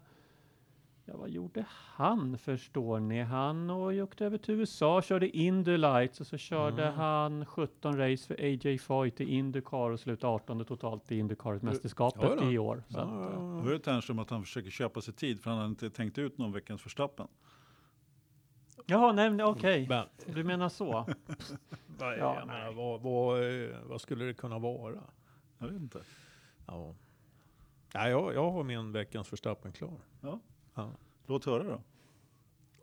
[1.06, 3.22] Ja, vad gjorde han förstår ni?
[3.22, 6.96] Han och åkte över till USA, körde Indy Lights och så körde Mm.
[7.00, 12.58] han 17 race för AJ Foyt i Indycar och slutade 18 totalt i Indycar-mästerskapet i
[12.58, 12.84] år.
[12.90, 15.60] Så Ja, att, eh, ja, Hör Ternström att han försöker köpa sig tid för han
[15.60, 17.28] har inte tänkt ut någon veckans förstappen.
[18.86, 19.88] Jaha, nej, men okej.
[19.90, 20.92] Men, Du menar så?
[21.98, 25.04] vad, Ja, jag menar, vad, vad, eh, vad skulle det kunna vara?
[25.58, 26.02] Jag vet inte.
[26.68, 26.96] Ja.
[27.94, 29.98] Ja, jag, jag har min veckans förstappen klar.
[30.22, 30.40] Ja.
[30.76, 30.92] Ja.
[31.26, 31.82] Låt höra då.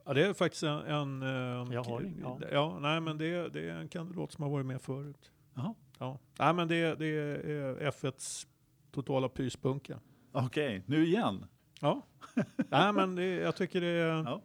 [0.04, 0.78] Ja, det är faktiskt en...
[0.78, 2.38] en eh, Jag har ingen, ja.
[2.52, 2.78] ja.
[2.80, 5.30] nej, men det, det är en kandidat som har varit med förut.
[5.54, 5.74] Jaha.
[5.98, 6.18] Ja.
[6.38, 8.46] Nej, men det, det är F1s
[8.90, 10.00] totala pyspunka.
[10.32, 11.46] Okej, nu igen.
[11.80, 12.02] Ja.
[12.68, 14.42] nej, men det, jag tycker det är, Ja.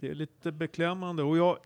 [0.00, 1.22] Det är lite beklämmande.
[1.22, 1.58] Och jag,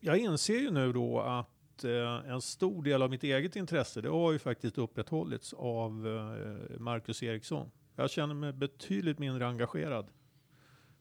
[0.00, 4.08] jag inser ju nu då att eh, en stor del av mitt eget intresse, det
[4.08, 7.70] har ju faktiskt upprätthållits av eh, Marcus Eriksson.
[7.96, 10.06] Jag känner mig betydligt mindre engagerad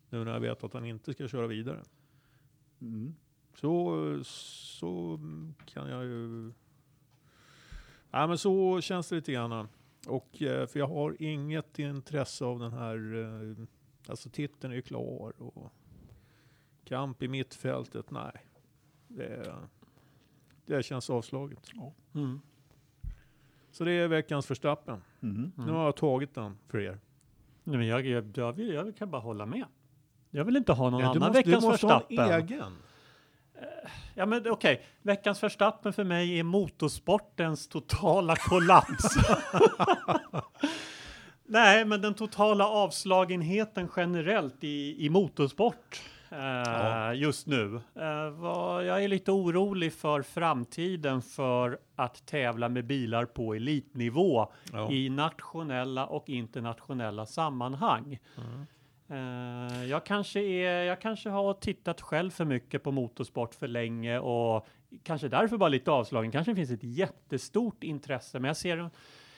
[0.09, 1.83] nu när jag vet att han inte ska köra vidare.
[2.81, 3.15] Mm.
[3.55, 5.19] Så, så
[5.65, 6.51] kan jag ju...
[8.11, 9.67] Ja, men så känns det lite grann.
[10.07, 13.25] Och, eh, för jag har inget intresse av den här...
[14.07, 15.73] Alltså titeln är ju klar och
[16.87, 18.31] kamp i mittfältet, nej.
[19.07, 19.55] Det,
[20.65, 21.69] det känns avslaget.
[22.15, 22.41] Mm.
[23.71, 25.01] Så det är veckans förstappen.
[25.19, 25.51] Mhm.
[25.55, 26.99] Nu har jag tagit den för er.
[27.63, 29.65] Nej, men jag, jag, jag, vill, jag kan bara hålla med.
[30.31, 32.35] Jag vill inte ha någon Ja, du annan måste, du veckans måste ha en förstappen.
[32.35, 32.77] egen.
[34.15, 34.85] Ja, men okej.
[35.01, 39.15] Veckans förstappen för mig är motorsportens totala kollaps.
[41.45, 46.01] Nej, men den totala avslagenheten generellt i, i motorsport
[46.31, 47.13] eh, Ja.
[47.13, 47.75] just nu.
[47.95, 54.51] Eh, vad, jag är lite orolig för framtiden för att tävla med bilar på elitnivå
[54.73, 54.91] Ja.
[54.91, 58.19] i nationella och internationella sammanhang.
[58.37, 58.65] Mm.
[59.09, 64.19] Eh, jag, kanske är, jag kanske har tittat själv för mycket på motorsport för länge
[64.19, 64.67] och
[65.03, 66.31] kanske därför bara lite avslagen.
[66.31, 68.89] Kanske finns ett jättestort intresse, men jag ser,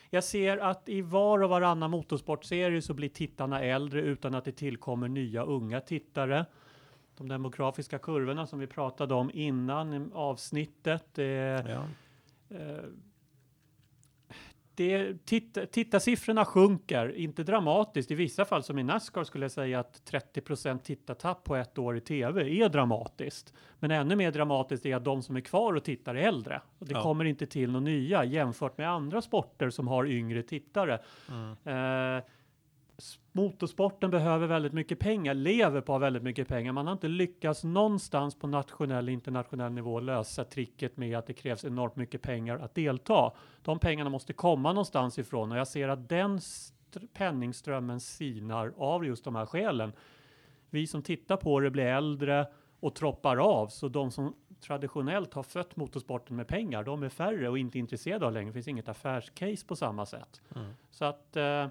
[0.10, 4.52] jag ser att i var och varannan motorsportserie så blir tittarna äldre utan att det
[4.52, 6.46] tillkommer nya unga tittare.
[7.20, 11.20] De demografiska kurvorna som vi pratade om innan avsnittet.
[11.20, 11.84] Eh, Ja.
[12.50, 12.84] Eh,
[14.76, 18.12] det, titta, tittarsiffrorna sjunker, inte dramatiskt.
[18.12, 21.98] I vissa fall, som i Nascar, skulle jag säga att 30% tittartapp på ett år
[21.98, 23.54] i tv är dramatiskt.
[23.80, 26.62] Men ännu mer dramatiskt är att de som är kvar och tittar är äldre.
[26.80, 27.02] Och det Ja.
[27.04, 31.00] kommer inte till några nya jämfört med andra sporter som har yngre tittare.
[31.30, 32.18] Mm.
[32.18, 32.24] Eh,
[33.32, 36.72] motorsporten behöver väldigt mycket pengar, lever på väldigt mycket pengar.
[36.72, 41.34] Man har inte lyckats någonstans på nationell och internationell nivå lösa tricket med att det
[41.34, 43.32] krävs enormt mycket pengar att delta.
[43.62, 49.06] De pengarna måste komma någonstans ifrån och jag ser att den st- penningströmmen sinar av
[49.06, 49.94] just de här skälen.
[50.70, 52.48] Vi som tittar på det blir äldre
[52.80, 57.50] och troppar av, så de som traditionellt har fött motorsporten med pengar, de är färre
[57.50, 58.50] och inte intresserade av längre.
[58.50, 60.42] Det finns inget affärscase på samma sätt.
[60.56, 60.72] Mm.
[60.92, 61.68] Så att eh,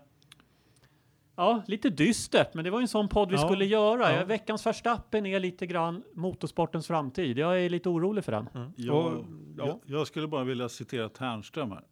[1.40, 4.12] Ja, lite dystert, men det var ju en sån podd vi Ja, skulle göra.
[4.16, 4.24] ja.
[4.24, 7.39] Veckans Verstappen är lite grann motorsportens framtid.
[7.39, 8.48] Jag är lite orolig för den.
[8.55, 8.70] Mm.
[8.77, 9.24] Jag, Och,
[9.56, 9.66] ja.
[9.66, 11.85] jag, jag skulle bara vilja citera Ternström här.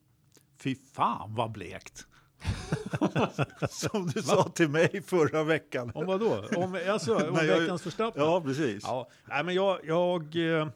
[0.62, 2.06] Fy fan vad blekt!
[3.70, 5.92] Som du sa till mig förra veckan.
[5.94, 6.44] Om vad då?
[6.56, 8.22] Om, alltså, om Nej, jag- veckans Verstappen?
[8.22, 8.82] Ja, precis.
[8.84, 10.22] Ja, nej, men jag, jag
[10.60, 10.68] eh,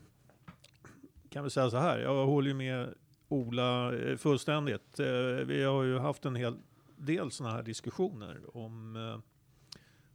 [1.30, 1.98] kan väl säga så här.
[1.98, 2.94] Jag håller ju med
[3.28, 5.00] Ola eh, fullständigt.
[5.00, 5.06] Eh,
[5.46, 6.56] Vi har ju haft en hel
[7.00, 9.18] del sådana här diskussioner om, eh,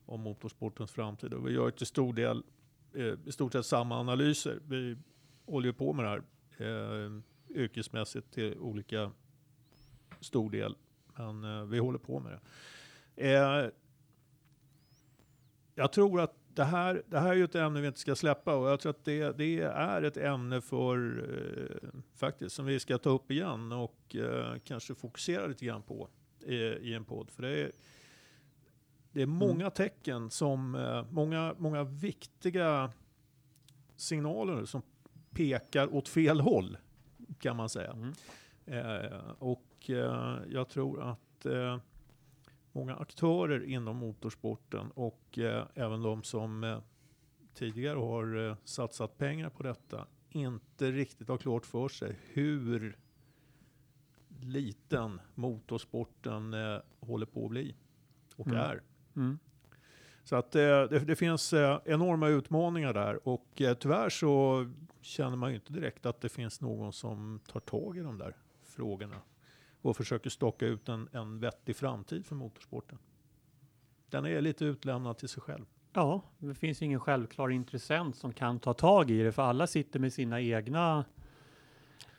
[0.06, 2.44] om motorsportens framtid och vi gör till stor del
[2.94, 4.60] eh, i stort sett samma analyser.
[4.68, 4.98] Vi
[5.46, 6.24] håller ju på med det här
[6.58, 7.12] eh,
[7.50, 9.12] yrkesmässigt till olika
[10.20, 10.76] stor del,
[11.18, 12.42] men eh, vi håller på med det.
[13.34, 13.70] Eh,
[15.76, 18.56] jag tror att det här, det här är ju ett ämne vi inte ska släppa
[18.56, 22.98] och jag tror att det, det är ett ämne för, eh, faktiskt, som vi ska
[22.98, 26.10] ta upp igen och eh, kanske fokusera lite grann på
[26.46, 27.32] i, en podd.
[27.32, 27.72] För det är,
[29.12, 32.92] det är många tecken som, eh, många, många viktiga
[33.96, 34.82] signaler som
[35.32, 36.78] pekar åt fel håll,
[37.40, 37.92] kan man säga.
[37.92, 38.14] Mm.
[38.66, 41.78] Eh, och eh, jag tror att eh,
[42.72, 46.80] många aktörer inom motorsporten och eh, även de som eh,
[47.54, 52.98] tidigare har satsat pengar på detta inte riktigt har klart för sig hur
[54.42, 57.76] liten motorsporten eh, håller på att bli
[58.36, 58.60] och Mm.
[58.60, 58.82] är.
[59.16, 59.40] Mm.
[60.24, 64.66] Så att eh, det, det finns eh, enorma utmaningar där och eh, tyvärr så
[65.02, 68.36] känner man ju inte direkt att det finns någon som tar tag i de där
[68.64, 69.22] frågorna
[69.82, 72.98] och försöker staka ut en, en vettig framtid för motorsporten.
[74.10, 75.66] Den är lite utlämnad till sig själv.
[75.94, 80.00] Ja, det finns ingen självklar intressent som kan ta tag i det, för alla sitter
[80.00, 81.06] med sina egna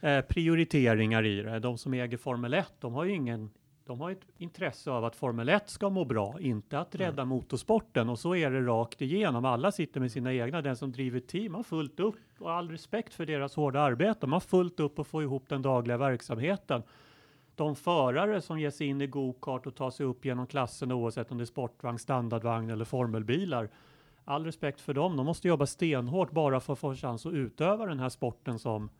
[0.01, 1.59] eh, prioriteringar i det.
[1.59, 3.51] De som äger Formel 1, de har ju ingen
[3.87, 8.09] de har ett intresse av att Formel 1 ska må bra, inte att rädda motorsporten.
[8.09, 9.45] Och så är det rakt igenom.
[9.45, 10.63] Alla sitter med sina egna.
[10.63, 14.21] Den som driver team har fullt upp och all respekt för deras hårda arbete.
[14.21, 16.83] De har fullt upp att få ihop den dagliga verksamheten.
[17.55, 21.31] De förare som ger sig in i go-kart och tar sig upp genom klassen oavsett
[21.31, 23.69] om det är sportvagn, standardvagn eller formelbilar.
[24.25, 25.17] All respekt för dem.
[25.17, 28.91] De måste jobba stenhårt bara för att få chans att utöva den här sporten som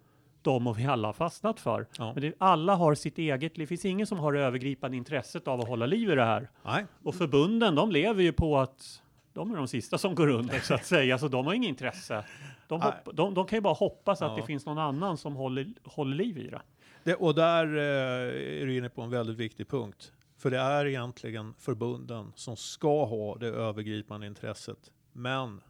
[0.47, 1.87] de och vi alla har fastnat för.
[1.99, 2.13] Ja.
[2.13, 3.55] Men det, alla har sitt eget.
[3.55, 6.49] Det finns ingen som har det övergripande intresset av att hålla liv i det här.
[6.65, 9.03] Nej, Och förbunden, de lever ju på att
[9.33, 12.25] de är de sista som går under så att säga, så de har inget intresse.
[12.69, 14.37] De, hopp, de, de kan ju bara hoppas att Ja.
[14.37, 16.63] det finns någon annan som håller, håller liv i det.
[17.05, 20.13] det, och där eh, är du inne på en väldigt viktig punkt.
[20.39, 24.79] För det är egentligen förbunden som ska ha det övergripande intresset.
[25.13, 25.61] Men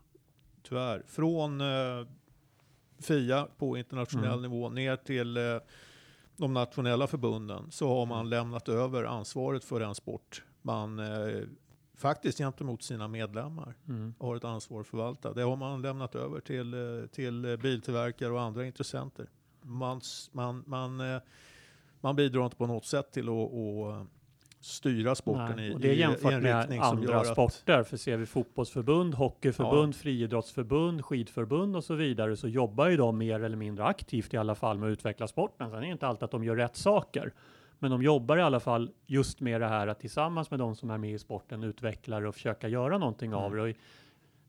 [0.68, 1.66] tyvärr, från eh,
[2.98, 4.42] FIA på internationell Mm.
[4.42, 5.42] nivå ner till eh,
[6.36, 11.42] de nationella förbunden så har man lämnat över ansvaret för den sport man eh,
[11.94, 14.14] faktiskt gentemot sina medlemmar Mm.
[14.18, 15.32] har ett ansvar att förvalta.
[15.32, 19.26] Det har man lämnat över till, eh, till biltillverkare och andra intressenter.
[19.62, 20.00] Man,
[20.32, 21.02] man, man,
[22.00, 24.06] man bidrar inte på något sätt till att, att
[24.60, 27.20] styra sporten Nej, i, och det är i, i jämfört en med riktning som andra
[27.20, 27.26] att...
[27.26, 27.82] sporter.
[27.82, 33.40] För ser vi fotbollsförbund, hockeyförbund, friidrottsförbund, skidförbund och så vidare så jobbar ju de mer
[33.42, 35.70] eller mindre aktivt i alla fall med att utveckla sporten.
[35.70, 37.32] Sen är det inte alltid att de gör rätt saker.
[37.78, 40.90] Men de jobbar i alla fall just med det här att tillsammans med de som
[40.90, 43.56] är med i sporten utveckla och försöka göra någonting av Mm.
[43.56, 43.62] det.
[43.62, 43.76] Och i-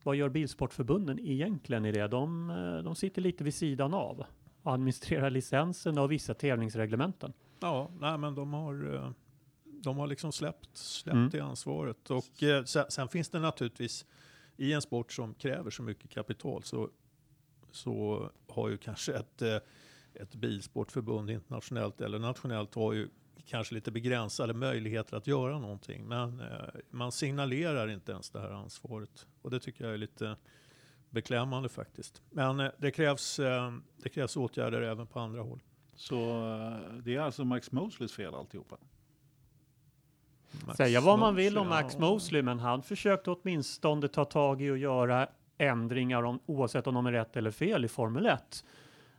[0.03, 2.07] vad gör bilsportförbunden egentligen i det?
[2.07, 4.23] De, eh, de sitter lite vid sidan av
[4.63, 7.33] och administrerar licensen och vissa tävlingsreglementen.
[7.59, 9.09] Ja, nej, men de har, eh,
[9.83, 11.29] de har liksom släppt, släppt Mm.
[11.29, 12.09] det ansvaret.
[12.09, 14.05] Och eh, sen, sen finns det naturligtvis,
[14.57, 16.89] i en sport som kräver så mycket kapital så,
[17.71, 19.57] så har ju kanske ett, eh,
[20.13, 23.09] ett bilsportförbund internationellt eller nationellt har ju
[23.45, 26.07] kanske lite begränsade möjligheter att göra någonting.
[26.07, 26.47] Men eh,
[26.89, 29.27] man signalerar inte ens det här ansvaret.
[29.41, 30.35] Och det tycker jag är lite
[31.09, 32.21] beklämmande faktiskt.
[32.29, 35.63] Men eh, det, krävs, eh, det krävs åtgärder även på andra håll.
[35.95, 38.77] Så eh, det är alltså Max Mosleys fel alltihopa?
[40.65, 41.97] Max Säga vad man vill om Max.
[41.97, 47.05] Mosley, men han försökte åtminstone ta tag i och göra ändringar om, oavsett om de
[47.05, 48.63] är rätt eller fel i Formel 1.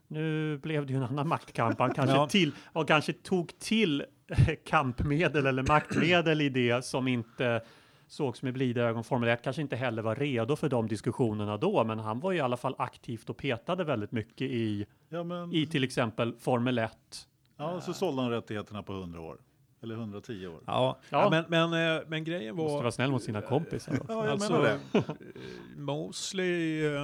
[0.09, 1.79] Nu blev det ju en annan maktkamp.
[1.79, 2.27] Han kanske, Ja.
[2.29, 4.05] till, och kanske tog till
[4.67, 7.63] kampmedel eller maktmedel i det som inte
[8.07, 9.05] sågs med blida ögon.
[9.05, 12.41] Formel 1 kanske inte heller var redo för de diskussionerna då, men han var i
[12.41, 16.93] alla fall aktivt och petade väldigt mycket i, Ja, men, i till exempel Formel 1.
[17.57, 19.37] ja, så sålde han rättigheterna på 100 år.
[19.81, 20.61] Eller 110 år.
[20.67, 21.23] Ja, Ja.
[21.23, 21.31] ja.
[21.31, 22.81] men, men, eh, men grejen Måste var...
[22.83, 23.93] vara snäll mot sina kompisar.
[24.01, 24.13] också.
[24.13, 24.99] Ja, jag alltså, menar det.
[24.99, 25.05] eh,
[25.77, 27.03] Mosley eh,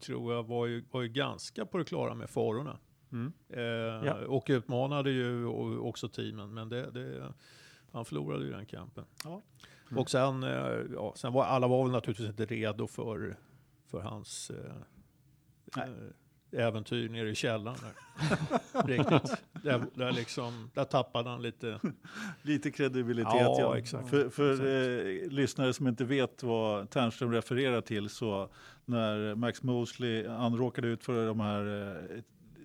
[0.00, 2.78] tror jag var ju, var ju ganska på det klara med farorna.
[3.12, 3.32] Mm.
[3.48, 5.46] Eh, Och utmanade ju
[5.78, 7.32] också teamen, men det, det,
[7.92, 9.04] han förlorade ju den kampen.
[9.24, 9.42] Ja.
[9.96, 13.36] Och sen, eh, ja, sen var alla var väl naturligtvis inte redo för,
[13.90, 14.72] för hans eh,
[15.76, 15.88] Nej.
[15.88, 16.10] eh,
[16.54, 17.78] äventyr nere i källaren.
[17.82, 18.86] Där.
[18.86, 19.42] Riktigt.
[19.62, 21.80] Där, där, liksom, där tappade han lite.
[22.42, 23.78] Lite kredibilitet, Ja, ja.
[23.78, 24.08] exakt.
[24.08, 28.48] För, för eh, lyssnare som inte vet vad Ternström refererar till så
[28.84, 32.22] när Max Mosley, han råkade ut för de här eh,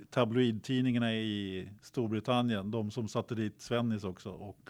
[0.09, 4.29] tabloidtidningarna i Storbritannien, de som satte dit Svennis också.
[4.29, 4.69] Och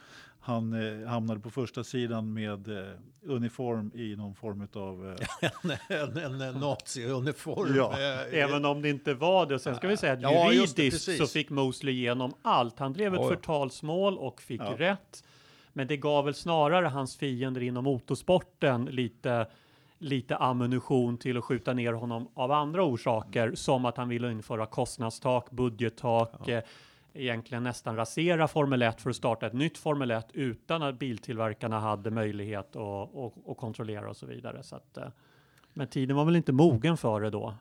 [0.49, 2.83] han eh, hamnade på första sidan med eh,
[3.23, 5.15] uniform i någon form av...
[5.41, 5.49] Eh,
[5.89, 7.75] en, en, en nazi-uniform.
[7.75, 7.91] Ja.
[7.91, 9.59] Eh, Även om det inte var det.
[9.59, 11.17] Sen ska vi säga att Ja, det, juridiskt precis.
[11.17, 12.79] så fick Mosley igenom allt.
[12.79, 13.29] Han drev ett Ja, ja.
[13.35, 14.73] förtalsmål och fick Ja.
[14.77, 15.23] rätt.
[15.73, 19.47] Men det gav väl snarare hans fiender inom motorsporten lite,
[19.97, 23.55] lite ammunition till att skjuta ner honom av andra orsaker.
[23.55, 26.63] Som att han ville införa kostnadstak, budgettak, eh,
[27.13, 31.79] egentligen nästan rasera Formel 1 för att starta ett nytt Formel 1 utan att biltillverkarna
[31.79, 34.63] hade möjlighet att, att, att kontrollera och så vidare.
[34.63, 35.07] Så att, eh,
[35.79, 37.53] men tiden var väl inte mogen för det då.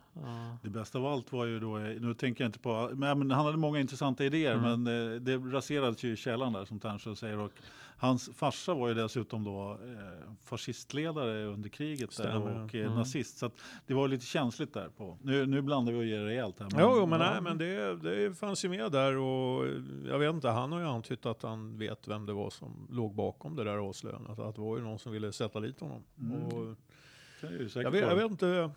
[0.63, 3.45] Det bästa av allt var ju då, nu tänker jag inte på, men, men han
[3.45, 4.83] hade många intressanta idéer Mm.
[4.83, 7.53] men eh, det raserades ju i källaren där som Ternström säger och
[7.99, 12.95] hans farsa var ju dessutom då eh, fascistledare under kriget där och eh, Mm.
[12.99, 13.53] nazist så att
[13.87, 15.19] det var lite känsligt där på.
[15.23, 16.69] Nu, nu blandar vi och ger rejält här.
[16.73, 19.67] Jo, jo, men, nej, men det, det fanns ju med där och
[20.09, 23.15] jag vet inte, han har ju antytt att han vet vem det var som låg
[23.15, 24.39] bakom det där avslöjandet.
[24.39, 26.03] Att det var ju någon som ville sätta dit honom.
[26.21, 26.43] Mm.
[26.43, 26.77] Och
[27.75, 28.71] jag, vet, jag vet inte,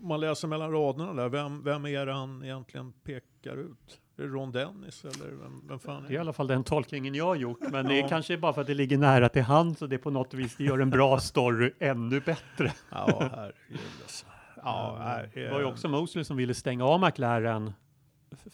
[0.00, 4.00] om man läser mellan raderna där, vem, vem är det han egentligen pekar ut?
[4.16, 6.20] Är det Ron Dennis eller vem, vem fan Det är är i det?
[6.20, 8.08] alla fall den tolkningen jag har gjort, men det är Ja.
[8.08, 10.64] kanske bara för att det ligger nära till hands så det på något vis det
[10.64, 12.72] gör en bra story ännu bättre.
[12.90, 14.26] Ja, herregud alltså.
[14.56, 17.72] Ja, Det var ju också Mosley som ville stänga av McLaren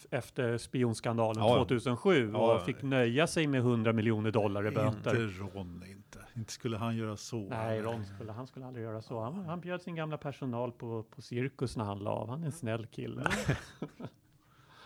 [0.09, 1.57] efter spionskandalen Ja, ja.
[1.65, 2.59] 2007 Ja, och ja.
[2.65, 4.87] fick nöja sig med 100 miljoner dollar i böter.
[4.87, 6.19] Inte Ron, inte.
[6.37, 7.47] Inte skulle han göra så.
[7.49, 9.19] Nej, Ron skulle, han skulle aldrig göra så.
[9.19, 12.29] Han, han bjöd sin gamla personal på, på cirkus när han la av.
[12.29, 13.27] Han är en snäll kille.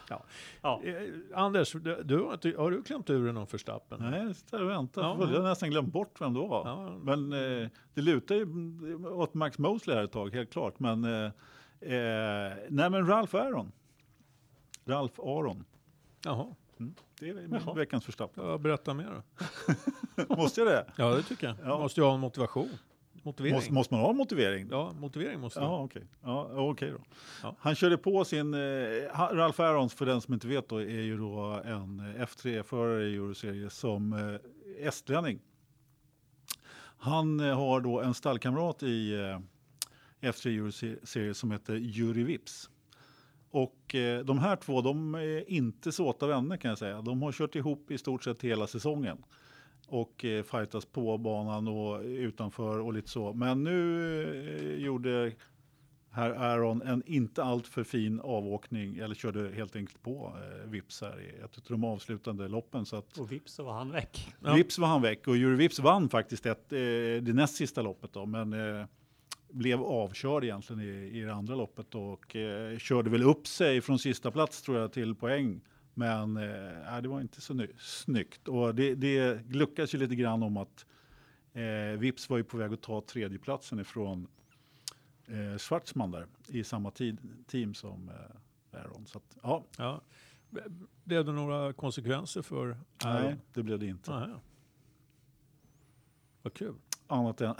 [0.09, 0.23] Ja.
[0.61, 0.81] ja.
[0.83, 2.17] Eh, Anders, du, du,
[2.57, 3.99] har du klämt ur dig någon förstappen?
[3.99, 5.01] Nej, jag sitter och väntar.
[5.01, 5.17] Ja.
[5.19, 6.67] Jag har nästan glömt bort vem det var.
[6.67, 8.45] Ja, Men eh, det lutar ju
[9.07, 10.79] åt Max Mosley här ett tag, helt klart.
[10.79, 11.25] Men, eh,
[11.93, 13.71] eh, nej, men Ralph Aron.
[14.85, 15.65] Ralph Aron.
[16.25, 16.55] Jaha,
[17.21, 17.73] Det är Jaha.
[17.73, 18.45] veckans förstappen.
[18.45, 19.23] ja, berätta mer
[20.27, 20.35] då.
[20.35, 20.85] Måste jag det?
[20.95, 21.55] Ja, det tycker jag.
[21.63, 21.79] Ja.
[21.79, 22.69] Måste ju ha en motivation.
[23.23, 23.55] Motivering.
[23.55, 24.67] Måste, måste man ha motivering?
[24.71, 26.03] Ja, motivering måste du Ja, okej.
[26.21, 26.97] Ja, okej då.
[27.43, 27.55] Ja.
[27.59, 28.53] Han körde på sin...
[28.53, 28.59] Eh,
[29.13, 33.03] ha- Ralph Arons, för den som inte vet, då, är ju då en eh, F3-förare
[33.03, 35.39] i Euroserie som eh, estlänning.
[36.97, 39.39] Han eh, har då en stallkamrat i eh,
[40.31, 42.69] F3 Euroserie som heter Juri Vips.
[43.51, 47.01] Och eh, de här två, de är inte såta vänner kan jag säga.
[47.01, 49.17] De har kört ihop i stort sett hela säsongen.
[49.87, 53.33] Och eh, fightas på banan och utanför och lite så.
[53.33, 54.03] Men nu
[54.57, 55.31] eh, gjorde
[56.11, 61.21] herr Aaron en inte alltför fin avåkning, eller körde helt enkelt på eh, Vips här
[61.21, 62.85] i ett av de avslutande loppen.
[62.85, 64.33] Så att Och vips så var han väck.
[64.39, 64.53] Ja.
[64.53, 66.77] Vips var han väck och Juri Vips vann faktiskt ett, eh,
[67.21, 68.85] det näst sista loppet då, men eh,
[69.51, 73.99] blev avkörd egentligen i, i det andra loppet och eh, körde väl upp sig från
[73.99, 75.61] sista plats tror jag till poäng.
[75.93, 80.43] Men eh, det var inte så ny, snyggt och det, det luckas ju lite grann
[80.43, 80.85] om att
[81.53, 84.27] eh, Vips var ju på väg att ta tredjeplatsen ifrån
[85.27, 87.17] eh, Schwartzman där i samma tid,
[87.47, 89.05] team som eh, Aaron.
[89.05, 90.01] Så att, ja, Ja.
[91.03, 94.19] Blev det några konsekvenser för Nej, det blev det inte.
[94.19, 94.29] Nej.
[96.41, 96.75] Vad kul.
[97.11, 97.55] Annat än,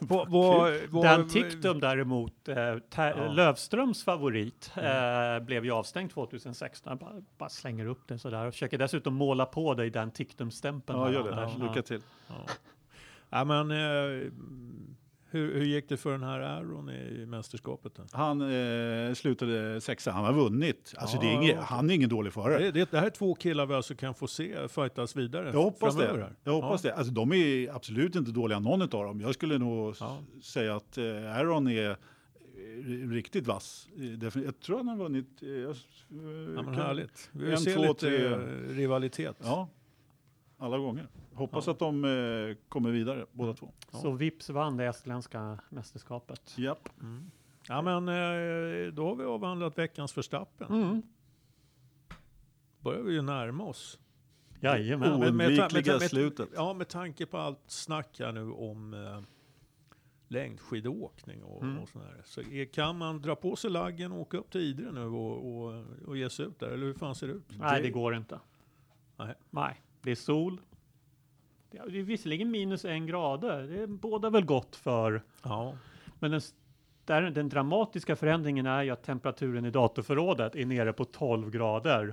[0.00, 2.56] vad- vad- vad- Den Tictum däremot, eh,
[2.96, 3.32] Ja.
[3.32, 6.90] Lövströms favorit, eh, blev ju avstängd 2016.
[6.90, 10.98] Jag bara, bara slänger upp det sådär och försöker dessutom måla på dig den Tictum-stämpeln.
[10.98, 11.44] ja, här, gör det.
[11.44, 11.68] Anders.
[11.68, 12.00] Lycka till.
[12.28, 12.34] Ja.
[13.30, 14.30] ja, men eh,
[15.30, 17.92] hur, hur gick det för den här Aaron i mästerskapet?
[17.94, 18.02] Då?
[18.12, 20.10] Han eh, slutade sexa.
[20.10, 20.94] Han har vunnit.
[20.96, 21.64] Alltså, det är Ja, ingen, okej.
[21.68, 22.58] Han är ingen dålig förare.
[22.58, 25.62] Det, det, det här är två killar vi alltså kan få se fightas vidare Jag
[25.62, 26.32] hoppas framöver det.
[26.44, 26.94] Jag hoppas det.
[26.94, 29.20] Alltså, de är absolut inte dåliga någon av dem.
[29.20, 30.18] Jag skulle nog Ja.
[30.42, 31.04] säga att eh,
[31.36, 31.96] Aaron är eh,
[33.10, 33.88] riktigt vass.
[34.44, 35.42] Jag tror han har vunnit.
[35.42, 35.76] Eh, jag
[36.56, 37.28] Ja, men härligt.
[37.32, 38.28] Vi vill En, se två, lite tre.
[38.68, 39.36] rivalitet.
[39.42, 39.68] Ja,
[40.58, 41.08] alla gånger.
[41.34, 41.72] Hoppas Ja.
[41.72, 43.72] att de eh, kommer vidare båda två.
[43.92, 46.54] Så Vips vann det estländska mästerskapet.
[46.58, 46.88] Japp.
[47.00, 47.30] Mm.
[47.68, 50.68] Ja, men eh, då har vi avhandlat veckans förstappen.
[50.72, 51.02] Mm.
[52.80, 53.98] börjar vi ju närma oss.
[54.60, 55.20] Jajamän.
[55.20, 56.48] Med- med ta- med ta- Oundvikliga slutet.
[56.54, 59.20] Ja, med tanke på allt snack här nu om eh,
[60.28, 61.78] längdskidåkning och, Mm.
[61.78, 62.22] och sådär.
[62.24, 65.56] Så är, kan man dra på sig laggen och åka upp till Idre nu och,
[65.66, 66.68] och, och ge sig ut där?
[66.68, 67.44] Eller hur fan ser det ut?
[67.58, 68.40] Nej, det går inte.
[69.16, 69.34] Nej.
[69.50, 70.60] Nej, det är sol.
[71.70, 73.62] Det är är visserligen minus en grader.
[73.62, 75.22] Det båda väl gott för.
[75.42, 75.74] Ja.
[76.18, 76.40] Men den,
[77.04, 82.10] där, den dramatiska förändringen är ju att temperaturen i datorförrådet är nere på 12 grader.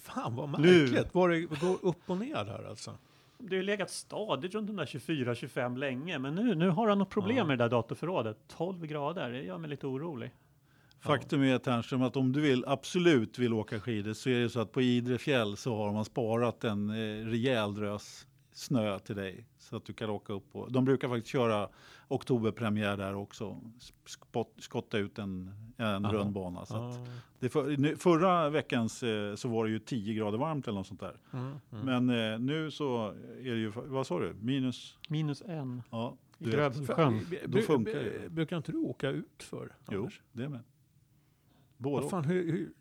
[0.00, 0.80] Fan vad Nu.
[0.80, 1.14] märkligt.
[1.14, 2.94] Var det går upp och ner här alltså?
[3.38, 7.10] Det har legat stadigt runt de där 24-25 länge, men nu, nu har han något
[7.10, 7.44] problem Ja.
[7.44, 8.36] med det där datorförrådet.
[8.48, 10.30] 12 grader, det gör mig lite orolig.
[11.04, 14.60] Faktum är Ternström att om du vill, absolut vill åka skidor så är det så
[14.60, 19.46] att på Idre fjäll så har man sparat en eh, rejäl drös snö till dig
[19.58, 20.44] så att du kan åka upp.
[20.56, 21.68] Och, de brukar faktiskt köra
[22.08, 23.60] oktoberpremiär där också.
[24.06, 26.66] Spott, skotta ut en, en rund bana.
[26.66, 27.06] Så att Ja.
[27.38, 30.86] det för, nu, förra veckans eh, så var det ju 10 grader varmt eller något
[30.86, 31.16] sånt där.
[31.32, 32.04] Mm, mm.
[32.04, 33.08] Men eh, nu så
[33.40, 34.98] är det ju, vad sa du, minus?
[35.08, 36.56] Minus en Ja, i du vet.
[36.76, 37.26] Grövelsjön.
[37.46, 38.00] Då funkar det.
[38.00, 39.72] bru- Brukar inte du åka ut för?
[39.90, 40.60] Jo, det med.
[41.76, 42.72] Både Vad fan, hur, hur,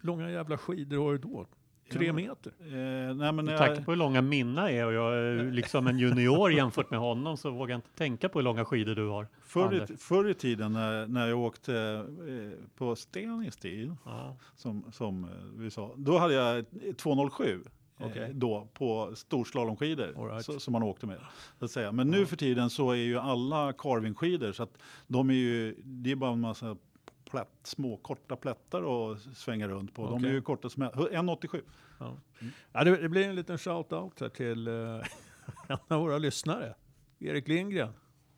[0.00, 1.46] långa jävla skidor har du då?
[1.92, 2.12] Tre Ja.
[2.12, 2.52] meter?
[2.60, 5.86] Eh, nej, men Med jag, tanke på hur långa mina är och jag är liksom
[5.86, 9.08] en junior jämfört med honom så vågar jag inte tänka på hur långa skidor du
[9.08, 9.28] har.
[9.42, 14.36] Förr i, förr i tiden när, när jag åkte eh, på Stenistil, Ja.
[14.56, 17.60] som, som eh, vi sa, då hade jag ett 207
[17.98, 18.30] eh, Okej.
[18.34, 20.44] då på storslalomskidor right.
[20.44, 21.18] så, som man åkte med.
[21.58, 21.92] Så att säga.
[21.92, 26.10] Men nu för tiden så är ju alla carvingskidor så att de är ju, det
[26.10, 26.76] är bara en massa
[27.34, 30.02] plätt, små korta plättar att svänga runt på.
[30.04, 30.28] De Okej.
[30.28, 31.62] är ju korta som 1,87.
[31.98, 32.16] Ja.
[32.72, 34.74] Ja, det, det blir en liten shout-out här till eh,
[35.68, 36.74] en av våra lyssnare,
[37.18, 37.92] Erik Lindgren,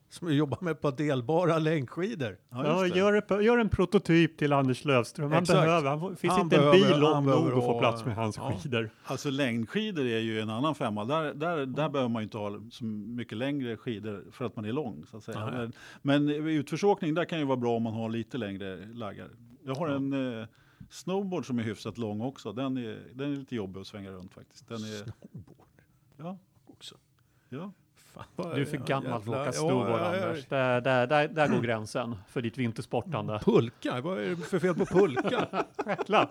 [0.09, 2.39] som jobbar med på delbara längdskidor.
[2.51, 2.89] Ja, det.
[2.89, 5.33] gör, ett- gör en prototyp till Anders Lövström.
[5.33, 5.61] Han Exakt.
[5.61, 8.05] behöver, han, finns Han inte en behöver- bil han lång nog behöver att få plats
[8.05, 8.53] med hans ja.
[8.63, 8.91] skidor.
[9.05, 11.05] Alltså längdskidor är ju en annan femma.
[11.05, 14.65] Där, där, där behöver man ju inte ha så mycket längre skidor för att man
[14.65, 15.07] är lång.
[15.11, 15.51] Så att säga.
[15.51, 15.73] Men,
[16.03, 19.31] men utförsåkning där kan ju vara bra om man har lite längre laggar.
[19.65, 19.95] Jag har Ja.
[19.97, 20.47] en eh,
[20.91, 22.53] snowboard som är hyfsat lång också.
[22.53, 24.69] Den är, den är lite jobbig att svänga runt faktiskt.
[24.69, 25.67] Den är, Snowboard
[26.17, 26.95] ja, också.
[27.49, 27.73] ja.
[28.37, 30.07] Du är för gammal för att åka snowboard, ja.
[30.07, 30.47] Anders.
[30.47, 33.41] Där, där, där, där går gränsen för ditt vintersportande.
[33.45, 35.47] Pulka, vad är det för fel på pulka?
[35.85, 36.31] Stjärtlapp.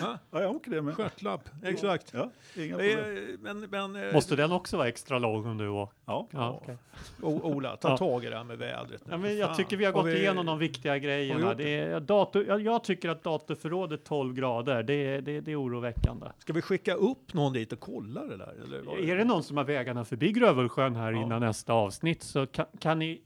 [0.00, 0.94] Ja, jag åker det med.
[0.96, 2.10] Stjärtlapp, exakt.
[2.14, 2.98] Ja, inga problem.
[3.16, 5.96] Eh, Men, men eh, Måste den också vara extra lång om du åker?
[6.06, 6.28] Ja.
[6.30, 6.76] Ja, okej.
[7.22, 9.06] O- Ola, ta tag i det här med vädret.
[9.06, 9.12] nu.
[9.12, 11.54] ja, men jag tycker vi har Har gått igenom de viktiga grejerna.
[11.54, 15.52] vi Det är dator, jag, jag tycker att datorförrådet 12 grader, det, är- det, det
[15.52, 16.26] är oroväckande.
[16.38, 18.54] Ska vi skicka upp någon dit och kolla det där?
[18.64, 21.22] Eller Är det någon som har vägarna förbi Grövelsjön här Ja.
[21.22, 23.20] innan nästa avsnitt så kan, kan ni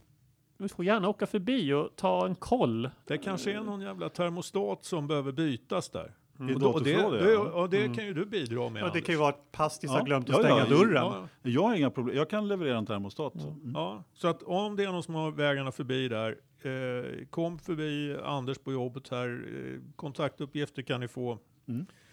[0.58, 2.90] ni får gärna åka förbi och ta en koll.
[3.06, 6.12] Det kanske är någon jävla termostat som behöver bytas där.
[6.40, 7.94] I Och då, och det, datorförrådet, det, och det Mm.
[7.96, 8.82] kan ju du bidra med.
[8.82, 10.04] Ja, det kan ju vara att Pastis har Ja.
[10.04, 10.94] glömt att Ja, stänga ja, dörren.
[10.94, 12.16] Ja, Jag har inga problem.
[12.16, 13.34] Jag kan leverera en termostat.
[13.34, 13.72] Mm.
[13.74, 18.16] ja, så att om det är någon som har vägarna förbi där, eh, kom förbi
[18.24, 19.44] Anders på jobbet här.
[19.56, 21.38] Eh, kontaktuppgifter kan ni få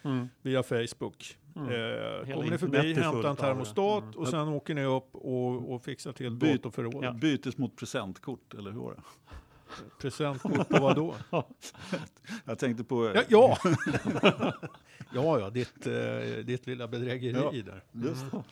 [0.04, 0.30] Mm.
[0.42, 1.38] via Facebook.
[1.56, 1.68] Mm.
[1.70, 4.16] Eh, kommer ni förbi, hämta en termostat Mm.
[4.18, 7.04] och sen åker ni upp och, och fixar till Byt- datorförråd.
[7.04, 7.12] Ja.
[7.14, 9.02] Bytes mot presentkort, eller hur var det?
[10.02, 11.16] Presentkort på vad då?
[12.46, 13.12] Jag tänkte på...
[13.16, 13.58] Ja, ja.
[15.14, 15.94] ja, ja, ditt, eh,
[16.46, 17.32] ditt lilla bedrägeri
[17.66, 17.72] Ja.
[17.72, 17.84] där.
[18.10, 18.38] Just det.
[18.38, 18.44] Ja.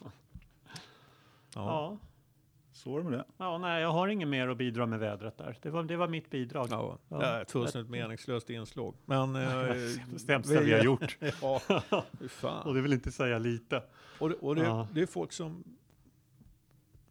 [1.55, 1.97] Ja.
[2.71, 3.25] Så var det med det.
[3.37, 5.57] ja, nej, jag har inget mer att bidra med vädret där.
[5.61, 6.67] Det var, det var mitt bidrag.
[6.71, 7.41] Ja, Ja.
[7.41, 8.95] ett fullständigt meningslöst inslag.
[9.05, 9.35] Men...
[9.35, 9.41] Eh,
[10.13, 11.17] Det sämsta vi har gjort.
[11.41, 11.61] ja,
[12.29, 12.67] fan.
[12.67, 13.83] Och det vill inte säga lite.
[14.19, 14.87] Och det, och det, Ja.
[14.93, 15.63] det är folk som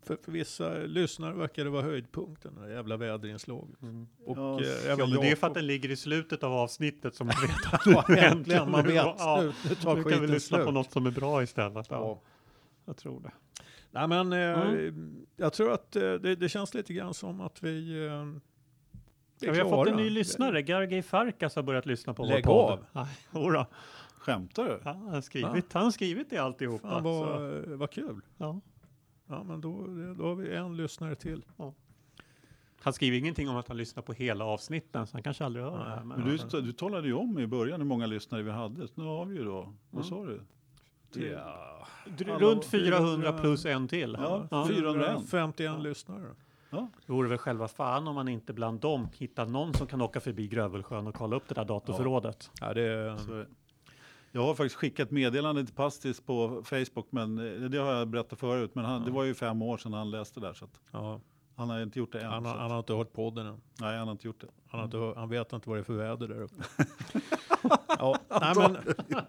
[0.06, 3.82] för, för vissa lyssnare verkar det vara höjdpunkten, det jävla väderinslaget.
[3.82, 4.06] Mm.
[4.24, 7.14] Och Ja, eh, Ja, men det är för att den ligger i slutet av avsnittet
[7.14, 8.94] som man vet att Ja, nu äntligen, man vet.
[8.94, 10.66] Ja, Nu, nu tar nu kan vi lyssna slut.
[10.66, 11.86] på något som är bra istället.
[11.90, 12.20] Ja, Ja.
[12.84, 13.30] jag tror det.
[13.90, 15.26] Nej, men eh, Mm.
[15.36, 18.12] jag tror att eh, det, det känns lite grann som att vi, eh,
[19.40, 20.62] Ja, vi har fått en ny lyssnare.
[20.62, 22.72] Gargay Farkas har börjat lyssna på Lägg vår podd.
[22.72, 22.84] av.
[22.92, 23.66] Nej, jodå.
[24.18, 24.70] Skämtar du?
[24.84, 26.88] Ja, han, har skrivit, han har skrivit det alltihopa.
[26.88, 28.20] Fan vad, vad kul.
[28.36, 28.60] ja.
[29.26, 29.86] Ja, men då,
[30.18, 31.44] då har vi en lyssnare till.
[32.80, 35.78] Han skriver ingenting om att han lyssnar på hela avsnitten, så han kanske aldrig hör
[35.84, 36.04] det här.
[36.04, 38.88] Men du, du talade ju om i början hur många lyssnare vi hade.
[38.94, 40.04] Nu har vi ju då, vad Mm.
[40.04, 40.40] sa du?
[41.32, 41.86] Ja,
[42.16, 44.16] runt 400 400 plus en till.
[44.20, 44.66] Ja, Ja.
[44.68, 45.08] 401.
[45.30, 46.26] 451 lyssnare.
[46.70, 46.88] Ja.
[47.06, 50.20] Det vore väl själva fan om man inte bland dem hittar någon som kan åka
[50.20, 52.50] förbi Grövelsjön och kolla upp det där datorförrådet.
[52.60, 53.44] Ja, det, Så,
[54.32, 58.40] jag har faktiskt skickat meddelande till Pastis på Facebook, men eh, det har jag berättat
[58.40, 58.70] förut.
[58.74, 61.20] Men han, det var ju fem år sedan han läste där, så att ja,
[61.56, 62.32] han har inte gjort det än.
[62.32, 63.60] han, har, han har inte hört podden än.
[63.80, 64.46] nej, han har inte gjort det.
[64.68, 66.64] Han, har inte, han vet inte vad det är för väder där uppe.
[67.98, 68.76] ja, nej, men,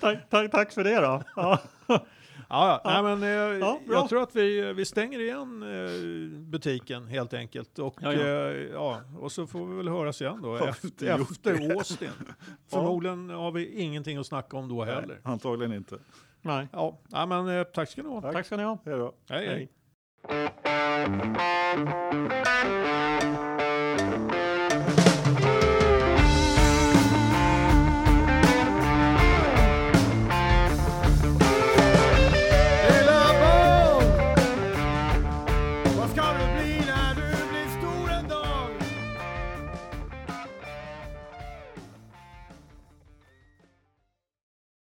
[0.00, 1.22] Tack, tack, tack för det då.
[2.48, 2.80] Ja.
[2.84, 3.28] ja, nej, men eh,
[3.58, 7.78] Ja, jag tror att vi, vi stänger igen eh, butiken helt enkelt.
[7.78, 8.52] Och, Ja, ja, ja.
[8.72, 12.10] ja, och så får vi väl höras igen då efter, efter Austin.
[12.70, 15.06] Förmodligen har vi ingenting att snacka om då heller.
[15.06, 15.98] Nej, antagligen inte.
[16.42, 16.68] Nej.
[16.72, 18.32] Ja, nej, men eh, tack ska ni ha.
[18.32, 18.78] Tack ska ni ha.
[18.84, 19.14] Hej då.
[19.28, 19.46] hej.
[19.48, 19.68] hej.
[20.28, 20.52] Hej.